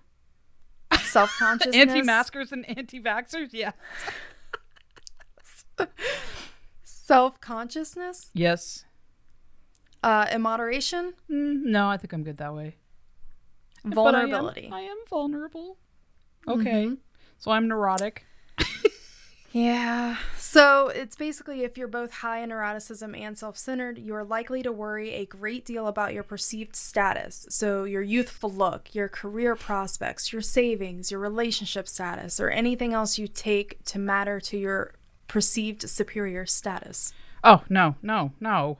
self 1.03 1.31
consciousness. 1.39 1.77
Anti 1.89 2.03
maskers 2.03 2.53
and 2.53 2.65
anti 2.79 3.01
vaxxers? 3.01 3.51
Yeah. 3.53 3.73
Self 6.85 7.41
consciousness, 7.41 8.31
Yes. 8.33 8.85
uh, 10.03 10.27
immoderation, 10.33 11.15
Mm, 11.29 11.65
no, 11.65 11.89
I 11.89 11.97
think 11.97 12.13
I'm 12.13 12.23
good 12.23 12.37
that 12.39 12.55
way. 12.55 12.77
But 13.85 14.15
I 14.15 14.23
am- 14.23 14.31
vulnerability. 14.31 14.71
I 14.73 14.81
am, 14.81 14.97
vulnerable. 15.09 15.79
Mm-hmm. 16.47 16.61
Okay. 16.61 16.91
So 17.39 17.51
I'm 17.51 17.69
neurotic. 17.69 18.25
Yeah. 19.53 20.17
So 20.39 20.89
it's 20.89 21.15
basically 21.15 21.63
if 21.63 21.77
you're 21.77 21.87
both 21.89 22.11
high 22.11 22.43
in 22.43 22.49
neuroticism 22.51 23.19
and 23.19 23.39
self 23.39 23.59
centered, 23.59 23.99
you 23.99 24.15
are 24.15 24.25
likely 24.25 24.63
to 24.63 24.73
worry 24.73 25.11
a 25.13 25.27
great 25.27 25.67
deal 25.67 25.87
about 25.87 26.15
your 26.15 26.23
perceived 26.23 26.75
status. 26.75 27.47
So 27.51 27.85
your 27.85 28.03
youthful 28.03 28.51
look, 28.51 28.95
your 28.95 29.09
career 29.09 29.55
prospects, 29.55 30.33
your 30.33 30.43
savings, 30.43 31.11
your 31.11 31.21
relationship 31.21 31.87
status, 31.87 32.41
or 32.41 32.49
anything 32.49 32.95
else 32.95 33.19
you 33.19 33.29
take 33.29 33.85
to 33.87 33.99
matter 33.99 34.41
to 34.41 34.57
your 34.57 34.95
perceived 35.29 35.89
superior 35.89 36.47
status. 36.47 37.13
Oh, 37.45 37.63
no, 37.69 37.97
no, 38.03 38.33
no. 38.41 38.79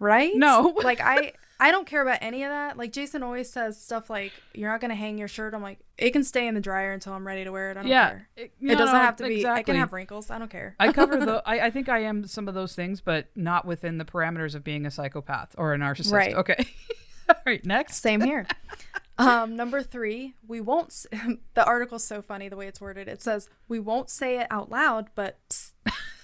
Right? 0.00 0.32
No. 0.34 0.74
like 0.82 1.00
I 1.00 1.32
I 1.60 1.72
don't 1.72 1.86
care 1.88 2.02
about 2.02 2.18
any 2.20 2.44
of 2.44 2.50
that. 2.50 2.76
Like 2.76 2.92
Jason 2.92 3.22
always 3.24 3.50
says 3.50 3.80
stuff 3.80 4.08
like, 4.08 4.32
You're 4.54 4.70
not 4.70 4.80
gonna 4.80 4.94
hang 4.94 5.18
your 5.18 5.26
shirt. 5.28 5.54
I'm 5.54 5.62
like, 5.62 5.80
it 5.96 6.10
can 6.12 6.22
stay 6.22 6.46
in 6.46 6.54
the 6.54 6.60
dryer 6.60 6.92
until 6.92 7.14
I'm 7.14 7.26
ready 7.26 7.42
to 7.44 7.50
wear 7.50 7.70
it. 7.72 7.76
I 7.76 7.80
don't 7.82 7.90
Yeah. 7.90 8.08
care. 8.10 8.28
It, 8.36 8.52
It 8.60 8.76
doesn't 8.78 8.94
have 8.94 9.16
to 9.16 9.24
be 9.26 9.44
I 9.44 9.62
can 9.64 9.74
have 9.76 9.92
wrinkles. 9.92 10.30
I 10.30 10.38
don't 10.38 10.50
care. 10.50 10.76
I 10.78 10.92
cover 10.92 11.16
the. 11.24 11.42
I, 11.44 11.66
I 11.66 11.70
think 11.70 11.88
I 11.88 12.00
am 12.04 12.26
some 12.26 12.46
of 12.46 12.54
those 12.54 12.74
things, 12.76 13.00
but 13.00 13.26
not 13.34 13.64
within 13.64 13.98
the 13.98 14.04
parameters 14.04 14.54
of 14.54 14.62
being 14.62 14.86
a 14.86 14.90
psychopath 14.90 15.54
or 15.58 15.74
a 15.74 15.78
narcissist. 15.78 16.12
Right. 16.12 16.34
Okay. 16.34 16.64
All 17.28 17.34
right. 17.44 17.64
Next. 17.66 17.96
Same 17.96 18.20
here. 18.20 18.46
um, 19.18 19.56
number 19.56 19.82
three, 19.82 20.34
we 20.46 20.60
won't. 20.60 20.88
s- 20.90 21.06
the 21.54 21.64
article's 21.64 22.04
so 22.04 22.22
funny 22.22 22.48
the 22.48 22.56
way 22.56 22.68
it's 22.68 22.80
worded. 22.80 23.08
It 23.08 23.20
says 23.20 23.48
we 23.66 23.80
won't 23.80 24.10
say 24.10 24.38
it 24.38 24.46
out 24.50 24.70
loud, 24.70 25.08
but 25.16 25.38
psst, 25.50 25.72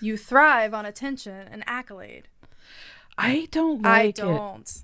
you 0.00 0.16
thrive 0.16 0.72
on 0.72 0.86
attention 0.86 1.48
and 1.50 1.64
accolade. 1.66 2.28
I 3.18 3.48
don't 3.50 3.84
I 3.84 4.04
like 4.04 4.18
it. 4.20 4.82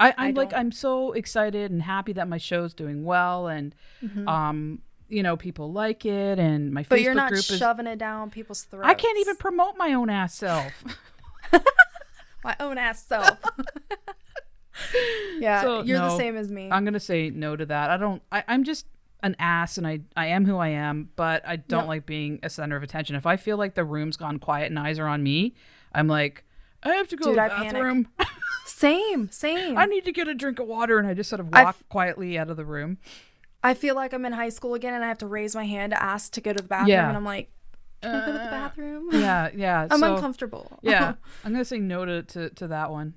I, 0.00 0.14
I'm 0.18 0.34
like. 0.34 0.52
I'm 0.54 0.72
so 0.72 1.12
excited 1.12 1.70
and 1.70 1.82
happy 1.82 2.12
that 2.14 2.26
my 2.28 2.38
show's 2.38 2.74
doing 2.74 3.04
well, 3.04 3.46
and 3.48 3.74
um, 4.26 4.80
you 5.08 5.22
know, 5.22 5.36
people 5.36 5.70
like 5.72 6.04
it, 6.06 6.38
and 6.38 6.72
my 6.72 6.82
Mm-hmm. 6.82 6.88
But 6.88 6.98
Facebook 6.98 7.04
you're 7.04 7.14
not 7.14 7.28
group 7.30 7.38
is. 7.40 7.56
shoving 7.58 7.86
it 7.86 7.98
down 7.98 8.30
people's 8.30 8.62
throats. 8.64 8.86
I 8.86 8.94
can't 8.94 9.18
even 9.18 9.36
promote 9.36 9.76
my 9.76 9.92
own 9.92 10.08
ass 10.10 10.34
self. 10.34 10.72
my 12.44 12.56
own 12.60 12.78
ass 12.78 13.04
self. 13.04 13.38
yeah, 15.38 15.62
So, 15.62 15.82
you're 15.82 15.98
the 15.98 16.16
same 16.16 16.36
as 16.36 16.50
me. 16.50 16.70
I'm 16.70 16.84
gonna 16.84 17.00
say 17.00 17.30
no 17.30 17.56
to 17.56 17.66
that. 17.66 17.90
I 17.90 17.96
don't. 17.96 18.22
I, 18.32 18.44
I'm 18.48 18.64
just 18.64 18.86
an 19.22 19.36
ass, 19.38 19.76
and 19.78 19.86
I 19.86 20.00
I 20.16 20.26
am 20.28 20.46
who 20.46 20.56
I 20.56 20.68
am, 20.68 21.10
but 21.16 21.46
I 21.46 21.56
don't 21.56 21.80
Yep. 21.80 21.88
like 21.88 22.06
being 22.06 22.38
a 22.42 22.48
center 22.50 22.76
of 22.76 22.82
attention. 22.82 23.16
If 23.16 23.26
I 23.26 23.36
feel 23.36 23.56
like 23.56 23.74
the 23.74 23.84
room's 23.84 24.16
gone 24.16 24.38
quiet 24.38 24.66
and 24.70 24.78
eyes 24.78 24.98
are 24.98 25.06
on 25.06 25.22
me, 25.22 25.54
I'm 25.92 26.08
like, 26.08 26.44
I 26.82 26.90
have 26.90 27.08
to 27.08 27.16
go 27.16 27.26
Dude, 27.26 27.36
to 27.36 27.42
I 27.42 27.48
the 27.48 27.54
panic. 27.54 27.72
bathroom. 27.72 28.08
same, 28.66 29.30
same. 29.30 29.76
I 29.76 29.86
need 29.86 30.04
to 30.04 30.12
get 30.12 30.28
a 30.28 30.34
drink 30.34 30.58
of 30.58 30.66
water, 30.66 30.98
and 30.98 31.06
I 31.06 31.14
just 31.14 31.28
sort 31.28 31.40
of 31.40 31.52
walk 31.52 31.76
quietly 31.88 32.38
out 32.38 32.50
of 32.50 32.56
the 32.56 32.64
room. 32.64 32.98
I 33.62 33.74
feel 33.74 33.94
like 33.94 34.14
I'm 34.14 34.24
in 34.24 34.32
high 34.32 34.48
school 34.48 34.74
again, 34.74 34.94
and 34.94 35.04
I 35.04 35.08
have 35.08 35.18
to 35.18 35.26
raise 35.26 35.54
my 35.54 35.64
hand 35.66 35.92
to 35.92 36.02
ask 36.02 36.32
to 36.32 36.40
go 36.40 36.52
to 36.52 36.62
the 36.62 36.68
bathroom, 36.68 36.88
Yeah. 36.88 37.08
and 37.08 37.16
I'm 37.16 37.24
like, 37.24 37.50
can 38.00 38.14
I 38.14 38.20
go 38.26 38.32
to 38.32 38.38
the 38.38 38.44
uh, 38.44 38.50
bathroom? 38.50 39.08
Yeah, 39.12 39.50
yeah. 39.54 39.86
I'm 39.90 40.00
so, 40.00 40.14
uncomfortable. 40.14 40.78
yeah, 40.80 41.14
I'm 41.44 41.52
gonna 41.52 41.64
say 41.66 41.78
no 41.78 42.06
to, 42.06 42.22
to 42.22 42.48
to 42.50 42.68
that 42.68 42.90
one. 42.90 43.14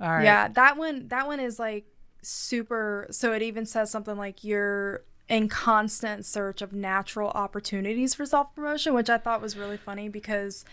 All 0.00 0.10
right. 0.10 0.24
Yeah, 0.24 0.48
that 0.48 0.76
one 0.76 1.06
that 1.08 1.28
one 1.28 1.38
is 1.38 1.60
like 1.60 1.84
super 2.22 3.06
so 3.10 3.32
it 3.32 3.42
even 3.42 3.66
says 3.66 3.90
something 3.90 4.16
like 4.16 4.42
you're 4.42 5.04
in 5.28 5.48
constant 5.48 6.24
search 6.26 6.62
of 6.62 6.72
natural 6.72 7.28
opportunities 7.30 8.14
for 8.14 8.26
self-promotion, 8.26 8.92
which 8.92 9.08
I 9.08 9.18
thought 9.18 9.40
was 9.40 9.56
really 9.56 9.76
funny 9.76 10.08
because 10.08 10.64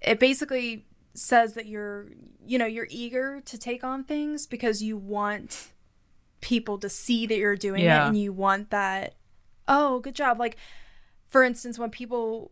it 0.00 0.20
basically 0.20 0.86
says 1.14 1.54
that 1.54 1.66
you're 1.66 2.08
you 2.46 2.58
know, 2.58 2.66
you're 2.66 2.88
eager 2.90 3.40
to 3.46 3.56
take 3.56 3.82
on 3.84 4.04
things 4.04 4.46
because 4.46 4.82
you 4.82 4.96
want 4.96 5.68
people 6.40 6.76
to 6.78 6.88
see 6.90 7.26
that 7.26 7.36
you're 7.38 7.56
doing 7.56 7.82
Yeah. 7.84 8.04
it 8.04 8.08
and 8.08 8.18
you 8.20 8.32
want 8.32 8.70
that 8.70 9.14
oh, 9.66 10.00
good 10.00 10.14
job. 10.14 10.38
Like 10.38 10.56
for 11.26 11.42
instance, 11.42 11.78
when 11.78 11.90
people 11.90 12.50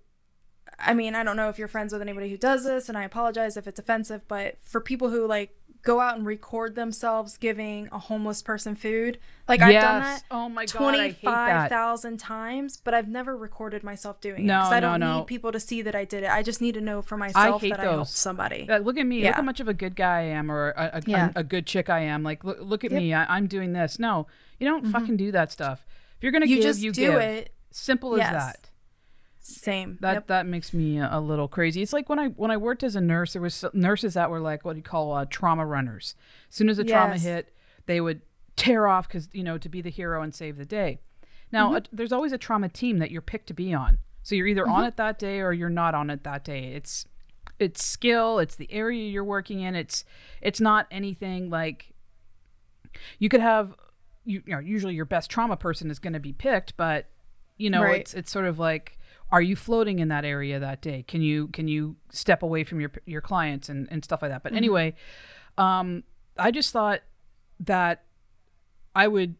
I 0.78 0.94
mean, 0.94 1.14
I 1.14 1.22
don't 1.22 1.36
know 1.36 1.48
if 1.50 1.58
you're 1.58 1.68
friends 1.68 1.92
with 1.92 2.00
anybody 2.02 2.30
who 2.30 2.36
does 2.38 2.64
this, 2.64 2.88
and 2.88 2.96
I 2.96 3.04
apologize 3.04 3.56
if 3.56 3.66
it's 3.66 3.78
offensive, 3.78 4.26
but 4.26 4.56
for 4.62 4.80
people 4.80 5.10
who 5.10 5.26
like 5.26 5.54
go 5.82 5.98
out 6.00 6.16
and 6.16 6.24
record 6.24 6.74
themselves 6.76 7.36
giving 7.36 7.88
a 7.90 7.98
homeless 7.98 8.40
person 8.42 8.76
food. 8.76 9.18
Like 9.48 9.60
I've 9.60 9.72
done 9.72 10.00
that 10.02 10.22
Oh 10.30 10.48
my 10.48 10.64
God, 10.66 10.74
I 10.76 10.78
twenty 10.78 10.98
hate 10.98 11.22
that. 11.22 11.24
five 11.24 11.68
thousand 11.68 12.18
times, 12.18 12.76
but 12.76 12.94
I've 12.94 13.08
never 13.08 13.36
recorded 13.36 13.82
myself 13.82 14.20
doing 14.20 14.46
No, 14.46 14.54
it 14.54 14.58
because 14.60 14.72
I 14.72 14.80
no, 14.80 14.90
don't 14.92 15.00
no. 15.00 15.18
need 15.18 15.26
people 15.26 15.50
to 15.52 15.58
see 15.60 15.82
that 15.82 15.94
I 15.96 16.04
did 16.04 16.22
it. 16.22 16.30
I 16.30 16.42
just 16.42 16.60
need 16.60 16.74
to 16.74 16.80
know 16.80 17.02
for 17.02 17.16
myself 17.16 17.60
hate 17.62 17.70
that 17.70 17.80
I 17.80 17.82
helped 17.84 17.96
those. 17.98 18.10
somebody. 18.14 18.68
Uh, 18.70 18.78
look 18.78 18.96
at 18.96 19.04
me. 19.06 19.16
Look 19.16 19.24
Yeah. 19.24 19.34
how 19.36 19.42
much 19.42 19.58
of 19.60 19.66
a 19.68 19.74
good 19.74 19.96
guy 19.96 20.18
I 20.20 20.22
am, 20.22 20.50
or 20.50 20.70
a, 20.70 20.90
a, 20.94 21.02
Yeah. 21.06 21.30
a, 21.34 21.40
a 21.40 21.44
good 21.44 21.66
chick 21.66 21.90
I 21.90 22.00
am. 22.00 22.22
Like, 22.22 22.44
look, 22.44 22.58
look 22.60 22.84
at 22.84 22.92
Yep. 22.92 23.00
me. 23.00 23.14
I, 23.14 23.36
I'm 23.36 23.46
doing 23.48 23.72
this. 23.72 23.98
No, 23.98 24.26
you 24.60 24.68
don't 24.68 24.86
fucking 24.86 25.16
do 25.16 25.32
that 25.32 25.50
stuff. 25.50 25.84
If 26.16 26.22
you're 26.22 26.32
gonna 26.32 26.46
You 26.46 26.56
give, 26.56 26.64
just 26.64 26.80
you 26.80 26.92
do 26.92 27.00
give. 27.10 27.20
it. 27.20 27.52
Simple 27.72 28.16
Yes. 28.16 28.26
as 28.28 28.32
that. 28.52 28.70
Same. 29.44 29.98
That 30.00 30.12
Yep. 30.14 30.26
that 30.28 30.46
makes 30.46 30.72
me 30.72 30.98
a, 30.98 31.08
a 31.12 31.20
little 31.20 31.48
crazy. 31.48 31.82
It's 31.82 31.92
like 31.92 32.08
when 32.08 32.18
I 32.18 32.28
when 32.28 32.50
I 32.52 32.56
worked 32.56 32.82
as 32.84 32.94
a 32.96 33.00
nurse, 33.00 33.32
there 33.32 33.42
was 33.42 33.64
nurses 33.74 34.14
that 34.14 34.30
were 34.30 34.40
like 34.40 34.64
what 34.64 34.74
do 34.74 34.78
you 34.78 34.82
call 34.84 35.12
uh, 35.12 35.24
trauma 35.28 35.66
runners. 35.66 36.14
As 36.48 36.54
soon 36.56 36.68
as 36.68 36.78
a 36.78 36.84
trauma 36.84 37.18
hit, 37.18 37.52
they 37.86 38.00
would 38.00 38.22
tear 38.56 38.86
off 38.86 39.08
because 39.08 39.28
you 39.32 39.42
know 39.42 39.58
to 39.58 39.68
be 39.68 39.80
the 39.82 39.90
hero 39.90 40.22
and 40.22 40.32
save 40.34 40.56
the 40.56 40.64
day. 40.64 41.00
Now 41.50 41.68
Mm-hmm. 41.68 41.76
uh, 41.76 41.80
there's 41.92 42.12
always 42.12 42.32
a 42.32 42.38
trauma 42.38 42.68
team 42.68 42.98
that 43.00 43.10
you're 43.10 43.20
picked 43.22 43.48
to 43.48 43.54
be 43.54 43.74
on. 43.74 43.98
So 44.22 44.34
you're 44.36 44.46
either 44.46 44.62
Mm-hmm. 44.62 44.72
on 44.72 44.84
it 44.84 44.96
that 44.96 45.18
day 45.18 45.40
or 45.40 45.52
you're 45.52 45.68
not 45.68 45.94
on 45.94 46.08
it 46.08 46.22
that 46.22 46.44
day. 46.44 46.72
It's 46.74 47.04
it's 47.58 47.84
skill. 47.84 48.38
It's 48.38 48.54
the 48.54 48.72
area 48.72 49.08
you're 49.10 49.24
working 49.24 49.60
in. 49.60 49.74
It's 49.74 50.04
it's 50.40 50.60
not 50.60 50.86
anything 50.92 51.50
like 51.50 51.92
you 53.18 53.28
could 53.28 53.40
have 53.40 53.74
you, 54.24 54.42
you 54.46 54.52
know 54.52 54.60
usually 54.60 54.94
your 54.94 55.04
best 55.04 55.30
trauma 55.30 55.56
person 55.56 55.90
is 55.90 55.98
going 55.98 56.12
to 56.12 56.20
be 56.20 56.32
picked, 56.32 56.76
but 56.76 57.06
you 57.56 57.70
know 57.70 57.82
Right. 57.82 58.00
it's 58.00 58.14
it's 58.14 58.30
sort 58.30 58.44
of 58.44 58.58
like 58.60 58.98
are 59.32 59.42
you 59.42 59.56
floating 59.56 59.98
in 59.98 60.08
that 60.08 60.24
area 60.24 60.60
that 60.60 60.80
day? 60.82 61.02
Can 61.08 61.22
you 61.22 61.48
can 61.48 61.66
you 61.66 61.96
step 62.10 62.42
away 62.42 62.62
from 62.64 62.80
your 62.80 62.92
your 63.06 63.20
clients 63.22 63.68
and, 63.68 63.88
and 63.90 64.04
stuff 64.04 64.22
like 64.22 64.30
that? 64.30 64.42
But 64.42 64.52
anyway 64.52 64.94
um 65.58 66.02
i 66.38 66.50
just 66.50 66.72
thought 66.72 67.00
that 67.60 68.04
i 68.96 69.06
would 69.06 69.34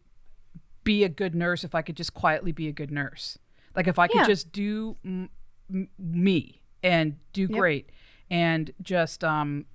be 0.83 1.03
a 1.03 1.09
good 1.09 1.33
nurse 1.33 1.63
if 1.63 1.73
i 1.73 1.81
could 1.81 1.95
just 1.97 2.13
quietly 2.13 2.51
be 2.51 2.67
a 2.67 2.71
good 2.71 2.91
nurse. 2.91 3.37
Like 3.75 3.87
if 3.87 3.97
i 3.97 4.07
could 4.07 4.17
Yeah. 4.21 4.27
just 4.27 4.51
do 4.51 4.97
m- 5.05 5.29
m- 5.73 5.89
me 5.97 6.61
and 6.83 7.15
do 7.31 7.47
great 7.47 7.89
and 8.29 8.71
just 8.81 9.23
um 9.23 9.65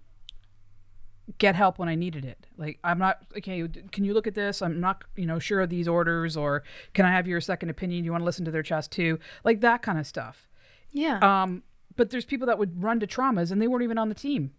get 1.36 1.54
help 1.54 1.78
when 1.78 1.88
I 1.90 1.94
needed 1.94 2.24
it. 2.24 2.46
Like 2.56 2.78
I'm 2.82 2.98
not 2.98 3.18
okay. 3.36 3.66
Can 3.92 4.04
you 4.04 4.14
look 4.14 4.26
at 4.26 4.34
this? 4.34 4.62
I'm 4.62 4.80
not 4.80 5.04
you 5.16 5.26
know 5.26 5.38
sure 5.38 5.60
of 5.60 5.68
these 5.68 5.86
orders, 5.86 6.36
or 6.36 6.62
can 6.94 7.04
I 7.04 7.12
have 7.12 7.26
your 7.28 7.40
second 7.40 7.68
opinion? 7.68 8.04
You 8.04 8.12
want 8.12 8.22
to 8.22 8.26
listen 8.26 8.44
to 8.46 8.50
their 8.50 8.62
chest 8.62 8.90
too, 8.92 9.18
like 9.44 9.60
that 9.60 9.82
kind 9.82 9.98
of 9.98 10.06
stuff. 10.06 10.48
yeah. 10.92 11.18
Um, 11.20 11.62
but 11.96 12.10
there's 12.10 12.24
people 12.24 12.46
that 12.46 12.58
would 12.58 12.82
run 12.82 13.00
to 13.00 13.06
traumas 13.06 13.50
and 13.50 13.60
they 13.60 13.66
weren't 13.66 13.82
even 13.82 13.98
on 13.98 14.08
the 14.08 14.14
team, 14.14 14.52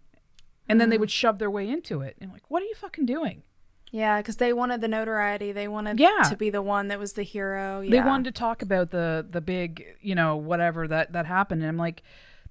and 0.67 0.79
then 0.79 0.89
they 0.89 0.97
would 0.97 1.09
shove 1.11 1.39
their 1.39 1.49
way 1.49 1.67
into 1.69 2.01
it. 2.01 2.17
And 2.19 2.31
like, 2.33 2.43
what 2.49 2.61
are 2.61 2.65
you 2.65 2.75
fucking 2.75 3.05
doing? 3.05 3.43
yeah, 3.91 4.17
because 4.21 4.35
they 4.35 4.53
wanted 4.53 4.81
the 4.81 4.87
notoriety. 4.87 5.51
They 5.51 5.67
wanted 5.67 5.99
Yeah. 5.99 6.21
to 6.29 6.35
be 6.37 6.51
the 6.51 6.61
one 6.61 6.89
that 6.89 6.99
was 6.99 7.13
the 7.13 7.23
hero. 7.23 7.79
Yeah. 7.81 7.89
They 7.89 8.01
wanted 8.07 8.25
to 8.25 8.39
talk 8.39 8.61
about 8.61 8.91
the 8.91 9.25
the 9.27 9.41
big 9.41 9.83
you 10.01 10.13
know 10.13 10.35
whatever 10.35 10.87
that 10.87 11.13
that 11.13 11.25
happened, 11.25 11.61
and 11.63 11.69
I'm 11.69 11.77
like, 11.77 12.03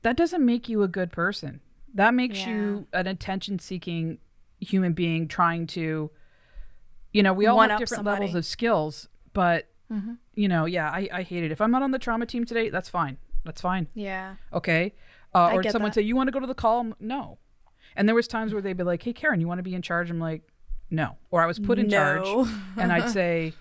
that 0.02 0.16
doesn't 0.16 0.44
make 0.44 0.68
you 0.68 0.82
a 0.82 0.88
good 0.88 1.12
person. 1.12 1.60
That 1.94 2.14
makes 2.14 2.46
you 2.46 2.86
an 2.92 3.06
attention 3.06 3.58
seeking 3.58 4.18
human 4.60 4.92
being 4.92 5.28
trying 5.28 5.66
to, 5.68 6.10
you 7.12 7.22
know, 7.22 7.32
we 7.32 7.46
all 7.46 7.56
One 7.56 7.70
have 7.70 7.78
different 7.78 7.98
somebody. 7.98 8.20
levels 8.20 8.34
of 8.34 8.44
skills, 8.46 9.08
but 9.32 9.68
you 10.34 10.48
know, 10.48 10.66
yeah, 10.66 10.90
I, 10.90 11.08
I 11.12 11.22
hate 11.22 11.44
it. 11.44 11.50
If 11.50 11.60
I'm 11.60 11.70
not 11.70 11.82
on 11.82 11.90
the 11.92 11.98
trauma 11.98 12.26
team 12.26 12.44
today, 12.44 12.68
that's 12.68 12.88
fine. 12.88 13.16
That's 13.44 13.60
fine. 13.60 13.88
Yeah. 13.94 14.34
Okay. 14.52 14.94
Uh, 15.34 15.52
or 15.54 15.62
someone 15.64 15.90
that. 15.90 15.94
say, 15.94 16.02
you 16.02 16.14
want 16.14 16.28
to 16.28 16.32
go 16.32 16.40
to 16.40 16.46
the 16.46 16.54
call? 16.54 16.92
No. 17.00 17.38
And 17.96 18.06
there 18.06 18.14
was 18.14 18.28
times 18.28 18.52
where 18.52 18.60
they'd 18.62 18.76
be 18.76 18.84
like, 18.84 19.02
hey, 19.02 19.12
Karen, 19.12 19.40
you 19.40 19.48
want 19.48 19.58
to 19.58 19.62
be 19.62 19.74
in 19.74 19.82
charge? 19.82 20.10
I'm 20.10 20.20
like, 20.20 20.42
no. 20.90 21.16
Or 21.30 21.42
I 21.42 21.46
was 21.46 21.58
put 21.58 21.78
in 21.78 21.88
charge 21.90 22.26
and 22.76 22.92
I'd 22.92 23.08
say, 23.18 23.54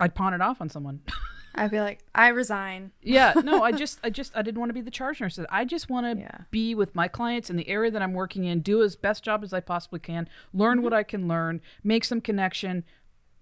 I'd 0.00 0.14
pawn 0.14 0.32
it 0.34 0.40
off 0.40 0.60
on 0.60 0.68
someone. 0.68 1.00
I'd 1.56 1.70
be 1.70 1.80
like, 1.80 2.00
I 2.14 2.28
resign. 2.28 2.90
yeah. 3.02 3.32
No, 3.44 3.62
I 3.62 3.72
just, 3.82 3.98
I 4.02 4.10
just, 4.10 4.36
I 4.36 4.42
didn't 4.42 4.58
want 4.58 4.70
to 4.70 4.74
be 4.74 4.80
the 4.80 4.90
charge 4.90 5.20
nurse. 5.20 5.38
I 5.50 5.64
just 5.64 5.88
want 5.88 6.06
to 6.06 6.20
Yeah. 6.22 6.38
be 6.50 6.74
with 6.74 6.94
my 6.94 7.06
clients 7.08 7.48
in 7.50 7.56
the 7.56 7.68
area 7.68 7.90
that 7.90 8.02
I'm 8.02 8.12
working 8.12 8.44
in, 8.44 8.60
do 8.60 8.82
as 8.82 8.96
best 8.96 9.22
job 9.22 9.44
as 9.44 9.52
I 9.52 9.60
possibly 9.60 10.00
can, 10.00 10.28
learn 10.52 10.78
Mm-hmm. 10.78 10.84
what 10.84 10.92
I 10.92 11.02
can 11.04 11.28
learn, 11.28 11.60
make 11.82 12.04
some 12.04 12.20
connection. 12.20 12.84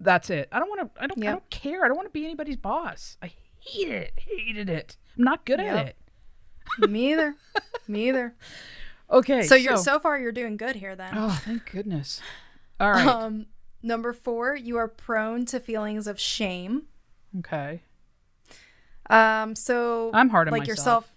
That's 0.00 0.30
it. 0.30 0.48
I 0.52 0.58
don't 0.58 0.68
want 0.68 0.94
to, 0.94 1.02
I 1.02 1.06
don't, 1.06 1.24
I 1.24 1.30
don't 1.30 1.48
care. 1.50 1.84
I 1.84 1.88
don't 1.88 1.96
want 1.96 2.08
to 2.08 2.12
be 2.12 2.24
anybody's 2.24 2.56
boss. 2.56 3.16
I 3.22 3.32
hate 3.60 3.88
it. 3.88 4.12
Hated 4.16 4.68
it. 4.68 4.96
I'm 5.16 5.24
not 5.24 5.44
good 5.44 5.60
Yep. 5.60 5.76
at 5.76 5.86
it. 5.88 6.90
Me 6.90 7.12
either. 7.12 7.36
Me 7.88 8.08
either. 8.08 8.34
Okay. 9.10 9.42
So 9.42 9.54
you're 9.54 9.76
so 9.76 9.98
far 9.98 10.18
you're 10.18 10.32
doing 10.32 10.56
good 10.56 10.74
here 10.76 10.96
then. 10.96 11.12
Oh, 11.14 11.38
thank 11.44 11.70
goodness. 11.70 12.22
All 12.80 12.92
right. 12.92 13.06
Um, 13.06 13.44
number 13.82 14.14
four, 14.14 14.56
you 14.56 14.78
are 14.78 14.88
prone 14.88 15.44
to 15.46 15.60
feelings 15.60 16.06
of 16.06 16.18
shame. 16.18 16.84
okay. 17.40 17.82
Um, 19.12 19.54
so 19.54 20.10
I'm 20.14 20.30
hard 20.30 20.48
on 20.48 20.52
like 20.52 20.60
myself. 20.62 20.68
yourself. 20.78 21.08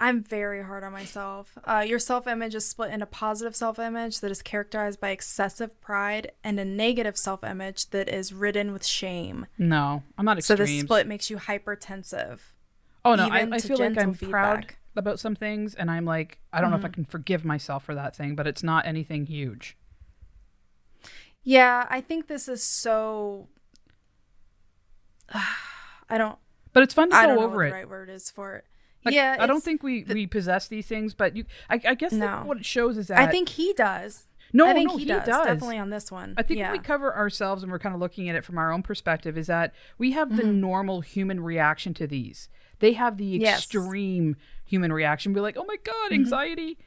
I'm 0.00 0.22
very 0.24 0.62
hard 0.62 0.82
on 0.84 0.92
myself. 0.92 1.56
Uh, 1.64 1.84
your 1.86 1.98
self 1.98 2.26
image 2.26 2.54
is 2.54 2.64
split 2.66 2.90
into 2.92 3.06
positive 3.06 3.54
self 3.56 3.78
image 3.78 4.20
that 4.20 4.30
is 4.30 4.42
characterized 4.42 5.00
by 5.00 5.10
excessive 5.10 5.80
pride 5.80 6.32
and 6.42 6.58
a 6.60 6.64
negative 6.64 7.16
self 7.16 7.42
image 7.44 7.90
that 7.90 8.08
is 8.08 8.32
ridden 8.32 8.72
with 8.72 8.84
shame. 8.84 9.46
No, 9.58 10.02
I'm 10.18 10.24
not 10.24 10.42
So 10.42 10.54
extremes. 10.54 10.82
the 10.82 10.86
split 10.86 11.06
makes 11.06 11.30
you 11.30 11.36
hypertensive. 11.38 12.40
oh 13.04 13.14
no, 13.14 13.28
I, 13.28 13.48
I 13.50 13.58
feel 13.58 13.78
like 13.78 13.90
I'm 13.98 14.14
gentle 14.14 14.28
proud. 14.28 14.66
Mm-hmm. 14.66 14.98
about 14.98 15.20
some 15.20 15.34
things, 15.36 15.74
and 15.74 15.90
I'm 15.90 16.04
like, 16.04 16.38
I 16.52 16.60
don't 16.60 16.70
know 16.70 16.76
if 16.76 16.84
I 16.84 16.88
can 16.88 17.04
forgive 17.04 17.44
myself 17.44 17.84
for 17.84 17.94
that 17.94 18.14
thing, 18.16 18.34
but 18.34 18.46
it's 18.46 18.62
not 18.62 18.86
anything 18.86 19.26
huge. 19.26 19.76
Yeah, 21.44 21.86
I 21.90 22.00
think 22.00 22.26
this 22.26 22.48
is 22.48 22.62
so. 22.64 23.48
I 26.08 26.18
don't. 26.18 26.38
But 26.74 26.82
it's 26.82 26.92
fun 26.92 27.08
to 27.10 27.16
I 27.16 27.22
go 27.22 27.28
don't 27.28 27.36
know 27.38 27.46
over 27.46 27.56
what 27.56 27.66
it. 27.66 27.68
the 27.70 27.74
right 27.76 27.88
word 27.88 28.10
is 28.10 28.30
for 28.30 28.56
it. 28.56 28.64
Like, 29.04 29.14
yeah, 29.14 29.36
I 29.38 29.46
don't 29.46 29.62
think 29.64 29.82
we 29.82 30.04
we 30.04 30.26
possess 30.26 30.68
these 30.68 30.86
things, 30.86 31.14
but 31.14 31.34
you, 31.36 31.44
I, 31.70 31.80
I 31.88 31.94
guess 31.94 32.12
No. 32.12 32.42
what 32.44 32.58
it 32.58 32.64
shows 32.66 32.98
is 32.98 33.06
that 33.08 33.18
I 33.18 33.26
think 33.26 33.48
he 33.50 33.72
does. 33.74 34.24
no, 34.52 34.66
I 34.66 34.72
think 34.74 34.90
no, 34.90 34.96
he, 34.96 35.04
does, 35.04 35.26
definitely 35.26 35.78
on 35.78 35.90
this 35.90 36.10
one. 36.12 36.34
I 36.38 36.42
think 36.42 36.58
yeah. 36.58 36.70
when 36.72 36.80
we 36.80 36.84
cover 36.84 37.14
ourselves 37.14 37.62
and 37.62 37.70
we're 37.72 37.78
kind 37.78 37.94
of 37.94 38.00
looking 38.00 38.28
at 38.28 38.34
it 38.36 38.44
from 38.44 38.56
our 38.58 38.72
own 38.72 38.82
perspective 38.82 39.36
is 39.38 39.46
that 39.48 39.74
we 39.98 40.12
have 40.12 40.36
the 40.36 40.42
Mm-hmm. 40.42 40.60
normal 40.60 41.00
human 41.02 41.40
reaction 41.40 41.92
to 41.94 42.06
these. 42.06 42.48
They 42.80 42.94
have 42.94 43.18
the 43.18 43.24
Yes. 43.26 43.58
extreme 43.64 44.36
human 44.64 44.92
reaction. 44.92 45.32
We're 45.34 45.42
like, 45.42 45.56
oh 45.58 45.64
my 45.64 45.76
god, 45.84 45.94
Mm-hmm. 46.06 46.14
anxiety. 46.14 46.78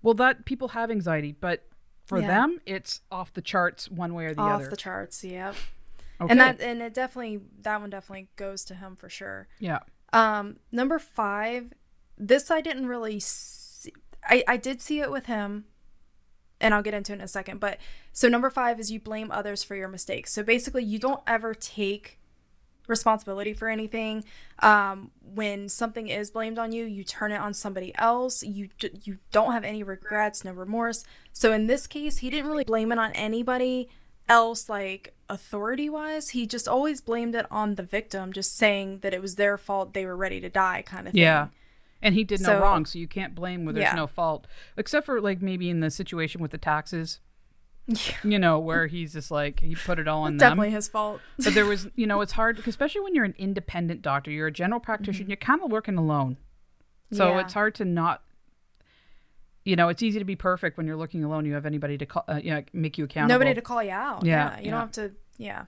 Well, 0.00 0.14
that 0.14 0.44
people 0.44 0.68
have 0.68 0.90
anxiety, 0.92 1.32
but 1.40 1.66
for 2.06 2.20
Yeah. 2.20 2.26
them, 2.28 2.60
it's 2.66 3.00
off 3.10 3.32
the 3.32 3.42
charts 3.42 3.90
one 3.90 4.14
way 4.14 4.26
or 4.26 4.34
the 4.34 4.40
off 4.42 4.52
other. 4.56 4.64
Off 4.66 4.70
the 4.70 4.76
charts. 4.76 5.24
Yep. 5.24 5.56
Okay. 6.24 6.32
And 6.32 6.40
that 6.40 6.60
and 6.60 6.82
it 6.82 6.94
definitely 6.94 7.40
that 7.62 7.80
one 7.80 7.90
definitely 7.90 8.28
goes 8.36 8.64
to 8.66 8.74
him 8.74 8.96
for 8.96 9.08
sure. 9.08 9.48
yeah. 9.58 9.80
Um, 10.12 10.58
number 10.70 10.98
five, 10.98 11.72
this 12.16 12.50
I 12.50 12.60
didn't 12.60 12.86
really 12.86 13.18
see. 13.20 13.92
I 14.28 14.44
I 14.46 14.56
did 14.56 14.80
see 14.80 15.00
it 15.00 15.10
with 15.10 15.26
him, 15.26 15.64
and 16.60 16.72
I'll 16.72 16.82
get 16.82 16.94
into 16.94 17.12
it 17.12 17.16
in 17.16 17.20
a 17.20 17.28
second. 17.28 17.58
But 17.58 17.78
so 18.12 18.28
number 18.28 18.50
five 18.50 18.78
is 18.78 18.92
you 18.92 19.00
blame 19.00 19.30
others 19.32 19.64
for 19.64 19.74
your 19.74 19.88
mistakes. 19.88 20.32
So 20.32 20.42
basically, 20.42 20.84
you 20.84 20.98
don't 20.98 21.22
ever 21.26 21.52
take 21.54 22.20
responsibility 22.86 23.54
for 23.54 23.68
anything. 23.68 24.24
Um, 24.60 25.10
when 25.20 25.68
something 25.68 26.08
is 26.08 26.30
blamed 26.30 26.58
on 26.58 26.70
you, 26.70 26.84
you 26.84 27.02
turn 27.02 27.32
it 27.32 27.40
on 27.40 27.54
somebody 27.54 27.92
else. 27.96 28.42
You 28.42 28.68
d- 28.78 28.90
you 29.04 29.18
don't 29.32 29.52
have 29.52 29.64
any 29.64 29.82
regrets, 29.82 30.44
no 30.44 30.52
remorse. 30.52 31.04
So 31.32 31.52
in 31.52 31.66
this 31.66 31.86
case, 31.86 32.18
he 32.18 32.30
didn't 32.30 32.50
really 32.50 32.64
blame 32.64 32.92
it 32.92 32.98
on 32.98 33.12
anybody 33.12 33.88
else 34.28 34.68
like 34.68 35.14
authority 35.28 35.88
wise 35.88 36.30
he 36.30 36.46
just 36.46 36.66
always 36.68 37.00
blamed 37.00 37.34
it 37.34 37.46
on 37.50 37.74
the 37.76 37.82
victim 37.82 38.32
just 38.32 38.56
saying 38.56 38.98
that 39.00 39.12
it 39.14 39.20
was 39.22 39.36
their 39.36 39.56
fault 39.58 39.92
they 39.94 40.04
were 40.06 40.16
ready 40.16 40.40
to 40.40 40.48
die 40.48 40.82
kind 40.86 41.06
of 41.06 41.12
thing 41.12 41.22
Yeah. 41.22 41.48
And 42.02 42.14
he 42.14 42.22
did 42.22 42.42
no 42.42 42.60
wrong, 42.60 42.84
so 42.84 42.98
you 42.98 43.08
can't 43.08 43.34
blame 43.34 43.64
where 43.64 43.72
there's 43.72 43.84
Yeah. 43.84 43.94
no 43.94 44.06
fault. 44.06 44.46
Except 44.76 45.06
for 45.06 45.22
like 45.22 45.40
maybe 45.40 45.70
in 45.70 45.80
the 45.80 45.90
situation 45.90 46.42
with 46.42 46.50
the 46.50 46.58
taxes. 46.58 47.18
You 48.22 48.38
know, 48.38 48.58
where 48.58 48.86
he's 48.88 49.14
just 49.14 49.30
like 49.30 49.60
he 49.60 49.74
put 49.74 49.98
it 49.98 50.06
all 50.08 50.22
on 50.24 50.32
them. 50.32 50.50
definitely 50.50 50.70
his 50.70 50.86
fault 50.88 51.20
but 51.42 51.54
there 51.54 51.64
was 51.64 51.88
you 51.96 52.06
know 52.06 52.20
it's 52.20 52.32
hard 52.32 52.60
especially 52.66 53.00
when 53.00 53.14
you're 53.14 53.24
an 53.24 53.34
independent 53.38 54.02
doctor 54.02 54.30
you're 54.30 54.48
a 54.48 54.52
general 54.52 54.80
practitioner 54.80 55.28
you're 55.28 55.36
kind 55.36 55.62
of 55.62 55.70
working 55.70 55.96
alone 55.96 56.36
so 57.12 57.24
Mm-hmm. 57.28 57.36
Yeah. 57.38 57.44
it's 57.44 57.54
hard 57.54 57.74
to 57.76 57.84
not 57.86 58.22
you 59.64 59.76
know 59.76 59.88
it's 59.88 60.02
easy 60.02 60.18
to 60.18 60.24
be 60.24 60.36
perfect 60.36 60.76
when 60.76 60.86
you're 60.86 60.96
looking 60.96 61.24
alone. 61.24 61.44
You 61.44 61.54
have 61.54 61.66
anybody 61.66 61.98
to 61.98 62.06
call 62.06 62.24
uh, 62.28 62.40
you 62.42 62.50
know, 62.50 62.62
make 62.72 62.98
you 62.98 63.04
accountable. 63.04 63.34
Nobody 63.34 63.54
to 63.54 63.62
call 63.62 63.82
you 63.82 63.90
out. 63.90 64.24
Yeah, 64.24 64.52
yeah, 64.52 64.58
you 64.58 64.64
yeah. 64.66 64.70
don't 64.70 64.80
have 64.80 64.92
to 64.92 65.12
yeah. 65.38 65.64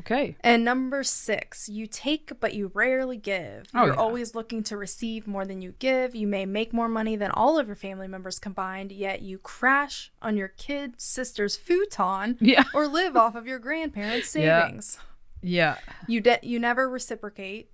Okay. 0.00 0.36
And 0.42 0.64
number 0.64 1.02
six 1.02 1.68
you 1.68 1.86
take 1.86 2.38
but 2.40 2.54
you 2.54 2.70
rarely 2.72 3.16
give. 3.16 3.66
Oh, 3.74 3.86
you're 3.86 3.94
yeah. 3.94 4.00
always 4.00 4.34
looking 4.34 4.62
to 4.64 4.76
receive 4.76 5.26
more 5.26 5.44
than 5.44 5.60
you 5.60 5.74
give. 5.78 6.14
You 6.14 6.28
may 6.28 6.46
make 6.46 6.72
more 6.72 6.88
money 6.88 7.16
than 7.16 7.32
all 7.32 7.58
of 7.58 7.66
your 7.66 7.76
family 7.76 8.06
members 8.06 8.38
combined 8.38 8.92
yet 8.92 9.22
you 9.22 9.38
crash 9.38 10.12
on 10.22 10.36
your 10.36 10.48
kid 10.48 10.94
sister's 11.00 11.56
futon 11.56 12.36
yeah. 12.40 12.64
or 12.72 12.86
live 12.86 13.16
off 13.16 13.34
of 13.34 13.46
your 13.46 13.58
grandparents 13.58 14.34
Yeah. 14.36 14.66
savings. 14.66 14.98
Yeah. 15.42 15.78
You 16.06 16.20
de- 16.20 16.40
you 16.42 16.58
never 16.58 16.88
reciprocate. 16.88 17.70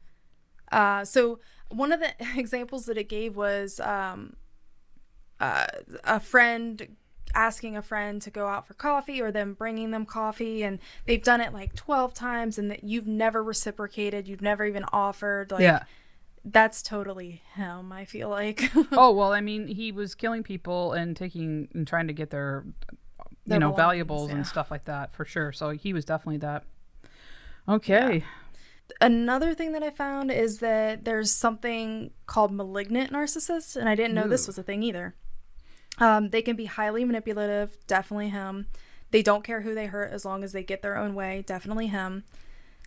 Uh, 0.72 1.04
so 1.04 1.38
one 1.68 1.92
of 1.92 2.00
the 2.00 2.12
examples 2.36 2.86
that 2.86 2.96
it 2.96 3.08
gave 3.08 3.36
was 3.36 3.80
um, 3.80 4.34
uh, 5.40 5.66
a 6.04 6.20
friend 6.20 6.96
asking 7.34 7.76
a 7.76 7.82
friend 7.82 8.22
to 8.22 8.30
go 8.30 8.46
out 8.46 8.66
for 8.66 8.74
coffee 8.74 9.20
or 9.20 9.30
them 9.32 9.54
bringing 9.54 9.90
them 9.90 10.06
coffee 10.06 10.62
and 10.62 10.78
they've 11.06 11.22
done 11.22 11.40
it 11.40 11.52
like 11.52 11.74
12 11.74 12.14
times 12.14 12.58
and 12.58 12.70
that 12.70 12.84
you've 12.84 13.06
never 13.06 13.42
reciprocated, 13.42 14.28
you've 14.28 14.42
never 14.42 14.64
even 14.64 14.84
offered 14.92 15.50
like 15.50 15.62
yeah. 15.62 15.84
that's 16.44 16.82
totally 16.82 17.42
him, 17.54 17.92
I 17.92 18.04
feel 18.04 18.28
like. 18.28 18.70
oh 18.92 19.12
well, 19.12 19.32
I 19.32 19.40
mean, 19.40 19.66
he 19.66 19.92
was 19.92 20.14
killing 20.14 20.42
people 20.42 20.92
and 20.92 21.16
taking 21.16 21.68
and 21.74 21.86
trying 21.86 22.06
to 22.06 22.12
get 22.12 22.30
their, 22.30 22.64
you 22.66 23.34
Their 23.46 23.60
know, 23.60 23.72
valuables 23.72 24.30
and 24.30 24.46
stuff 24.46 24.70
like 24.70 24.84
that 24.84 25.12
for 25.12 25.24
sure. 25.24 25.52
So 25.52 25.70
he 25.70 25.92
was 25.92 26.04
definitely 26.04 26.38
that. 26.38 26.64
Okay. 27.68 28.24
Another 29.00 29.54
thing 29.54 29.72
that 29.72 29.82
I 29.82 29.90
found 29.90 30.30
is 30.30 30.58
that 30.58 31.04
there's 31.04 31.32
something 31.32 32.10
called 32.26 32.52
malignant 32.52 33.10
narcissists, 33.12 33.76
and 33.76 33.88
I 33.88 33.94
didn't 33.94 34.14
know 34.14 34.28
this 34.28 34.46
was 34.46 34.58
a 34.58 34.62
thing 34.62 34.82
either. 34.82 35.14
Um, 35.98 36.30
they 36.30 36.42
can 36.42 36.56
be 36.56 36.66
highly 36.66 37.04
manipulative, 37.04 37.76
definitely 37.86 38.30
him. 38.30 38.66
They 39.10 39.22
don't 39.22 39.44
care 39.44 39.60
who 39.60 39.74
they 39.74 39.86
hurt 39.86 40.12
as 40.12 40.24
long 40.24 40.42
as 40.42 40.52
they 40.52 40.64
get 40.64 40.82
their 40.82 40.96
own 40.96 41.14
way, 41.14 41.44
definitely 41.46 41.86
him. 41.88 42.24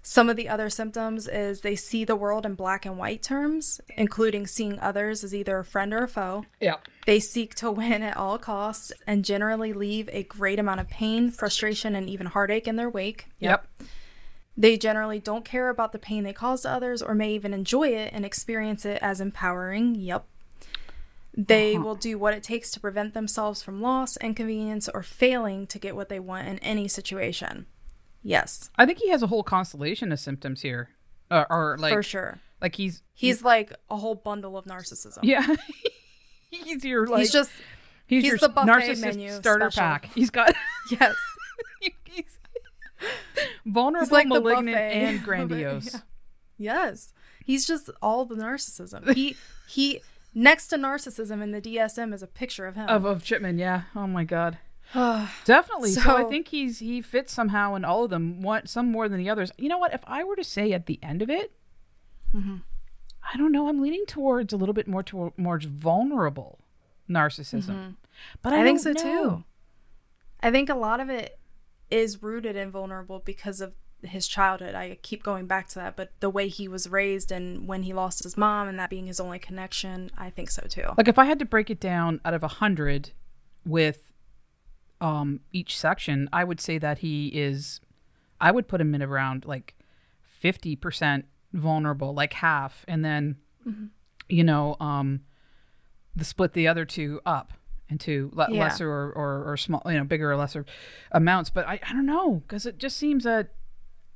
Some 0.10 0.30
of 0.30 0.38
the 0.38 0.48
other 0.48 0.70
symptoms 0.70 1.28
is 1.28 1.62
they 1.62 1.76
see 1.76 2.06
the 2.06 2.16
world 2.16 2.46
in 2.46 2.56
black 2.56 2.86
and 2.86 2.98
white 2.98 3.22
terms, 3.22 3.82
including 3.98 4.48
seeing 4.48 4.80
others 4.80 5.22
as 5.24 5.36
either 5.36 5.60
a 5.60 5.66
friend 5.66 5.94
or 5.94 6.04
a 6.04 6.08
foe. 6.08 6.46
Yeah. 6.62 6.76
They 7.06 7.20
seek 7.20 7.56
to 7.56 7.70
win 7.74 8.04
at 8.04 8.16
all 8.16 8.38
costs 8.38 8.94
and 9.06 9.26
generally 9.26 9.74
leave 9.74 10.10
a 10.14 10.24
great 10.24 10.60
amount 10.60 10.80
of 10.80 10.88
pain, 10.88 11.30
frustration, 11.30 11.94
and 11.94 12.10
even 12.10 12.28
heartache 12.28 12.70
in 12.70 12.78
their 12.78 12.90
wake. 12.90 13.28
Yep. 13.40 13.68
They 14.56 14.78
generally 14.78 15.20
don't 15.20 15.46
care 15.46 15.70
about 15.70 15.92
the 15.92 16.00
pain 16.00 16.24
they 16.24 16.34
cause 16.34 16.62
to 16.62 16.72
others 16.72 17.02
or 17.02 17.14
may 17.14 17.34
even 17.34 17.54
enjoy 17.54 17.90
it 17.90 18.12
and 18.14 18.26
experience 18.26 18.86
it 18.86 19.00
as 19.02 19.22
empowering. 19.22 19.96
Yep. 19.96 20.26
They 21.38 21.78
will 21.78 21.94
do 21.94 22.18
what 22.18 22.34
it 22.34 22.42
takes 22.42 22.72
to 22.72 22.80
prevent 22.80 23.14
themselves 23.14 23.62
from 23.62 23.80
loss, 23.80 24.18
inconvenience, 24.18 24.90
or 24.92 25.04
failing 25.04 25.68
to 25.68 25.78
get 25.78 25.96
what 25.96 26.10
they 26.10 26.20
want 26.20 26.48
in 26.48 26.58
any 26.60 26.88
situation. 26.88 27.68
Yes, 28.24 28.72
I 28.76 28.88
think 28.88 28.98
he 28.98 29.10
has 29.10 29.22
a 29.22 29.28
whole 29.28 29.44
constellation 29.44 30.12
of 30.12 30.20
symptoms 30.20 30.64
here, 30.64 30.90
uh, 31.30 31.46
or 31.50 31.78
like 31.80 31.94
for 31.94 32.02
sure. 32.02 32.40
like 32.60 32.76
he's 32.76 33.04
He's 33.14 33.44
like 33.44 33.72
a 33.90 33.98
whole 33.98 34.16
bundle 34.16 34.58
of 34.58 34.66
narcissism. 34.66 35.20
yeah. 35.22 35.56
he's 36.50 36.84
your 36.84 37.06
like 37.06 37.20
he's 37.20 37.32
just, 37.32 37.52
he's, 38.08 38.24
he's 38.24 38.32
your 38.32 38.38
the 38.40 38.50
narcissist 38.50 39.02
menu 39.02 39.30
starter 39.36 39.70
special. 39.70 39.82
pack. 39.82 40.06
He's 40.16 40.32
got 40.32 40.54
yes. 40.92 41.16
he's 42.06 42.40
vulnerable, 43.66 44.12
like 44.12 44.28
malignant, 44.28 44.76
and 44.76 45.24
grandiose. 45.24 45.94
Yeah. 45.94 46.00
Yes. 46.58 47.14
He's 47.46 47.66
just 47.68 47.90
all 48.02 48.26
the 48.26 48.36
narcissism. 48.36 49.14
He, 49.14 49.38
he, 49.68 50.02
next 50.38 50.68
to 50.68 50.78
narcissism 50.78 51.42
in 51.42 51.52
the 51.52 51.62
DSM 51.62 52.14
is 52.14 52.24
a 52.24 52.28
picture 52.28 52.68
of 52.68 52.76
him. 52.76 52.88
Of 52.88 53.04
of 53.04 53.26
Shipman, 53.26 53.58
yeah. 53.58 53.84
Oh 53.96 54.08
my 54.08 54.24
god. 54.24 54.60
Definitely. 54.94 55.92
So, 55.92 56.16
I 56.16 56.24
think 56.24 56.48
he's 56.48 56.80
he 56.80 57.02
fits 57.02 57.34
somehow 57.34 57.76
in 57.76 57.84
all 57.84 58.06
of 58.06 58.10
them. 58.10 58.42
One 58.42 58.66
some 58.68 58.90
more 58.92 59.10
than 59.10 59.20
the 59.20 59.30
others. 59.30 59.52
You 59.58 59.68
know 59.68 59.78
what? 59.78 59.94
If 59.94 60.02
I 60.08 60.24
were 60.24 60.36
to 60.38 60.44
say 60.44 60.72
at 60.72 60.86
the 60.86 61.00
end 61.04 61.22
of 61.22 61.30
it, 61.30 61.52
mm-hmm. 62.34 62.58
I 63.34 63.38
don't 63.38 63.52
know. 63.52 63.68
I'm 63.68 63.82
leaning 63.82 64.06
towards 64.06 64.54
a 64.54 64.58
little 64.58 64.74
bit 64.74 64.88
more 64.88 65.04
toward 65.04 65.38
more 65.38 65.60
vulnerable 65.60 66.60
narcissism. 67.10 67.70
Mm-hmm. 67.70 67.90
But 68.42 68.54
I, 68.54 68.62
I 68.62 68.64
think 68.64 68.80
so 68.80 68.92
know. 68.92 69.02
too. 69.02 69.44
I 70.42 70.52
think 70.52 70.70
a 70.70 70.76
lot 70.76 71.00
of 71.00 71.10
it 71.10 71.40
is 71.90 72.22
rooted 72.22 72.56
in 72.56 72.72
vulnerable 72.72 73.20
because 73.20 73.60
of 73.60 73.74
his 74.04 74.28
childhood. 74.28 74.76
I 74.76 74.98
keep 75.02 75.24
going 75.24 75.48
back 75.48 75.68
to 75.70 75.76
that, 75.76 75.96
but 75.96 76.12
the 76.20 76.30
way 76.30 76.48
he 76.48 76.68
was 76.68 76.88
raised 76.90 77.32
and 77.32 77.68
when 77.68 77.84
he 77.84 77.94
lost 77.94 78.24
his 78.24 78.38
mom 78.38 78.68
and 78.68 78.78
that 78.80 78.90
being 78.90 79.08
his 79.08 79.20
only 79.20 79.40
connection, 79.40 80.12
I 80.18 80.30
think 80.30 80.50
so 80.52 80.64
too. 80.70 80.94
Like 80.98 81.08
if 81.08 81.18
I 81.18 81.26
had 81.26 81.40
to 81.40 81.46
break 81.46 81.70
it 81.70 81.80
down 81.80 82.22
out 82.24 82.34
of 82.34 82.44
a 82.44 82.48
hundred 82.48 83.12
with 83.66 84.14
um 85.02 85.40
each 85.52 85.78
section, 85.78 86.30
I 86.32 86.44
would 86.44 86.60
say 86.62 86.78
that 86.78 87.00
he 87.00 87.28
is 87.30 87.82
I 88.40 88.52
would 88.52 88.68
put 88.68 88.80
him 88.82 88.94
in 88.96 89.02
around 89.02 89.46
like 89.46 89.76
fifty 90.22 90.76
percent 90.76 91.26
vulnerable, 91.54 92.14
like 92.14 92.34
half, 92.34 92.86
and 92.88 93.04
then 93.04 93.38
you 94.30 94.44
know, 94.44 94.76
um 94.80 95.22
the 96.16 96.24
split 96.26 96.54
the 96.54 96.68
other 96.68 96.86
two 96.86 97.20
up 97.26 97.54
into 97.90 98.30
le- 98.34 98.50
Yeah. 98.52 98.64
lesser 98.64 98.90
or, 98.90 99.12
or, 99.14 99.52
or 99.52 99.56
small, 99.58 99.82
you 99.86 99.94
know, 99.94 100.04
bigger 100.04 100.32
or 100.32 100.36
lesser 100.36 100.66
amounts. 101.12 101.50
But 101.50 101.68
I, 101.68 101.80
I 101.88 101.94
don't 101.94 102.06
know 102.06 102.42
because 102.48 102.66
it 102.66 102.80
just 102.80 102.98
seems 102.98 103.24
that, 103.24 103.50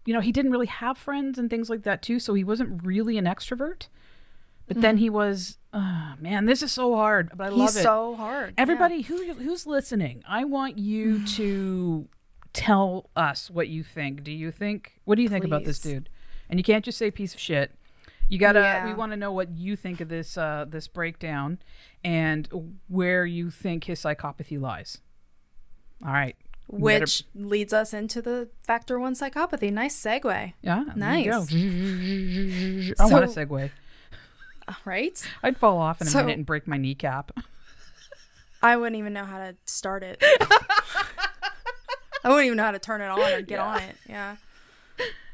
you 0.06 0.14
know, 0.14 0.20
he 0.20 0.32
didn't 0.32 0.52
really 0.52 0.68
have 0.68 0.97
friends 0.97 1.38
and 1.38 1.49
things 1.49 1.70
like 1.70 1.84
that 1.84 2.02
too. 2.02 2.20
So 2.20 2.34
he 2.34 2.43
wasn't 2.43 2.84
really 2.84 3.18
an 3.18 3.26
extrovert. 3.26 3.88
But 4.68 4.82
then 4.82 4.97
he 4.97 5.10
was, 5.10 5.58
uh, 5.74 6.14
man, 6.18 6.45
this 6.45 6.64
is 6.64 6.72
so 6.72 6.95
hard. 6.95 7.32
But 7.36 7.47
I 7.47 7.49
love 7.49 7.70
it. 7.70 7.84
so 7.84 8.16
hard. 8.16 8.54
yeah. 8.58 8.62
Everybody 8.62 9.02
who 9.02 9.34
who's 9.34 9.68
listening, 9.68 10.24
I 10.26 10.45
want 10.45 10.78
you 10.78 11.26
to 11.36 12.08
tell 12.54 13.10
us 13.16 13.49
what 13.49 13.68
you 13.68 13.84
think. 13.84 14.24
Do 14.24 14.32
you 14.32 14.49
think? 14.49 14.93
What 15.04 15.16
do 15.16 15.24
you 15.24 15.30
think 15.30 15.43
about 15.43 15.66
this 15.66 15.80
dude? 15.80 16.10
And 16.49 16.58
you 16.58 16.64
can't 16.64 16.86
just 16.86 16.97
say 16.97 17.12
piece 17.12 17.34
of 17.34 17.39
shit. 17.39 17.76
You 18.30 18.38
gotta. 18.38 18.60
Yeah. 18.60 18.86
We 18.86 18.93
want 18.93 19.12
to 19.12 19.18
know 19.18 19.34
what 19.34 19.58
you 19.58 19.76
think 19.76 19.99
of 19.99 20.08
this 20.08 20.38
uh, 20.38 20.66
this 20.70 20.88
breakdown, 20.88 21.60
and 22.02 22.47
where 22.88 23.26
you 23.26 23.49
think 23.49 23.84
his 23.86 24.02
psychopathy 24.02 24.58
lies. 24.58 24.99
All 26.06 26.14
right. 26.14 26.38
You 26.72 26.80
better- 26.80 27.02
which 27.02 27.24
leads 27.36 27.74
us 27.74 27.94
into 27.94 28.22
the 28.22 28.50
factor 28.64 29.00
one 29.00 29.14
psychopathy. 29.14 29.72
Nice 29.72 30.00
segue, 30.02 30.54
yeah, 30.62 30.84
there 30.96 31.18
you 31.18 31.32
go. 31.32 31.40
Nice. 31.40 33.00
I 33.00 33.06
want 33.14 33.26
a 33.26 33.28
segue. 33.28 33.72
Uh, 34.68 34.74
right? 34.86 35.28
I'd 35.44 35.58
fall 35.58 35.78
off 35.78 36.02
in 36.02 36.08
a 36.08 36.10
So- 36.10 36.20
minute 36.20 36.38
and 36.38 36.46
break 36.46 36.68
my 36.68 36.78
kneecap. 36.78 37.32
I 38.64 38.78
wouldn't 38.78 38.96
even 38.96 39.14
know 39.14 39.26
how 39.26 39.40
to 39.40 39.56
start 39.66 40.04
it. 40.04 40.22
I 42.24 42.30
wouldn't 42.30 42.46
even 42.46 42.58
know 42.58 42.66
how 42.66 42.72
to 42.72 42.80
turn 42.80 43.02
it 43.02 43.08
on 43.08 43.20
or 43.20 43.42
get 43.42 43.60
on 43.60 43.82
it. 43.82 43.96
Yeah. 44.08 44.36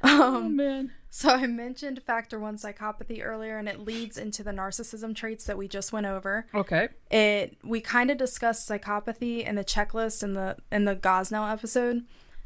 oh 0.04 0.38
um, 0.38 0.56
man. 0.56 0.92
So 1.18 1.30
I 1.30 1.47
mentioned 1.47 2.03
factor 2.03 2.38
one 2.39 2.58
psychopathy 2.58 3.26
earlier, 3.26 3.58
and 3.58 3.68
it 3.68 3.80
leads 3.80 4.18
into 4.18 4.43
the 4.43 4.51
narcissism 4.51 5.16
traits 5.16 5.45
that 5.45 5.58
we 5.58 5.68
just 5.68 5.91
went 5.91 6.05
over. 6.05 6.45
Okay. 6.53 6.89
It 7.10 7.58
we 7.64 7.80
kind 7.82 8.12
of 8.12 8.18
discussed 8.18 8.70
psychopathy 8.70 9.43
in 9.43 9.55
the 9.55 9.64
checklist 9.64 10.22
in 10.22 10.34
the 10.34 10.58
in 10.72 10.86
the 10.86 10.95
Gosnell 10.95 11.51
episode. 11.51 12.03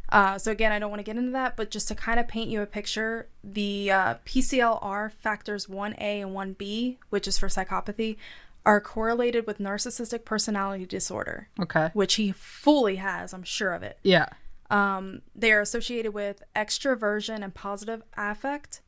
Uh, 0.10 0.38
so 0.38 0.52
again, 0.52 0.72
I 0.72 0.80
don't 0.80 0.90
want 0.90 1.00
to 1.00 1.04
get 1.06 1.18
into 1.18 1.32
that, 1.32 1.58
but 1.58 1.72
just 1.72 1.88
to 1.88 1.96
kind 1.96 2.20
of 2.20 2.28
paint 2.28 2.50
you 2.50 2.62
a 2.62 2.66
picture, 2.66 3.28
the 3.44 3.90
uh, 3.92 4.16
PCLR 4.26 5.12
factors 5.14 5.68
one 5.70 5.96
A 5.98 6.22
and 6.22 6.34
one 6.34 6.54
B, 6.54 6.98
which 7.10 7.28
is 7.28 7.38
for 7.38 7.48
psychopathy, 7.48 8.18
are 8.66 8.80
correlated 8.82 9.48
with 9.48 9.58
narcissistic 9.58 10.24
personality 10.26 10.86
disorder, 10.86 11.48
Okay. 11.60 11.90
which 11.94 12.16
he 12.16 12.32
fully 12.32 12.98
has. 12.98 13.34
I'm 13.34 13.44
sure 13.44 13.74
of 13.74 13.84
it. 13.84 13.98
Yeah. 14.04 14.28
Um, 14.72 15.22
they 15.36 15.52
are 15.52 15.62
associated 15.62 16.14
with 16.14 16.44
extroversion 16.56 17.44
and 17.44 17.54
positive 17.54 18.04
affect. 18.18 18.82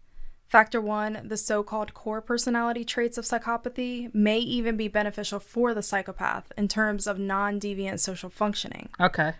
Factor 0.47 0.79
one, 0.79 1.21
the 1.25 1.35
so 1.35 1.63
called 1.63 1.93
core 1.93 2.21
personality 2.21 2.85
traits 2.85 3.17
of 3.17 3.25
psychopathy 3.25 4.13
may 4.13 4.37
even 4.39 4.77
be 4.77 4.87
beneficial 4.87 5.39
for 5.39 5.73
the 5.73 5.81
psychopath 5.81 6.51
in 6.57 6.67
terms 6.67 7.07
of 7.07 7.19
non 7.19 7.59
deviant 7.59 7.99
social 7.99 8.29
functioning. 8.29 8.89
Okay. 8.99 9.33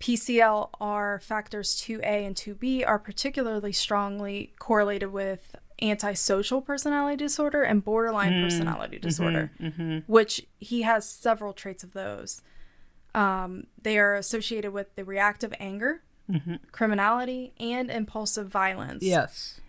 PCLR 0.00 1.22
factors 1.22 1.80
2A 1.82 2.26
and 2.26 2.36
2B 2.36 2.86
are 2.86 2.98
particularly 2.98 3.72
strongly 3.72 4.52
correlated 4.58 5.12
with 5.12 5.56
antisocial 5.80 6.60
personality 6.60 7.16
disorder 7.16 7.62
and 7.62 7.84
borderline 7.84 8.34
hmm. 8.34 8.42
personality 8.42 8.96
mm-hmm. 8.96 9.06
disorder, 9.06 9.52
mm-hmm. 9.60 9.98
which 10.06 10.46
he 10.58 10.82
has 10.82 11.08
several 11.08 11.52
traits 11.52 11.82
of 11.84 11.92
those. 11.92 12.42
Um, 13.14 13.66
they 13.82 13.98
are 13.98 14.14
associated 14.14 14.72
with 14.72 14.94
the 14.96 15.04
reactive 15.04 15.52
anger, 15.58 16.02
criminality, 16.72 17.52
and 17.58 17.90
impulsive 17.90 18.48
violence. 18.48 19.02
Yes. 19.02 19.60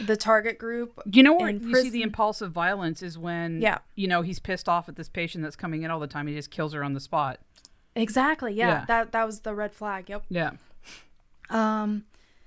The 0.00 0.16
target 0.16 0.56
group. 0.58 1.00
You 1.10 1.22
know 1.24 1.34
where 1.34 1.50
you 1.50 1.74
see 1.74 1.90
the 1.90 2.02
impulsive 2.02 2.52
violence 2.52 3.02
is 3.02 3.18
when 3.18 3.60
Yeah. 3.60 3.78
you 3.96 4.06
know 4.06 4.22
he's 4.22 4.38
pissed 4.38 4.68
off 4.68 4.88
at 4.88 4.94
this 4.96 5.08
patient 5.08 5.42
that's 5.42 5.56
coming 5.56 5.82
in 5.82 5.90
all 5.90 5.98
the 5.98 6.06
time. 6.06 6.28
He 6.28 6.34
just 6.34 6.50
kills 6.52 6.72
her 6.74 6.84
on 6.84 6.94
the 6.94 7.00
spot. 7.00 7.40
Exactly. 7.96 8.54
Yeah, 8.54 8.68
Yeah. 8.68 8.84
That 8.86 9.12
that 9.12 9.24
was 9.26 9.40
the 9.40 9.52
red 9.54 9.72
flag. 9.72 10.08
Yep. 10.08 10.24
Yeah, 10.28 10.50
Um. 11.50 12.04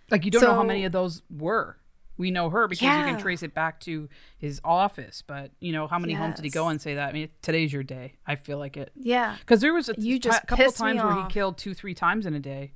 like 0.10 0.24
you 0.24 0.32
don't 0.32 0.42
know 0.42 0.54
how 0.56 0.64
many 0.64 0.86
of 0.86 0.94
those 0.94 1.22
were. 1.30 1.78
We 2.18 2.32
know 2.32 2.50
her 2.50 2.68
because 2.68 2.82
you 2.84 2.90
can 2.90 3.20
trace 3.20 3.44
it 3.44 3.54
back 3.54 3.80
to 3.82 4.10
his 4.38 4.60
office, 4.64 5.22
but 5.26 5.52
you 5.60 5.72
know 5.72 5.86
how 5.88 6.00
many 6.00 6.14
homes 6.14 6.36
did 6.36 6.46
he 6.46 6.50
go 6.50 6.64
Yes. 6.64 6.72
and 6.72 6.82
say 6.82 6.96
that? 6.96 7.10
I 7.10 7.12
mean, 7.14 7.30
today's 7.42 7.72
your 7.72 7.84
day. 7.84 8.14
I 8.26 8.36
feel 8.36 8.58
like 8.58 8.76
it 8.76 8.92
Yeah. 8.96 9.36
because 9.40 9.62
there 9.62 9.74
was 9.74 9.88
a 9.90 9.94
just 9.94 10.48
couple 10.48 10.72
times 10.72 11.04
where 11.04 11.14
he 11.24 11.28
killed 11.30 11.58
two, 11.58 11.74
three 11.76 11.94
times 11.94 12.26
in 12.26 12.34
a 12.34 12.40
day. 12.40 12.72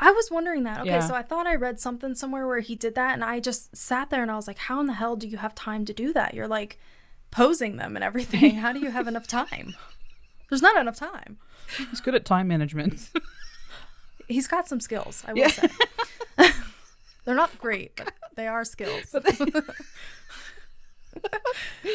I 0.00 0.10
was 0.10 0.30
wondering 0.30 0.64
that. 0.64 0.80
Okay, 0.80 0.90
Yeah. 0.90 1.06
so 1.06 1.14
I 1.14 1.22
thought 1.22 1.46
I 1.46 1.54
read 1.54 1.78
something 1.80 2.14
somewhere 2.14 2.46
where 2.46 2.60
he 2.60 2.74
did 2.74 2.94
that, 2.96 3.14
and 3.14 3.24
I 3.24 3.38
just 3.40 3.76
sat 3.76 4.10
there 4.10 4.20
and 4.22 4.30
I 4.30 4.36
was 4.36 4.46
like, 4.48 4.58
how 4.58 4.80
in 4.80 4.86
the 4.86 4.94
hell 4.94 5.16
do 5.16 5.28
you 5.28 5.36
have 5.38 5.54
time 5.54 5.84
to 5.84 5.92
do 5.92 6.12
that? 6.12 6.34
You're 6.34 6.48
like 6.48 6.78
posing 7.30 7.76
them 7.76 7.94
and 7.96 8.04
everything. 8.04 8.56
How 8.56 8.72
do 8.72 8.80
you 8.80 8.90
have 8.90 9.06
enough 9.08 9.26
time? 9.26 9.74
There's 10.50 10.60
not 10.62 10.76
enough 10.76 10.96
time. 10.96 11.38
He's 11.88 12.00
good 12.00 12.14
at 12.14 12.24
time 12.26 12.48
management. 12.48 13.10
He's 14.28 14.46
got 14.48 14.68
some 14.68 14.80
skills, 14.80 15.24
I 15.26 15.32
will 15.32 15.38
Yeah. 15.40 15.48
say. 15.48 15.68
They're 17.24 17.34
not 17.34 17.58
great, 17.58 17.96
but 17.96 18.12
they 18.34 18.46
are 18.46 18.64
skills. 18.64 19.10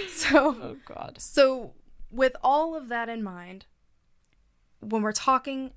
so, 0.10 0.56
oh 0.62 0.78
God. 0.86 1.16
so 1.20 1.74
with 2.12 2.36
all 2.44 2.76
of 2.76 2.88
that 2.90 3.10
in 3.10 3.24
mind, 3.24 3.66
when 4.80 5.02
we're 5.02 5.12
talking 5.12 5.72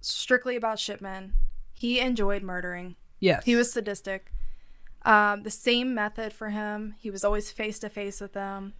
strictly 0.00 0.56
about 0.56 0.78
Shipman, 0.78 1.34
he 1.72 2.00
enjoyed 2.00 2.42
murdering. 2.42 2.96
Yes. 3.20 3.44
He 3.44 3.56
was 3.56 3.72
sadistic. 3.72 4.32
Um, 5.02 5.42
the 5.42 5.50
same 5.50 5.94
method 5.94 6.32
for 6.32 6.50
him. 6.50 6.94
He 6.98 7.10
was 7.10 7.24
always 7.24 7.50
face 7.50 7.78
to 7.80 7.88
face 7.88 8.20
with 8.20 8.32
them. 8.32 8.74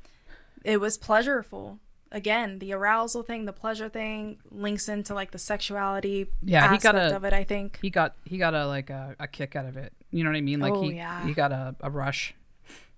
It 0.65 0.81
was 0.81 0.99
pleasurable. 0.99 1.79
Again, 2.11 2.59
the 2.59 2.73
arousal 2.73 3.23
thing, 3.23 3.45
the 3.45 3.53
pleasure 3.53 3.89
thing 3.89 4.39
links 4.51 4.89
into 4.89 5.13
like 5.15 5.31
the 5.31 5.39
sexuality 5.39 6.27
Yeah, 6.43 6.61
he 6.71 6.77
aspect 6.77 6.83
got 6.83 6.95
a- 6.97 7.17
of 7.17 7.25
it, 7.25 7.33
I 7.35 7.45
think. 7.45 7.79
he 7.83 7.91
got 7.91 8.15
he 8.25 8.39
got 8.39 8.55
a 8.55 8.67
like 8.67 8.89
a, 8.91 9.15
a 9.21 9.27
kick 9.29 9.55
out 9.57 9.67
of 9.67 9.77
it. 9.77 9.93
You 10.11 10.25
know 10.25 10.31
what 10.31 10.37
I 10.37 10.41
mean? 10.41 10.61
Like 10.61 10.73
Oh, 10.73 10.83
he 10.83 10.95
yeah. 10.95 11.27
he 11.27 11.35
got 11.35 11.53
a, 11.53 11.77
a 11.81 11.91
rush. 11.91 12.35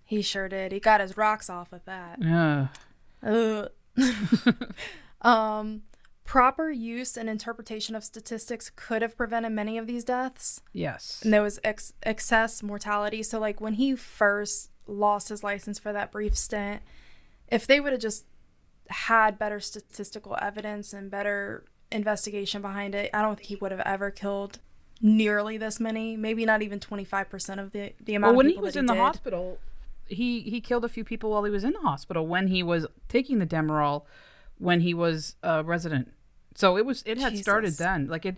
He 0.05 0.23
sure 0.23 0.49
did. 0.49 0.71
He 0.73 0.79
got 0.81 1.01
his 1.01 1.17
rocks 1.17 1.51
off 1.51 1.71
with 1.73 1.85
that. 1.87 2.19
Yeah. 2.21 2.69
Ugh. 3.25 3.69
um, 5.23 5.83
proper 6.25 6.71
use 6.71 7.17
and 7.17 7.29
interpretation 7.29 7.95
of 7.95 8.05
statistics 8.05 8.71
could 8.75 9.03
have 9.03 9.17
prevented 9.17 9.53
many 9.53 9.79
of 9.79 9.87
these 9.87 10.05
deaths. 10.05 10.63
Yes. 10.73 11.21
And 11.23 11.33
there 11.33 11.43
was 11.43 11.59
ex- 11.65 11.93
excess 12.03 12.63
mortality. 12.63 13.23
So, 13.23 13.39
like 13.39 13.61
when 13.61 13.75
he 13.75 13.95
first 13.97 14.71
lost 14.87 15.29
his 15.29 15.43
license 15.45 15.79
for 15.79 15.93
that 15.93 16.11
brief 16.13 16.37
stint, 16.37 16.83
if 17.49 17.67
they 17.67 17.81
would 17.81 17.93
have 17.93 18.01
just 18.01 18.27
had 18.91 19.39
better 19.39 19.61
statistical 19.61 20.37
evidence 20.41 20.93
and 20.93 21.11
better 21.11 21.65
investigation 21.93 22.61
behind 22.63 22.95
it, 22.95 23.11
I 23.15 23.23
don't 23.23 23.37
think 23.37 23.49
he 23.49 23.57
would 23.57 23.73
have 23.73 23.81
ever 23.81 24.11
killed 24.11 24.59
nearly 25.01 25.57
this 25.57 25.81
many. 25.81 26.17
Maybe 26.17 26.45
not 26.45 26.63
even 26.63 26.81
twenty 26.81 27.05
five 27.05 27.29
percent 27.31 27.61
of 27.61 27.73
the 27.73 27.95
the 28.01 28.15
amount 28.15 28.33
Well, 28.33 28.39
when 28.39 28.49
he 28.51 28.59
was 28.59 28.75
that 28.75 28.81
in 28.81 28.87
the 28.87 28.95
did. 28.95 29.01
hospital, 29.01 29.59
he 30.07 30.41
he 30.41 30.61
killed 30.61 30.85
a 30.85 30.89
few 30.89 31.05
people 31.05 31.31
while 31.31 31.45
he 31.45 31.51
was 31.51 31.65
in 31.65 31.73
the 31.73 31.81
hospital 31.81 32.27
when 32.27 32.49
he 32.49 32.63
was 32.63 32.87
taking 33.09 33.39
the 33.39 33.47
Demerol 33.47 34.05
when 34.59 34.81
he 34.81 34.93
was 34.93 35.37
a 35.43 35.63
resident. 35.63 36.13
So 36.55 36.77
it 36.77 36.85
was 36.85 37.03
it 37.07 37.19
had 37.19 37.39
started 37.39 37.75
then. 37.75 38.09
Like 38.09 38.27
it 38.27 38.37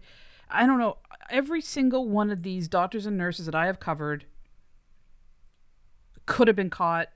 I 0.51 0.67
don't 0.67 0.79
know, 0.79 0.99
every 1.31 1.61
single 1.63 2.09
one 2.09 2.31
of 2.31 2.43
these 2.43 2.69
doctors 2.69 3.07
and 3.07 3.17
nurses 3.17 3.47
that 3.47 3.55
I 3.55 3.67
have 3.67 3.81
covered 3.81 4.27
could 6.27 6.47
have 6.47 6.57
been 6.57 6.71
caught 6.71 7.09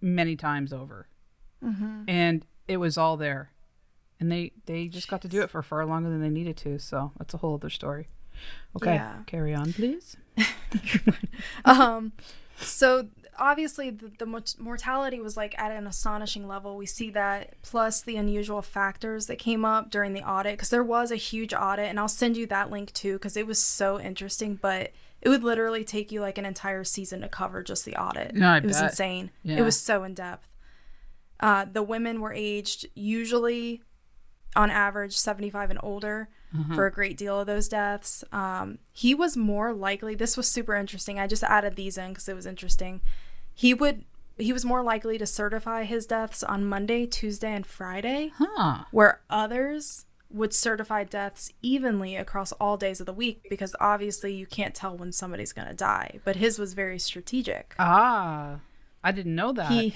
many 0.00 0.36
times 0.36 0.72
over. 0.72 1.06
Mm-hmm. 1.62 2.04
And 2.08 2.44
it 2.68 2.76
was 2.78 2.96
all 2.98 3.16
there. 3.16 3.50
And 4.20 4.30
they 4.30 4.52
they 4.66 4.86
just 4.88 5.08
got 5.08 5.20
to 5.22 5.28
do 5.28 5.42
it 5.42 5.50
for 5.50 5.62
far 5.62 5.84
longer 5.84 6.08
than 6.08 6.20
they 6.22 6.28
needed 6.30 6.56
to. 6.58 6.78
So 6.78 7.12
that's 7.18 7.34
a 7.34 7.38
whole 7.38 7.54
other 7.54 7.70
story. 7.70 8.08
Okay, 8.76 8.94
Yeah. 8.94 9.18
carry 9.26 9.54
on, 9.54 9.72
please. 9.72 10.16
um 11.64 12.12
so 12.56 13.08
obviously 13.38 13.90
the, 13.90 14.10
the 14.18 14.26
mort- 14.26 14.54
mortality 14.58 15.20
was 15.20 15.36
like 15.36 15.58
at 15.58 15.72
an 15.72 15.86
astonishing 15.86 16.46
level 16.46 16.76
we 16.76 16.86
see 16.86 17.10
that 17.10 17.54
plus 17.62 18.02
the 18.02 18.16
unusual 18.16 18.62
factors 18.62 19.26
that 19.26 19.38
came 19.38 19.64
up 19.64 19.90
during 19.90 20.12
the 20.12 20.22
audit 20.22 20.52
because 20.54 20.70
there 20.70 20.84
was 20.84 21.10
a 21.10 21.16
huge 21.16 21.52
audit 21.54 21.86
and 21.86 21.98
i'll 21.98 22.08
send 22.08 22.36
you 22.36 22.46
that 22.46 22.70
link 22.70 22.92
too 22.92 23.14
because 23.14 23.36
it 23.36 23.46
was 23.46 23.58
so 23.60 23.98
interesting 24.00 24.54
but 24.60 24.92
it 25.20 25.28
would 25.28 25.42
literally 25.44 25.84
take 25.84 26.12
you 26.12 26.20
like 26.20 26.38
an 26.38 26.46
entire 26.46 26.84
season 26.84 27.20
to 27.22 27.28
cover 27.28 27.62
just 27.62 27.84
the 27.84 27.96
audit 27.96 28.32
Yeah, 28.34 28.52
I 28.54 28.56
it 28.58 28.64
was 28.64 28.80
insane 28.80 29.30
Yeah. 29.42 29.58
it 29.58 29.62
was 29.62 29.78
so 29.80 30.04
in 30.04 30.14
depth 30.14 30.46
uh, 31.42 31.66
the 31.70 31.82
women 31.82 32.20
were 32.20 32.32
aged 32.32 32.86
usually 32.94 33.82
on 34.56 34.70
average 34.70 35.16
75 35.16 35.70
and 35.70 35.78
older 35.82 36.28
for 36.74 36.84
a 36.86 36.92
great 36.92 37.16
deal 37.16 37.40
of 37.40 37.46
those 37.46 37.66
deaths. 37.66 38.22
Um, 38.30 38.76
he 38.92 39.14
was 39.14 39.38
more 39.38 39.72
likely, 39.72 40.14
this 40.14 40.36
was 40.36 40.46
super 40.46 40.74
interesting. 40.74 41.18
I 41.18 41.26
just 41.26 41.42
added 41.42 41.76
these 41.76 41.96
in 41.96 42.10
because 42.10 42.28
it 42.28 42.34
was 42.36 42.44
interesting. 42.44 43.00
He 43.54 43.72
would, 43.72 44.04
he 44.36 44.52
was 44.52 44.62
more 44.62 44.82
likely 44.82 45.16
to 45.16 45.24
certify 45.24 45.84
his 45.84 46.04
deaths 46.04 46.42
on 46.42 46.66
Monday, 46.66 47.06
Tuesday, 47.06 47.54
and 47.54 47.64
Friday, 47.66 48.32
Huh. 48.36 48.84
where 48.90 49.22
others 49.30 50.04
would 50.30 50.52
certify 50.52 51.04
deaths 51.04 51.52
evenly 51.62 52.16
across 52.16 52.52
all 52.52 52.76
days 52.76 53.00
of 53.00 53.06
the 53.06 53.12
week 53.14 53.46
because 53.48 53.74
obviously 53.80 54.34
you 54.34 54.44
can't 54.46 54.74
tell 54.74 54.94
when 54.94 55.10
somebody's 55.12 55.54
going 55.54 55.68
to 55.68 55.74
die. 55.74 56.20
But 56.22 56.36
his 56.36 56.58
was 56.58 56.74
very 56.74 56.98
strategic. 56.98 57.74
Ah. 57.78 58.60
I 59.02 59.10
didn't 59.10 59.34
know 59.34 59.52
that. 59.54 59.70
He, 59.72 59.94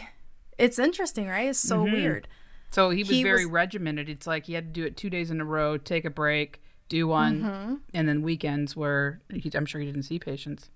it's 0.58 0.78
interesting, 0.78 1.28
right? 1.28 1.48
It's 1.48 1.58
so 1.58 1.82
weird. 1.82 2.28
So 2.70 2.90
he 2.90 3.02
was 3.02 3.08
He 3.10 3.22
very 3.22 3.44
was- 3.46 3.52
regimented. 3.52 4.08
It's 4.08 4.26
like 4.26 4.46
he 4.46 4.54
had 4.54 4.74
to 4.74 4.80
do 4.80 4.86
it 4.86 4.96
two 4.96 5.10
days 5.10 5.30
in 5.30 5.40
a 5.40 5.44
row, 5.44 5.76
take 5.78 6.04
a 6.04 6.10
break, 6.10 6.60
do 6.88 7.06
one, 7.08 7.42
Mm-hmm. 7.42 7.74
and 7.94 8.08
then 8.08 8.22
weekends 8.22 8.74
where 8.76 9.20
he, 9.32 9.50
I'm 9.54 9.66
sure 9.66 9.80
he 9.80 9.86
didn't 9.86 10.02
see 10.04 10.18
patients. 10.18 10.70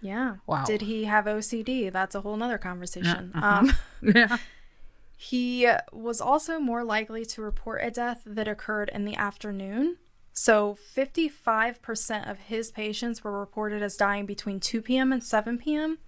Yeah. 0.00 0.36
Wow. 0.46 0.64
Did 0.64 0.82
he 0.82 1.04
have 1.04 1.26
OCD? 1.26 1.92
That's 1.92 2.14
a 2.16 2.20
whole 2.22 2.36
nother 2.36 2.58
conversation. 2.58 3.30
Um, 3.34 3.72
Yeah. 4.02 4.38
he 5.16 5.68
was 5.92 6.20
also 6.20 6.58
more 6.58 6.82
likely 6.82 7.24
to 7.26 7.42
report 7.42 7.82
a 7.84 7.90
death 7.92 8.22
that 8.26 8.48
occurred 8.48 8.90
in 8.92 9.04
the 9.04 9.14
afternoon. 9.14 9.98
So 10.32 10.76
55% 10.96 12.28
of 12.30 12.38
his 12.38 12.70
patients 12.70 13.22
were 13.22 13.38
reported 13.38 13.82
as 13.82 13.96
dying 13.96 14.26
between 14.26 14.58
2 14.60 14.82
p.m. 14.82 15.12
and 15.12 15.22
7 15.22 15.58
p.m., 15.58 15.98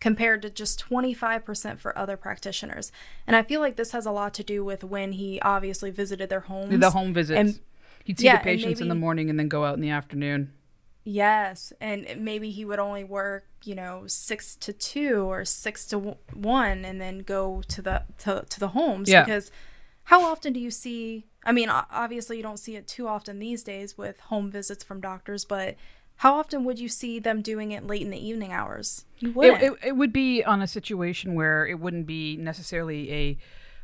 compared 0.00 0.42
to 0.42 0.50
just 0.50 0.84
25% 0.88 1.78
for 1.78 1.96
other 1.98 2.16
practitioners. 2.16 2.92
And 3.26 3.34
I 3.34 3.42
feel 3.42 3.60
like 3.60 3.76
this 3.76 3.92
has 3.92 4.06
a 4.06 4.10
lot 4.10 4.34
to 4.34 4.44
do 4.44 4.64
with 4.64 4.84
when 4.84 5.12
he 5.12 5.40
obviously 5.40 5.90
visited 5.90 6.28
their 6.28 6.40
homes. 6.40 6.78
The 6.78 6.90
home 6.90 7.12
visits. 7.14 7.38
And- 7.38 7.60
He'd 8.04 8.20
see 8.20 8.26
yeah, 8.26 8.38
the 8.38 8.44
patients 8.44 8.80
in 8.80 8.86
the 8.86 8.94
morning 8.94 9.30
and 9.30 9.36
then 9.36 9.48
go 9.48 9.64
out 9.64 9.74
in 9.74 9.80
the 9.80 9.90
afternoon. 9.90 10.52
Yes, 11.02 11.72
and 11.80 12.06
maybe 12.18 12.52
he 12.52 12.64
would 12.64 12.78
only 12.78 13.02
work, 13.02 13.46
you 13.64 13.74
know, 13.74 14.04
six 14.06 14.54
to 14.56 14.72
two 14.72 15.28
or 15.28 15.44
six 15.44 15.86
to 15.86 16.16
one, 16.32 16.84
and 16.84 17.00
then 17.00 17.20
go 17.20 17.62
to 17.66 17.82
the 17.82 18.02
to, 18.18 18.44
to 18.48 18.60
the 18.60 18.68
homes. 18.68 19.10
Yeah. 19.10 19.24
Because 19.24 19.50
how 20.04 20.24
often 20.24 20.52
do 20.52 20.60
you 20.60 20.70
see? 20.70 21.26
I 21.44 21.50
mean, 21.50 21.68
obviously 21.68 22.36
you 22.36 22.44
don't 22.44 22.58
see 22.58 22.76
it 22.76 22.86
too 22.86 23.08
often 23.08 23.40
these 23.40 23.64
days 23.64 23.98
with 23.98 24.20
home 24.20 24.52
visits 24.52 24.84
from 24.84 25.00
doctors, 25.00 25.44
but 25.44 25.74
how 26.16 26.34
often 26.36 26.64
would 26.64 26.78
you 26.78 26.88
see 26.88 27.18
them 27.18 27.42
doing 27.42 27.72
it 27.72 27.86
late 27.86 28.02
in 28.02 28.10
the 28.10 28.24
evening 28.26 28.52
hours? 28.52 29.04
You 29.18 29.32
wouldn't. 29.32 29.62
It, 29.62 29.72
it, 29.72 29.78
it 29.88 29.92
would 29.96 30.12
be 30.12 30.42
on 30.44 30.62
a 30.62 30.66
situation 30.66 31.34
where 31.34 31.66
it 31.66 31.78
wouldn't 31.80 32.06
be 32.06 32.36
necessarily 32.36 33.12
a 33.12 33.38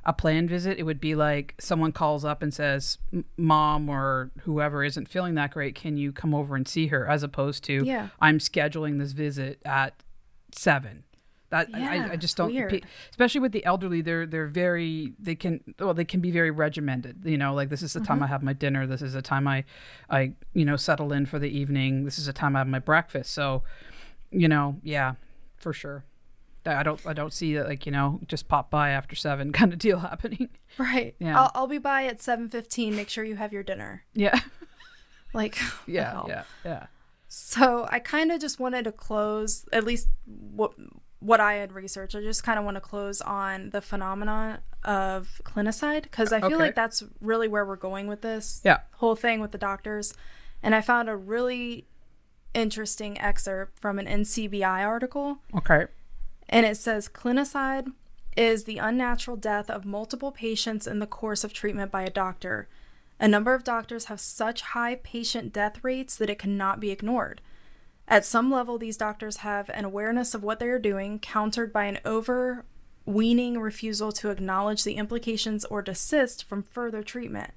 a 0.05 0.12
planned 0.12 0.49
visit. 0.51 0.78
It 0.78 0.83
would 0.83 1.01
be 1.01 1.14
like 1.14 1.55
someone 1.61 1.93
calls 1.93 2.24
up 2.24 2.43
and 2.43 2.53
says, 2.53 2.99
"Mom 3.37 3.89
or 3.89 4.30
whoever 4.41 4.83
isn't 4.83 5.09
feeling 5.09 5.35
that 5.37 5.53
great. 5.53 5.74
Can 5.74 5.97
you 5.97 6.11
come 6.11 6.35
over 6.35 6.57
and 6.57 6.66
see 6.66 6.89
her?" 6.89 7.09
As 7.09 7.22
opposed 7.22 7.64
to, 7.64 7.85
Yeah. 7.85 8.09
"I'm 8.20 8.39
scheduling 8.39 8.99
this 8.99 9.12
visit 9.12 9.61
at 9.64 10.03
seven. 10.53 11.05
That 11.53 11.69
I, 11.73 11.79
Yeah, 11.79 12.09
I 12.11 12.17
just 12.17 12.37
don't, 12.37 12.51
pe- 12.51 12.81
especially 13.11 13.41
with 13.41 13.53
the 13.53 13.65
elderly. 13.65 14.01
They're 14.01 14.27
they're 14.27 14.49
very 14.49 15.13
they 15.21 15.35
can 15.37 15.61
well 15.79 15.95
they 15.95 16.05
can 16.05 16.21
be 16.21 16.31
very 16.33 16.51
regimented. 16.51 17.23
You 17.25 17.39
know, 17.39 17.55
like 17.55 17.69
this 17.69 17.83
is 17.83 17.93
the 17.93 18.01
Mm-hmm. 18.01 18.07
time 18.07 18.23
I 18.25 18.27
have 18.27 18.43
my 18.43 18.53
dinner. 18.55 18.87
This 18.87 19.03
is 19.03 19.13
the 19.13 19.23
time 19.23 19.47
I 19.47 19.65
I 20.11 20.33
you 20.55 20.65
know 20.65 20.77
settle 20.77 21.13
in 21.13 21.27
for 21.27 21.39
the 21.39 21.49
evening. 21.51 22.05
This 22.05 22.19
is 22.19 22.27
the 22.27 22.33
time 22.33 22.57
I 22.57 22.61
have 22.61 22.69
my 22.69 22.79
breakfast. 22.81 23.33
So, 23.33 23.63
you 24.31 24.49
know, 24.49 24.79
yeah, 24.83 25.15
for 25.57 25.73
sure. 25.73 26.05
I 26.65 26.77
I 26.77 26.83
don't 26.83 27.07
I 27.07 27.13
don't 27.13 27.33
see 27.33 27.55
that 27.55 27.67
like 27.69 27.85
you 27.87 27.93
know 27.93 28.19
just 28.27 28.49
pop 28.49 28.71
by 28.71 28.89
after 28.91 29.15
seven 29.15 29.53
kind 29.61 29.73
of 29.73 29.79
deal 29.79 29.99
happening. 29.99 30.49
right. 30.79 31.15
Yeah. 31.19 31.39
I'll, 31.39 31.51
I'll 31.55 31.67
be 31.67 31.79
by 31.79 32.05
at 32.07 32.23
seven 32.23 32.49
fifteen. 32.49 32.97
Make 32.97 33.09
sure 33.11 33.25
you 33.25 33.37
have 33.37 33.53
your 33.53 33.63
dinner. 33.63 34.05
Yeah, 34.15 34.41
Like, 35.35 35.59
yeah, 35.87 36.15
wow. 36.15 36.27
yeah, 36.29 36.45
yeah. 36.65 36.87
So 37.29 37.87
I 37.91 37.99
kind 37.99 38.31
of 38.31 38.41
just 38.41 38.61
wanted 38.61 38.85
to 38.85 38.93
close, 38.93 39.67
at 39.73 39.85
least 39.85 40.09
what 40.27 40.73
what 41.23 41.41
I 41.41 41.55
had 41.55 41.73
researched. 41.73 42.14
I 42.16 42.20
just 42.20 42.43
kind 42.43 42.59
of 42.59 42.64
want 42.64 42.75
to 42.77 42.81
close 42.81 43.20
on 43.20 43.70
the 43.70 43.81
phenomenon 43.81 44.59
of 44.85 45.41
clinicide 45.45 46.03
because 46.03 46.33
I 46.33 46.41
feel 46.41 46.49
Okay. 46.55 46.57
like 46.57 46.75
that's 46.75 47.03
really 47.20 47.47
where 47.49 47.64
we're 47.64 47.77
going 47.77 48.09
with 48.09 48.23
this 48.23 48.61
Yeah. 48.64 48.81
whole 48.95 49.14
thing 49.14 49.41
with 49.41 49.53
the 49.53 49.59
doctors. 49.59 50.14
And 50.62 50.75
I 50.75 50.81
found 50.81 51.09
a 51.09 51.16
really 51.16 51.87
interesting 52.55 53.20
excerpt 53.20 53.79
from 53.79 53.99
an 53.99 54.07
NCBI 54.07 54.85
article 54.85 55.39
Okay. 55.55 55.87
and 56.49 56.66
it 56.66 56.77
says 56.77 57.09
clinicide 57.09 57.93
is 58.37 58.64
the 58.64 58.79
unnatural 58.79 59.37
death 59.37 59.70
of 59.70 59.85
multiple 59.85 60.33
patients 60.33 60.87
in 60.87 60.99
the 60.99 61.07
course 61.07 61.45
of 61.45 61.53
treatment 61.53 61.91
by 61.91 62.03
a 62.03 62.11
doctor. 62.11 62.68
A 63.20 63.29
number 63.29 63.55
of 63.55 63.62
doctors 63.64 64.07
have 64.07 64.20
such 64.20 64.62
high 64.62 64.97
patient 64.97 65.53
death 65.53 65.83
rates 65.85 66.16
that 66.16 66.29
it 66.31 66.39
cannot 66.39 66.81
be 66.81 66.91
ignored. 66.91 67.41
At 68.13 68.27
some 68.27 68.51
level, 68.51 68.77
these 68.77 68.99
doctors 68.99 69.39
have 69.39 69.71
an 69.71 69.87
awareness 69.87 70.35
of 70.35 70.43
what 70.43 70.59
they 70.59 70.69
are 70.69 70.79
doing, 70.79 71.19
countered 71.19 71.73
by 71.73 71.85
an 71.85 71.99
overweening 72.05 73.59
refusal 73.59 74.13
to 74.13 74.29
acknowledge 74.29 74.85
the 74.85 74.97
implications 74.97 75.65
or 75.65 75.81
desist 75.81 76.45
from 76.45 76.63
further 76.63 77.03
treatment. 77.03 77.53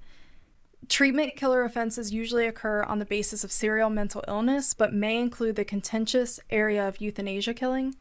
Treatment 0.88 1.36
killer 1.36 1.66
offenses 1.66 2.14
usually 2.14 2.48
occur 2.48 2.84
on 2.84 3.00
the 3.00 3.06
basis 3.06 3.44
of 3.44 3.52
serial 3.52 3.90
mental 3.90 4.24
illness, 4.30 4.74
but 4.74 4.94
may 4.94 5.20
include 5.20 5.58
the 5.58 5.66
contentious 5.66 6.40
area 6.50 6.88
of 6.88 7.02
euthanasia 7.02 7.54
killing. 7.54 7.94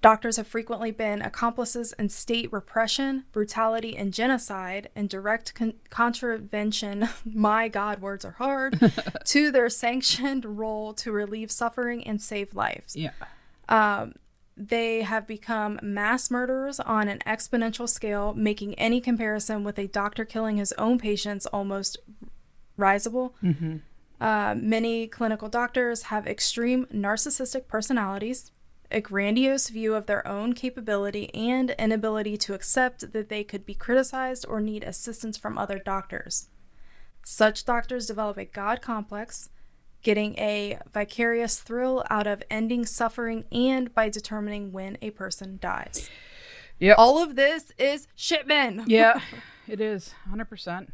Doctors 0.00 0.36
have 0.36 0.46
frequently 0.46 0.92
been 0.92 1.20
accomplices 1.22 1.92
in 1.98 2.08
state 2.08 2.52
repression, 2.52 3.24
brutality, 3.32 3.96
and 3.96 4.14
genocide, 4.14 4.90
and 4.94 5.08
direct 5.08 5.54
con- 5.54 5.74
contravention, 5.90 7.08
my 7.24 7.66
God, 7.66 8.00
words 8.00 8.24
are 8.24 8.32
hard, 8.32 8.78
to 9.24 9.50
their 9.50 9.68
sanctioned 9.68 10.44
role 10.44 10.94
to 10.94 11.10
relieve 11.10 11.50
suffering 11.50 12.06
and 12.06 12.22
save 12.22 12.54
lives. 12.54 12.94
Yeah. 12.94 13.10
They 14.58 15.02
have 15.02 15.24
become 15.24 15.78
mass 15.82 16.32
murderers 16.32 16.80
on 16.80 17.06
an 17.06 17.20
exponential 17.24 17.88
scale, 17.88 18.34
making 18.34 18.74
any 18.74 19.00
comparison 19.00 19.62
with 19.62 19.78
a 19.78 19.86
doctor 19.86 20.24
killing 20.24 20.56
his 20.56 20.72
own 20.72 20.98
patients 20.98 21.46
almost 21.46 21.96
risible. 22.76 23.36
Uh, 24.20 24.56
many 24.58 25.06
clinical 25.06 25.48
doctors 25.48 26.04
have 26.04 26.26
extreme 26.26 26.86
narcissistic 26.86 27.68
personalities, 27.68 28.50
a 28.90 29.00
grandiose 29.00 29.68
view 29.68 29.94
of 29.94 30.06
their 30.06 30.26
own 30.26 30.52
capability, 30.54 31.32
and 31.34 31.70
inability 31.78 32.36
to 32.38 32.54
accept 32.54 33.12
that 33.12 33.28
they 33.28 33.44
could 33.44 33.66
be 33.66 33.74
criticized 33.74 34.46
or 34.48 34.60
need 34.60 34.82
assistance 34.82 35.36
from 35.36 35.58
other 35.58 35.78
doctors. 35.78 36.48
Such 37.24 37.64
doctors 37.64 38.06
develop 38.06 38.38
a 38.38 38.44
God 38.46 38.80
complex, 38.80 39.50
getting 40.02 40.38
a 40.38 40.78
vicarious 40.92 41.60
thrill 41.60 42.04
out 42.08 42.26
of 42.26 42.42
ending 42.50 42.86
suffering 42.86 43.44
and 43.52 43.92
by 43.94 44.08
determining 44.08 44.72
when 44.72 44.96
a 45.02 45.10
person 45.10 45.58
dies. 45.60 46.08
Yep. 46.78 46.96
All 46.98 47.22
of 47.22 47.36
this 47.36 47.72
is 47.76 48.06
Shipman. 48.14 48.84
yeah, 48.86 49.20
it 49.66 49.80
is 49.80 50.14
100%. 50.32 50.88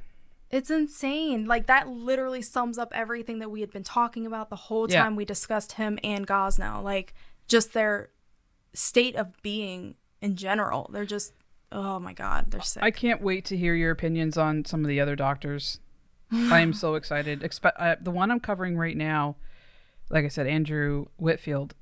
It's 0.50 0.70
insane. 0.70 1.46
Like 1.46 1.66
that 1.66 1.88
literally 1.88 2.40
sums 2.42 2.78
up 2.78 2.90
everything 2.94 3.38
that 3.40 3.50
we 3.50 3.60
had 3.60 3.70
been 3.70 3.84
talking 3.84 4.24
about 4.26 4.50
the 4.50 4.56
whole 4.56 4.90
Yeah. 4.90 5.02
time 5.02 5.16
we 5.16 5.24
discussed 5.24 5.72
him 5.72 5.98
and 6.02 6.26
Gosnell. 6.26 6.82
Like 6.82 7.14
just 7.48 7.72
their 7.72 8.10
state 8.72 9.16
of 9.16 9.40
being 9.42 9.94
in 10.20 10.36
general. 10.36 10.90
They're 10.92 11.04
just 11.06 11.32
oh 11.72 11.98
my 11.98 12.12
god, 12.12 12.50
they're 12.50 12.60
sick. 12.60 12.82
I 12.82 12.90
can't 12.92 13.20
wait 13.20 13.44
to 13.46 13.56
hear 13.56 13.74
your 13.74 13.90
opinions 13.90 14.38
on 14.38 14.64
some 14.64 14.82
of 14.84 14.88
the 14.88 15.00
other 15.00 15.16
doctors. 15.16 15.80
I 16.32 16.60
am 16.60 16.72
so 16.72 16.94
excited. 16.94 17.40
Expe- 17.42 17.72
uh, 17.78 17.96
the 18.00 18.10
one 18.10 18.30
I'm 18.30 18.40
covering 18.40 18.76
right 18.76 18.96
now, 18.96 19.36
like 20.10 20.24
I 20.24 20.28
said, 20.28 20.46
Andrew 20.46 21.06
Wakefield, 21.18 21.74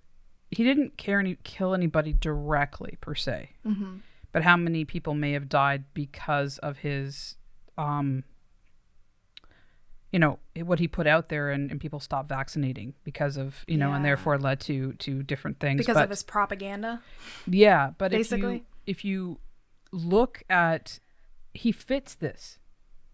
he 0.51 0.63
didn't 0.65 0.97
care 0.99 1.21
any 1.21 1.37
kill 1.45 1.73
anybody 1.75 2.13
directly 2.13 2.99
per 3.01 3.15
se, 3.15 3.51
Mm-hmm. 3.67 3.97
but 4.33 4.43
how 4.43 4.57
many 4.57 4.85
people 4.85 5.15
may 5.15 5.33
have 5.33 5.49
died 5.49 5.85
because 5.95 6.59
of 6.59 6.79
his, 6.79 7.37
um, 7.79 8.25
you 10.13 10.19
know, 10.19 10.39
what 10.57 10.79
he 10.79 10.87
put 10.87 11.07
out 11.07 11.31
there, 11.31 11.51
and, 11.51 11.71
and 11.71 11.81
people 11.81 11.99
stopped 11.99 12.29
vaccinating 12.29 12.93
because 13.03 13.37
of 13.39 13.65
you 13.67 13.79
know, 13.79 13.93
and 13.93 14.05
therefore 14.05 14.39
led 14.39 14.61
to 14.61 14.93
to 14.95 15.23
different 15.23 15.59
things. 15.59 15.79
because 15.79 15.95
but, 15.95 16.05
of 16.05 16.11
his 16.11 16.23
propaganda. 16.23 17.01
yeah, 17.47 17.93
but 17.97 18.13
if 18.13 18.19
you 18.31 18.37
Basically. 18.37 18.65
if 18.87 19.05
you 19.05 19.41
look 19.91 20.43
at 20.51 21.01
he 21.55 21.73
fits 21.73 22.15
this, 22.15 22.59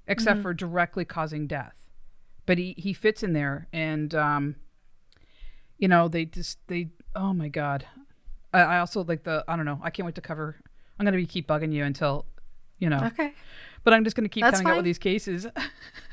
except 0.07 0.43
for 0.43 0.53
directly 0.53 1.05
causing 1.05 1.47
death, 1.47 1.91
but 2.47 2.59
he 2.59 2.75
he 2.77 2.93
fits 2.93 3.23
in 3.23 3.33
there, 3.33 3.69
and 3.73 4.15
um, 4.15 4.57
you 5.79 5.87
know 5.87 6.09
they 6.09 6.25
just 6.25 6.59
they 6.67 6.89
oh 7.15 7.33
my 7.33 7.49
god, 7.49 7.87
I, 8.53 8.61
I 8.61 8.79
also 8.81 9.05
like 9.05 9.23
the 9.23 9.45
I 9.47 9.55
don't 9.55 9.67
know 9.67 9.81
I 9.85 9.91
can't 9.91 10.05
wait 10.05 10.17
to 10.17 10.21
cover. 10.21 10.57
I'm 10.99 11.05
gonna 11.05 11.17
be 11.17 11.27
keep 11.27 11.47
bugging 11.47 11.73
you 11.73 11.85
until 11.85 12.27
you 12.81 12.89
know, 12.89 13.05
Okay. 13.07 13.35
but 13.85 13.93
I'm 13.93 14.03
just 14.03 14.17
gonna 14.17 14.29
keep 14.29 14.43
That's 14.43 14.59
coming 14.59 14.67
out 14.67 14.71
fine. 14.71 14.77
with 14.79 14.85
these 14.85 14.99
cases. 14.99 15.47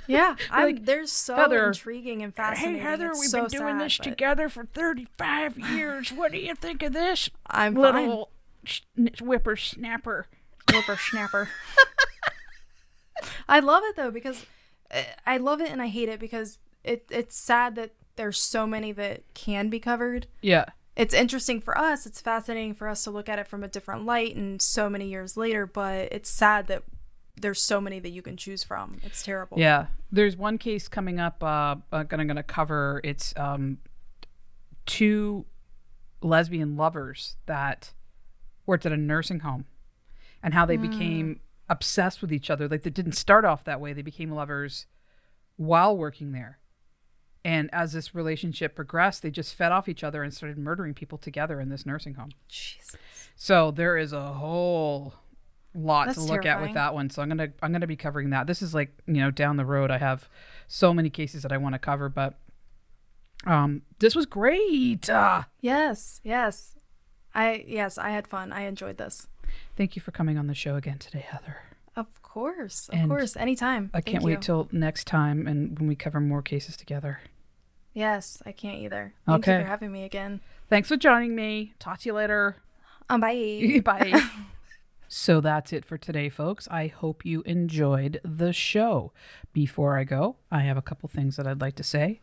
Yeah. 0.08 0.36
I'm 0.52 0.66
Like, 0.66 0.86
they're 0.86 1.06
so 1.08 1.36
Heather, 1.36 1.68
intriguing 1.68 2.22
and 2.22 2.34
fascinating. 2.34 2.82
It's 2.86 3.20
we've 3.20 3.30
so 3.30 3.42
been 3.48 3.60
doing 3.60 3.90
sad, 3.90 3.98
but 3.98 4.04
together 4.04 4.50
for 4.50 4.66
35 4.66 5.58
years. 5.58 6.12
What 6.12 6.32
do 6.32 6.38
you 6.38 6.56
think 6.56 6.84
of 6.84 6.94
this, 6.94 7.30
I'm 7.48 7.76
fine. 7.76 8.24
whippersnapper? 9.22 10.28
Whippersnapper. 10.72 11.50
I 13.48 13.60
love 13.60 13.84
it 13.86 13.96
though 13.96 14.12
because 14.12 14.46
uh, 14.92 15.04
I 15.26 15.38
love 15.38 15.62
it 15.62 15.72
and 15.72 15.82
I 15.82 15.88
hate 15.88 16.10
it 16.10 16.20
because 16.20 16.60
it 16.84 17.06
it's 17.10 17.38
sad 17.38 17.76
that 17.76 17.92
there's 18.16 18.40
so 18.40 18.66
many 18.66 18.92
that 18.94 19.22
can 19.34 19.70
be 19.70 19.80
covered. 19.80 20.28
Yeah. 20.42 20.66
It's 20.96 21.14
interesting 21.14 21.60
for 21.60 21.78
us. 21.78 22.06
It's 22.06 22.22
fascinating 22.22 22.74
for 22.74 22.88
us 22.88 23.04
to 23.04 23.12
look 23.12 23.28
at 23.28 23.40
it 23.40 23.48
from 23.48 23.64
a 23.64 23.68
different 23.68 24.06
light 24.06 24.36
and 24.36 24.62
so 24.62 24.90
many 24.90 25.08
years 25.08 25.36
later, 25.36 25.66
but 25.66 26.12
it's 26.12 26.30
sad 26.30 26.68
that 26.68 26.84
there's 27.38 27.62
so 27.62 27.82
many 27.82 28.00
that 28.00 28.10
you 28.10 28.22
can 28.22 28.38
choose 28.38 28.64
from. 28.64 29.00
It's 29.04 29.24
terrible. 29.24 29.60
Yeah, 29.60 29.88
there's 30.12 30.38
one 30.38 30.58
case 30.58 30.88
coming 30.88 31.20
up. 31.20 31.44
Uh, 31.44 31.78
uh 31.92 32.04
gonna 32.04 32.26
gonna 32.26 32.44
cover. 32.44 33.02
It's 33.04 33.34
um, 33.38 33.80
two 34.86 35.46
lesbian 36.22 36.76
lovers 36.76 37.36
that 37.46 37.94
worked 38.66 38.86
at 38.86 38.92
a 38.92 38.98
nursing 38.98 39.42
home, 39.42 39.66
and 40.42 40.54
how 40.54 40.66
they 40.66 40.78
became 40.78 41.42
obsessed 41.70 42.22
with 42.22 42.32
each 42.32 42.50
other. 42.50 42.68
Like 42.68 42.84
they 42.84 42.90
didn't 42.90 43.14
start 43.14 43.46
off 43.46 43.64
that 43.66 43.82
way. 43.82 43.94
They 43.94 44.02
became 44.02 44.32
lovers 44.32 44.86
while 45.58 45.98
working 45.98 46.32
there, 46.32 46.60
and 47.44 47.70
as 47.74 47.94
this 47.94 48.16
relationship 48.16 48.76
progressed, 48.76 49.22
they 49.22 49.32
just 49.32 49.54
fed 49.54 49.72
off 49.72 49.90
each 49.90 50.04
other 50.04 50.24
and 50.24 50.34
started 50.34 50.58
murdering 50.58 50.94
people 50.94 51.18
together 51.18 51.60
in 51.60 51.70
this 51.70 51.86
nursing 51.86 52.16
home. 52.16 52.32
Jesus. 52.48 52.98
So 53.36 53.72
there 53.72 53.98
is 53.98 54.14
a 54.14 54.34
whole 54.34 55.14
lot 55.76 56.08
That's 56.08 56.26
to 56.26 56.32
look 56.32 56.46
at 56.46 56.62
with 56.62 56.74
that 56.74 56.94
one. 56.94 57.10
So 57.10 57.22
I'm 57.22 57.30
gonna 57.30 57.50
I'm 57.62 57.72
gonna 57.72 57.88
be 57.88 57.96
covering 57.96 58.30
that. 58.32 58.48
This 58.48 58.62
is 58.62 58.74
like 58.74 58.92
you 59.06 59.16
know 59.16 59.32
down 59.32 59.58
the 59.58 59.66
road. 59.66 59.92
I 59.92 59.98
have 59.98 60.28
so 60.68 60.94
many 60.94 61.10
cases 61.10 61.44
that 61.44 61.52
I 61.52 61.58
want 61.58 61.74
to 61.74 61.80
cover, 61.80 62.10
but 62.10 62.36
um, 63.46 63.82
this 64.00 64.16
was 64.16 64.26
great. 64.26 65.10
Ah, 65.10 65.48
Yes, 65.62 66.22
yes. 66.24 66.76
I 67.34 67.64
yes, 67.68 67.98
I 67.98 68.10
had 68.12 68.28
fun. 68.28 68.52
I 68.54 68.62
enjoyed 68.62 68.98
this. 68.98 69.28
thank 69.76 69.96
you 69.96 70.02
for 70.02 70.12
coming 70.12 70.38
on 70.38 70.48
the 70.48 70.54
show 70.56 70.76
again 70.76 70.98
today, 70.98 71.26
Heather. 71.28 71.58
Of 71.96 72.22
course. 72.22 72.90
Of 72.90 72.96
And 73.00 73.10
course. 73.10 73.36
Anytime. 73.38 73.90
I 73.94 73.98
Thank 73.98 74.06
can't 74.08 74.22
you. 74.24 74.28
wait 74.28 74.42
till 74.42 74.68
next 74.72 75.06
time 75.08 75.48
and 75.48 75.78
when 75.80 75.88
we 75.88 75.96
cover 75.96 76.20
more 76.20 76.42
cases 76.42 76.76
together. 76.76 77.20
Yes, 77.94 78.42
I 78.46 78.52
can't 78.52 78.80
either. 78.80 79.14
Thank 79.26 79.40
Okay. 79.44 79.58
you 79.58 79.64
for 79.64 79.68
having 79.70 79.92
me 79.94 80.04
again. 80.04 80.42
Thanks 80.70 80.90
for 80.90 80.98
joining 80.98 81.36
me. 81.36 81.74
Talk 81.80 82.00
to 82.00 82.10
you 82.10 82.14
later. 82.14 82.58
Um, 83.10 83.22
bye. 83.22 83.82
Bye. 83.86 84.22
so 85.08 85.42
that's 85.42 85.74
it 85.74 85.86
for 85.86 85.98
today, 85.98 86.30
folks. 86.30 86.68
I 86.70 86.88
hope 86.88 87.26
you 87.26 87.42
enjoyed 87.44 88.20
the 88.24 88.54
show. 88.54 89.12
Before 89.54 89.98
I 89.98 90.04
go, 90.04 90.38
I 90.52 90.62
have 90.62 90.78
a 90.78 90.82
couple 90.82 91.08
things 91.10 91.38
that 91.38 91.48
I'd 91.48 91.62
like 91.62 91.76
to 91.76 91.84
say. 91.84 92.22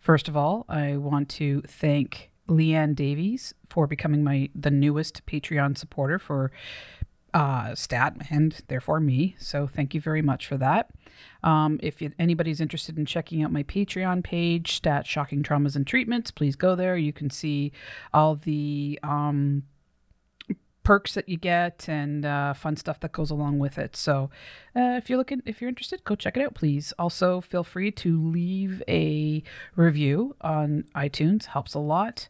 First 0.00 0.28
of 0.28 0.36
all, 0.36 0.64
I 0.68 0.96
want 0.96 1.28
to 1.30 1.62
thank 1.62 2.30
Leanne 2.48 2.94
Davies 2.94 3.54
for 3.70 3.86
becoming 3.86 4.24
my 4.24 4.50
the 4.54 4.70
newest 4.70 5.24
Patreon 5.26 5.78
supporter 5.78 6.18
for 6.18 6.50
uh, 7.34 7.74
Stat 7.74 8.16
and 8.30 8.60
therefore 8.68 9.00
me. 9.00 9.36
So 9.38 9.66
thank 9.66 9.94
you 9.94 10.00
very 10.00 10.22
much 10.22 10.46
for 10.46 10.56
that. 10.58 10.90
Um, 11.42 11.78
if 11.82 12.02
anybody's 12.18 12.60
interested 12.60 12.98
in 12.98 13.06
checking 13.06 13.42
out 13.42 13.52
my 13.52 13.62
Patreon 13.62 14.22
page, 14.22 14.74
Stat 14.74 15.06
Shocking 15.06 15.42
Traumas 15.42 15.76
and 15.76 15.86
Treatments, 15.86 16.30
please 16.30 16.56
go 16.56 16.74
there. 16.74 16.96
You 16.96 17.12
can 17.12 17.30
see 17.30 17.72
all 18.12 18.34
the 18.36 18.98
um, 19.02 19.64
perks 20.82 21.14
that 21.14 21.28
you 21.28 21.36
get 21.36 21.88
and 21.88 22.24
uh, 22.24 22.54
fun 22.54 22.76
stuff 22.76 23.00
that 23.00 23.12
goes 23.12 23.30
along 23.30 23.58
with 23.58 23.78
it. 23.78 23.96
So, 23.96 24.30
uh, 24.74 24.96
if 24.96 25.08
you're 25.08 25.18
looking, 25.18 25.42
if 25.46 25.60
you're 25.60 25.68
interested, 25.68 26.04
go 26.04 26.14
check 26.14 26.36
it 26.36 26.44
out, 26.44 26.54
please. 26.54 26.92
Also, 26.98 27.40
feel 27.40 27.64
free 27.64 27.90
to 27.92 28.20
leave 28.20 28.82
a 28.88 29.42
review 29.76 30.36
on 30.40 30.84
iTunes; 30.94 31.46
helps 31.46 31.74
a 31.74 31.78
lot. 31.78 32.28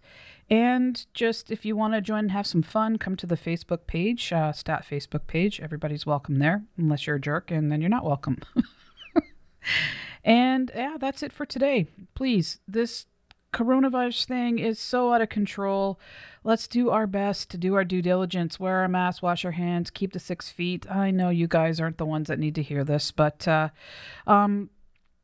And 0.51 1.07
just 1.15 1.51
if 1.51 1.65
you 1.65 1.77
want 1.77 1.95
to 1.95 2.01
join 2.01 2.21
and 2.21 2.33
have 2.33 2.47
some 2.47 2.63
fun, 2.63 2.99
come 2.99 3.17
to 3.17 3.27
the 3.27 3.37
Facebook 3.37 3.87
page, 3.87 4.33
uh, 4.33 4.53
Stat 4.53 4.85
Facebook 4.89 5.27
page. 5.27 5.61
Everybody's 5.61 6.05
welcome 6.05 6.39
there, 6.39 6.63
unless 6.77 7.07
you're 7.07 7.17
a 7.17 7.21
jerk, 7.21 7.51
and 7.51 7.73
then 7.73 7.81
you're 7.81 7.89
not 7.89 8.05
welcome. 8.05 8.39
and 10.25 10.71
yeah, 10.75 10.97
that's 11.01 11.23
it 11.23 11.33
for 11.33 11.47
today. 11.47 11.87
Please, 12.15 12.59
this 12.69 13.07
coronavirus 13.53 14.25
thing 14.25 14.59
is 14.59 14.79
so 14.79 15.13
out 15.13 15.21
of 15.21 15.29
control. 15.29 15.99
Let's 16.45 16.67
do 16.67 16.91
our 16.91 17.07
best 17.07 17.51
to 17.51 17.59
do 17.59 17.75
our 17.75 17.85
due 17.85 18.03
diligence, 18.03 18.59
wear 18.59 18.79
our 18.79 18.89
mask, 18.89 19.23
wash 19.23 19.45
our 19.45 19.53
hands, 19.53 19.91
keep 19.91 20.13
the 20.13 20.19
six 20.19 20.51
feet. 20.51 20.91
I 20.91 21.11
know 21.11 21.29
you 21.31 21.47
guys 21.47 21.81
aren't 21.81 21.99
the 21.99 22.07
ones 22.07 22.29
that 22.29 22.39
need 22.39 22.55
to 22.57 22.63
hear 22.63 22.83
this, 22.85 23.13
but 23.13 23.47
uh, 23.47 23.69
um, 24.27 24.71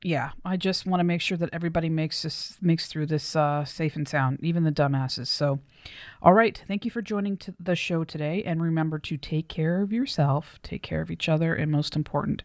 yeah, 0.02 0.30
I 0.44 0.56
just 0.56 0.86
want 0.86 1.00
to 1.00 1.04
make 1.04 1.20
sure 1.20 1.36
that 1.38 1.50
everybody 1.52 1.88
makes 1.88 2.22
this 2.22 2.56
makes 2.60 2.86
through 2.86 3.06
this 3.06 3.34
uh, 3.34 3.64
safe 3.64 3.96
and 3.96 4.06
sound, 4.06 4.38
even 4.42 4.62
the 4.62 4.70
dumbasses. 4.70 5.26
So, 5.26 5.58
all 6.22 6.34
right, 6.34 6.62
thank 6.68 6.84
you 6.84 6.90
for 6.90 7.02
joining 7.02 7.40
the 7.58 7.74
show 7.74 8.04
today, 8.04 8.44
and 8.44 8.62
remember 8.62 9.00
to 9.00 9.16
take 9.16 9.48
care 9.48 9.82
of 9.82 9.92
yourself, 9.92 10.60
take 10.62 10.82
care 10.82 11.00
of 11.00 11.10
each 11.10 11.28
other, 11.28 11.54
and 11.54 11.72
most 11.72 11.96
important, 11.96 12.44